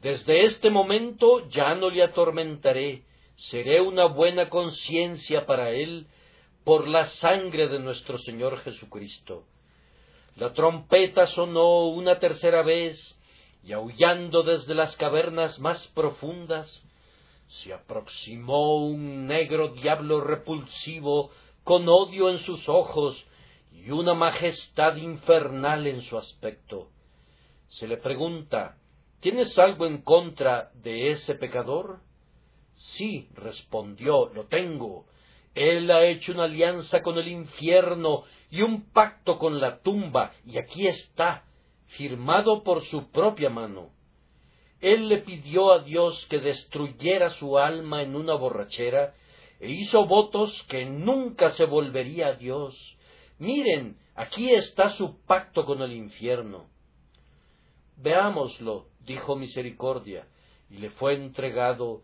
Desde 0.00 0.44
este 0.44 0.70
momento 0.70 1.48
ya 1.48 1.74
no 1.74 1.90
le 1.90 2.04
atormentaré, 2.04 3.02
seré 3.34 3.80
una 3.80 4.06
buena 4.06 4.48
conciencia 4.48 5.44
para 5.44 5.70
él, 5.70 6.06
por 6.62 6.86
la 6.86 7.06
sangre 7.06 7.66
de 7.66 7.80
nuestro 7.80 8.16
Señor 8.18 8.60
Jesucristo. 8.60 9.42
La 10.36 10.52
trompeta 10.52 11.26
sonó 11.26 11.88
una 11.88 12.20
tercera 12.20 12.62
vez, 12.62 12.96
y 13.64 13.72
aullando 13.72 14.44
desde 14.44 14.76
las 14.76 14.96
cavernas 14.98 15.58
más 15.58 15.84
profundas, 15.96 16.68
se 17.48 17.74
aproximó 17.74 18.86
un 18.86 19.26
negro 19.26 19.70
diablo 19.70 20.20
repulsivo, 20.20 21.32
con 21.64 21.88
odio 21.88 22.30
en 22.30 22.38
sus 22.38 22.68
ojos 22.68 23.20
y 23.72 23.90
una 23.90 24.14
majestad 24.14 24.96
infernal 24.96 25.86
en 25.86 26.02
su 26.02 26.18
aspecto. 26.18 26.88
Se 27.68 27.86
le 27.86 27.96
pregunta 27.96 28.76
¿Tienes 29.22 29.56
algo 29.56 29.86
en 29.86 30.02
contra 30.02 30.72
de 30.82 31.12
ese 31.12 31.36
pecador? 31.36 32.00
Sí, 32.96 33.28
respondió, 33.36 34.26
lo 34.34 34.48
tengo. 34.48 35.06
Él 35.54 35.88
ha 35.92 36.04
hecho 36.06 36.32
una 36.32 36.44
alianza 36.44 37.02
con 37.02 37.16
el 37.18 37.28
infierno 37.28 38.24
y 38.50 38.62
un 38.62 38.90
pacto 38.90 39.38
con 39.38 39.60
la 39.60 39.80
tumba, 39.80 40.32
y 40.44 40.58
aquí 40.58 40.88
está, 40.88 41.44
firmado 41.96 42.64
por 42.64 42.84
su 42.86 43.12
propia 43.12 43.48
mano. 43.48 43.90
Él 44.80 45.08
le 45.08 45.18
pidió 45.18 45.70
a 45.70 45.84
Dios 45.84 46.26
que 46.28 46.40
destruyera 46.40 47.30
su 47.30 47.60
alma 47.60 48.02
en 48.02 48.16
una 48.16 48.34
borrachera, 48.34 49.14
e 49.60 49.70
hizo 49.70 50.04
votos 50.06 50.50
que 50.68 50.84
nunca 50.84 51.52
se 51.52 51.64
volvería 51.64 52.26
a 52.26 52.34
Dios. 52.34 52.74
Miren, 53.42 53.96
aquí 54.14 54.54
está 54.54 54.90
su 54.90 55.20
pacto 55.26 55.64
con 55.64 55.82
el 55.82 55.92
infierno. 55.92 56.68
Veámoslo, 57.96 58.86
dijo 59.00 59.34
Misericordia, 59.34 60.28
y 60.70 60.76
le 60.76 60.90
fue 60.90 61.14
entregado 61.14 62.02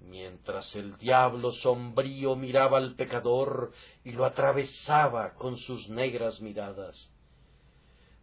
mientras 0.00 0.74
el 0.74 0.96
diablo 0.96 1.52
sombrío 1.52 2.36
miraba 2.36 2.78
al 2.78 2.94
pecador 2.94 3.72
y 4.02 4.12
lo 4.12 4.24
atravesaba 4.24 5.34
con 5.34 5.58
sus 5.58 5.90
negras 5.90 6.40
miradas. 6.40 6.96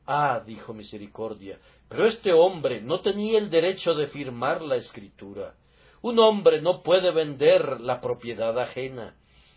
Ah, 0.07 0.41
dijo 0.43 0.74
Misericordia, 0.74 1.59
pero 1.88 2.07
este 2.07 2.34
hombre 2.34 2.82
no 2.82 3.01
tenía 3.01 3.38
el 3.38 3.51
derecho 3.51 3.93
de 3.93 4.07
firmar 4.07 4.63
la 4.63 4.78
escritura. 4.78 5.53
Un 6.01 6.18
hombre 6.18 6.63
no 6.63 6.82
puede 6.82 7.11
vender 7.11 7.80
la 7.82 8.01
propiedad 8.01 8.57
ajena. 8.57 9.16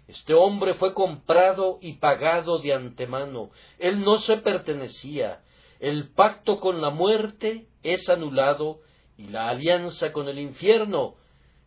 Este 0.08 0.32
hombre 0.32 0.74
fue 0.74 0.94
comprado 0.94 1.78
y 1.82 1.98
pagado 1.98 2.58
de 2.58 2.72
antemano. 2.72 3.50
Él 3.78 4.00
no 4.00 4.18
se 4.18 4.38
pertenecía. 4.38 5.42
El 5.80 6.10
pacto 6.12 6.58
con 6.58 6.80
la 6.80 6.88
muerte 6.88 7.66
es 7.82 8.08
anulado 8.08 8.80
y 9.18 9.28
la 9.28 9.50
alianza 9.50 10.10
con 10.12 10.28
el 10.28 10.38
infierno 10.38 11.14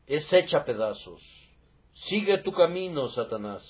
es 0.07 0.31
hecha 0.33 0.65
pedazos. 0.65 1.21
Sigue 1.93 2.39
tu 2.39 2.51
camino, 2.51 3.09
Satanás. 3.09 3.63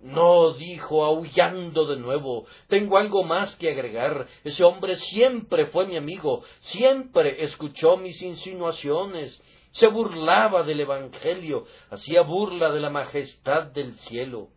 No, 0.00 0.54
dijo, 0.54 1.04
aullando 1.04 1.86
de 1.86 1.96
nuevo, 1.96 2.46
tengo 2.68 2.96
algo 2.96 3.22
más 3.22 3.54
que 3.56 3.70
agregar. 3.70 4.26
Ese 4.42 4.64
hombre 4.64 4.96
siempre 4.96 5.66
fue 5.66 5.86
mi 5.86 5.96
amigo, 5.96 6.42
siempre 6.60 7.44
escuchó 7.44 7.96
mis 7.98 8.20
insinuaciones, 8.20 9.40
se 9.72 9.86
burlaba 9.86 10.62
del 10.62 10.80
Evangelio, 10.80 11.66
hacía 11.90 12.22
burla 12.22 12.70
de 12.70 12.80
la 12.80 12.90
majestad 12.90 13.64
del 13.72 13.94
cielo. 14.00 14.48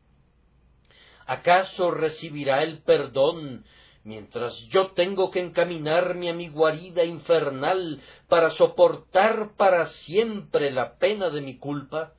¿Acaso 1.26 1.92
recibirá 1.92 2.64
el 2.64 2.84
perdón 2.84 3.66
mientras 4.04 4.56
yo 4.70 4.92
tengo 4.92 5.32
que 5.32 5.40
encaminarme 5.40 6.30
a 6.30 6.34
mi 6.34 6.50
guarida 6.50 7.04
infernal 7.04 8.02
para 8.30 8.52
soportar 8.52 9.56
para 9.58 9.88
siempre 9.88 10.72
la 10.72 10.98
pena 10.98 11.30
de 11.30 11.42
mi 11.42 11.58
culpa? 11.58 12.14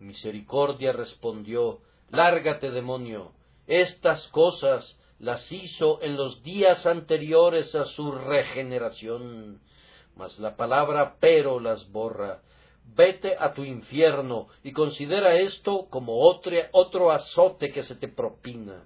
Misericordia 0.00 0.92
respondió 0.92 1.80
Lárgate, 2.10 2.70
demonio. 2.70 3.32
Estas 3.66 4.26
cosas 4.28 4.98
las 5.18 5.50
hizo 5.52 6.00
en 6.00 6.16
los 6.16 6.42
días 6.42 6.86
anteriores 6.86 7.74
a 7.74 7.84
su 7.84 8.10
regeneración. 8.12 9.60
Mas 10.18 10.36
la 10.40 10.56
palabra 10.56 11.14
pero 11.20 11.60
las 11.60 11.90
borra. 11.92 12.42
Vete 12.96 13.36
a 13.38 13.54
tu 13.54 13.64
infierno 13.64 14.48
y 14.64 14.72
considera 14.72 15.36
esto 15.36 15.86
como 15.90 16.18
otro, 16.20 16.52
otro 16.72 17.12
azote 17.12 17.70
que 17.70 17.84
se 17.84 17.94
te 17.94 18.08
propina. 18.08 18.84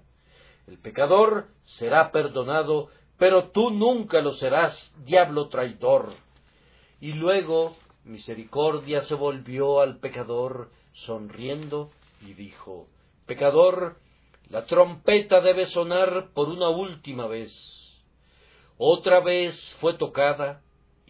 El 0.67 0.77
pecador 0.77 1.47
será 1.79 2.11
perdonado, 2.11 2.89
pero 3.17 3.49
tú 3.49 3.71
nunca 3.71 4.21
lo 4.21 4.35
serás, 4.35 4.77
diablo 5.05 5.49
traidor. 5.49 6.13
Y 7.01 7.13
luego 7.13 7.75
misericordia 8.05 9.01
se 9.03 9.15
volvió 9.15 9.81
al 9.81 9.99
pecador, 9.99 10.69
sonriendo, 11.05 11.89
y 12.21 12.33
dijo 12.33 12.87
Pecador, 13.25 13.95
la 14.49 14.65
trompeta 14.65 15.41
debe 15.41 15.65
sonar 15.67 16.29
por 16.33 16.49
una 16.49 16.69
última 16.69 17.25
vez. 17.25 17.51
Otra 18.77 19.21
vez 19.21 19.55
fue 19.79 19.95
tocada 19.95 20.61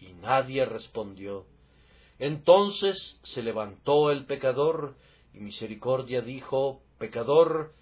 y 0.08 0.14
nadie 0.14 0.64
respondió. 0.64 1.46
Entonces 2.18 3.20
se 3.24 3.42
levantó 3.42 4.10
el 4.10 4.26
pecador 4.26 4.96
y 5.32 5.40
misericordia 5.40 6.20
dijo, 6.20 6.82
Pecador, 6.98 7.72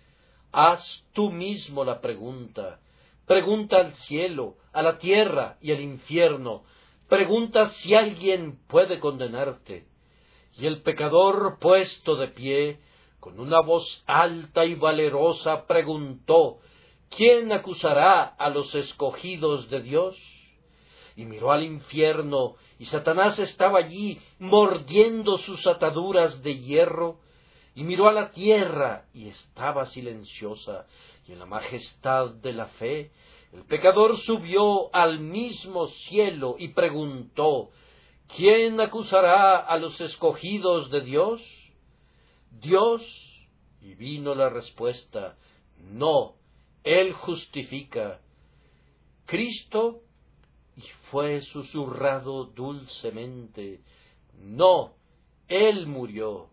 haz 0.52 0.82
tú 1.12 1.30
mismo 1.30 1.84
la 1.84 2.00
pregunta. 2.00 2.80
Pregunta 3.26 3.76
al 3.76 3.94
cielo, 3.94 4.56
a 4.72 4.82
la 4.82 4.98
tierra 4.98 5.58
y 5.60 5.72
al 5.72 5.80
infierno. 5.80 6.64
Pregunta 7.08 7.70
si 7.80 7.94
alguien 7.94 8.58
puede 8.68 8.98
condenarte. 9.00 9.86
Y 10.56 10.66
el 10.66 10.82
pecador, 10.82 11.58
puesto 11.60 12.16
de 12.16 12.28
pie, 12.28 12.80
con 13.20 13.38
una 13.38 13.60
voz 13.60 14.02
alta 14.06 14.64
y 14.64 14.74
valerosa 14.74 15.66
preguntó 15.66 16.58
¿Quién 17.16 17.52
acusará 17.52 18.22
a 18.24 18.48
los 18.48 18.74
escogidos 18.74 19.68
de 19.68 19.82
Dios? 19.82 20.16
Y 21.16 21.24
miró 21.24 21.52
al 21.52 21.62
infierno, 21.62 22.54
y 22.78 22.86
Satanás 22.86 23.38
estaba 23.38 23.78
allí 23.78 24.20
mordiendo 24.38 25.38
sus 25.38 25.66
ataduras 25.66 26.42
de 26.42 26.58
hierro, 26.58 27.18
y 27.74 27.84
miró 27.84 28.08
a 28.08 28.12
la 28.12 28.30
tierra, 28.32 29.04
y 29.14 29.28
estaba 29.28 29.86
silenciosa, 29.86 30.86
y 31.26 31.32
en 31.32 31.38
la 31.38 31.46
majestad 31.46 32.34
de 32.34 32.52
la 32.52 32.66
fe, 32.66 33.10
el 33.52 33.64
pecador 33.64 34.18
subió 34.18 34.94
al 34.94 35.20
mismo 35.20 35.88
cielo 36.08 36.56
y 36.58 36.68
preguntó 36.68 37.70
¿Quién 38.34 38.80
acusará 38.80 39.58
a 39.58 39.76
los 39.76 40.00
escogidos 40.00 40.90
de 40.90 41.02
Dios? 41.02 41.42
Dios, 42.50 43.02
y 43.82 43.94
vino 43.94 44.34
la 44.34 44.48
respuesta, 44.48 45.36
no, 45.76 46.36
Él 46.82 47.12
justifica. 47.12 48.20
Cristo, 49.26 50.00
fue 51.10 51.42
susurrado 51.42 52.44
dulcemente, 52.44 53.80
no, 54.38 54.94
Él 55.48 55.86
murió. 55.86 56.48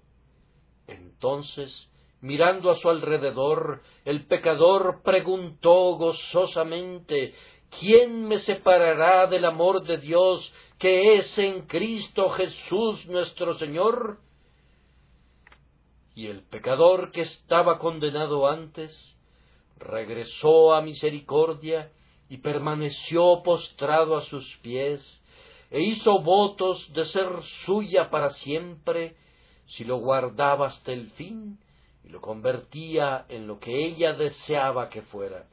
Entonces, 0.88 1.90
mirando 2.22 2.72
a 2.72 2.76
su 2.76 2.90
alrededor, 2.90 3.82
el 4.06 4.26
pecador 4.26 5.02
preguntó 5.04 5.96
gozosamente, 5.96 7.34
¿quién 7.80 8.28
me 8.28 8.40
separará 8.40 9.28
del 9.28 9.46
amor 9.46 9.84
de 9.84 9.98
Dios 9.98 10.52
que 10.78 11.18
es 11.18 11.38
en 11.38 11.68
Cristo 11.68 12.30
Jesús 12.32 13.06
nuestro 13.08 13.58
Señor? 13.58 14.20
y 16.20 16.28
el 16.28 16.44
pecador 16.44 17.14
que 17.14 17.22
estaba 17.22 17.80
condenado 17.80 18.46
antes 18.46 18.92
regresó 19.78 20.74
a 20.74 20.82
misericordia 20.82 21.94
y 22.30 22.38
permaneció 22.38 23.42
postrado 23.44 24.18
a 24.18 24.26
sus 24.26 24.46
pies 24.58 25.02
e 25.72 25.82
hizo 25.82 26.22
votos 26.22 26.92
de 26.94 27.06
ser 27.06 27.28
suya 27.66 28.10
para 28.10 28.32
siempre 28.32 29.16
si 29.68 29.84
lo 29.84 29.98
guardaba 29.98 30.68
hasta 30.68 30.92
el 30.92 31.12
fin 31.12 31.60
y 32.04 32.10
lo 32.10 32.22
convertía 32.22 33.26
en 33.30 33.48
lo 33.48 33.60
que 33.60 33.86
ella 33.86 34.14
deseaba 34.14 34.90
que 34.90 35.02
fuera. 35.04 35.48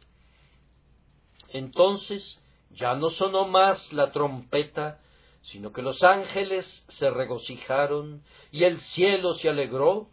Entonces 1.49 2.41
ya 2.71 2.95
no 2.95 3.11
sonó 3.11 3.47
más 3.47 3.93
la 3.93 4.13
trompeta, 4.13 5.01
sino 5.43 5.73
que 5.73 5.83
los 5.83 6.03
ángeles 6.03 6.67
se 6.89 7.11
regocijaron 7.11 8.23
y 8.51 8.65
el 8.65 8.81
cielo 8.81 9.35
se 9.35 9.49
alegró 9.49 10.09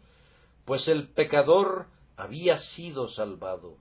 pues 0.64 0.86
el 0.88 1.08
pecador 1.08 1.86
había 2.16 2.58
sido 2.58 3.08
salvado. 3.08 3.76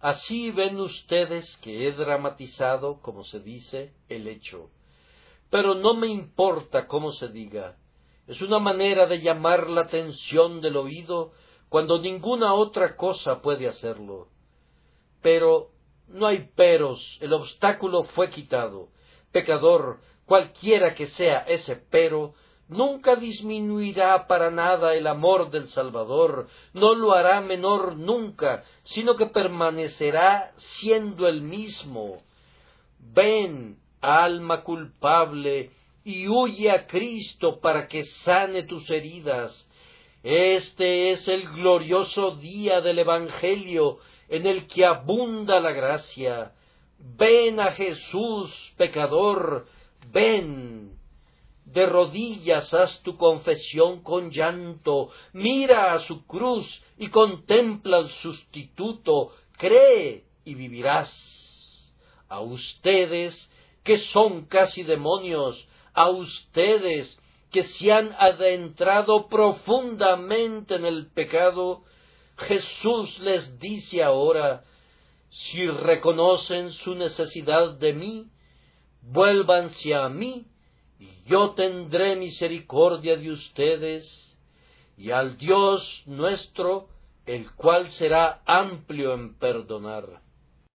Así 0.00 0.50
ven 0.50 0.80
ustedes 0.80 1.56
que 1.58 1.86
he 1.86 1.92
dramatizado, 1.92 3.00
como 3.02 3.24
se 3.24 3.40
dice, 3.40 3.92
el 4.08 4.28
hecho. 4.28 4.70
Pero 5.50 5.74
no 5.74 5.94
me 5.94 6.06
importa 6.08 6.86
cómo 6.86 7.12
se 7.12 7.28
diga. 7.28 7.76
Es 8.26 8.40
una 8.40 8.58
manera 8.58 9.06
de 9.06 9.20
llamar 9.20 9.68
la 9.68 9.82
atención 9.82 10.60
del 10.60 10.76
oído 10.76 11.32
cuando 11.68 12.00
ninguna 12.00 12.54
otra 12.54 12.96
cosa 12.96 13.42
puede 13.42 13.68
hacerlo. 13.68 14.28
Pero 15.20 15.70
no 16.08 16.26
hay 16.26 16.48
peros, 16.56 17.18
el 17.20 17.32
obstáculo 17.32 18.04
fue 18.04 18.30
quitado. 18.30 18.88
Pecador, 19.32 20.00
cualquiera 20.24 20.94
que 20.94 21.08
sea 21.10 21.40
ese 21.40 21.76
pero, 21.76 22.34
nunca 22.70 23.16
disminuirá 23.16 24.26
para 24.26 24.50
nada 24.50 24.94
el 24.94 25.06
amor 25.06 25.50
del 25.50 25.68
Salvador, 25.70 26.48
no 26.72 26.94
lo 26.94 27.12
hará 27.12 27.40
menor 27.40 27.96
nunca, 27.96 28.64
sino 28.84 29.16
que 29.16 29.26
permanecerá 29.26 30.52
siendo 30.78 31.28
el 31.28 31.42
mismo. 31.42 32.22
Ven, 32.98 33.76
alma 34.00 34.62
culpable, 34.62 35.70
y 36.04 36.28
huye 36.28 36.70
a 36.70 36.86
Cristo 36.86 37.60
para 37.60 37.88
que 37.88 38.04
sane 38.24 38.62
tus 38.62 38.88
heridas. 38.90 39.68
Este 40.22 41.10
es 41.10 41.26
el 41.28 41.48
glorioso 41.48 42.36
día 42.36 42.80
del 42.80 43.00
Evangelio 43.00 43.98
en 44.28 44.46
el 44.46 44.66
que 44.68 44.84
abunda 44.84 45.60
la 45.60 45.72
gracia. 45.72 46.52
Ven 46.98 47.58
a 47.58 47.72
Jesús, 47.72 48.74
pecador, 48.76 49.66
ven 50.12 50.89
de 51.72 51.86
rodillas 51.86 52.72
haz 52.74 53.00
tu 53.02 53.16
confesión 53.16 54.02
con 54.02 54.30
llanto, 54.30 55.10
mira 55.32 55.94
a 55.94 56.00
su 56.00 56.26
cruz 56.26 56.66
y 56.98 57.08
contempla 57.08 57.98
al 57.98 58.10
sustituto, 58.22 59.32
cree 59.56 60.24
y 60.44 60.54
vivirás. 60.54 61.10
A 62.28 62.40
ustedes 62.40 63.34
que 63.84 63.98
son 64.12 64.46
casi 64.46 64.82
demonios, 64.82 65.64
a 65.94 66.10
ustedes 66.10 67.16
que 67.52 67.64
se 67.64 67.92
han 67.92 68.14
adentrado 68.18 69.28
profundamente 69.28 70.74
en 70.74 70.84
el 70.84 71.10
pecado, 71.12 71.82
Jesús 72.36 73.18
les 73.20 73.58
dice 73.58 74.02
ahora, 74.02 74.64
si 75.30 75.66
reconocen 75.66 76.72
su 76.72 76.94
necesidad 76.94 77.78
de 77.78 77.92
mí, 77.92 78.26
vuélvanse 79.02 79.94
a 79.94 80.08
mí 80.08 80.46
yo 81.26 81.50
tendré 81.50 82.16
misericordia 82.16 83.16
de 83.16 83.30
ustedes, 83.30 84.04
y 84.96 85.10
al 85.10 85.38
Dios 85.38 86.02
nuestro, 86.06 86.88
el 87.26 87.50
cual 87.52 87.90
será 87.92 88.42
amplio 88.44 89.14
en 89.14 89.38
perdonar. 89.38 90.20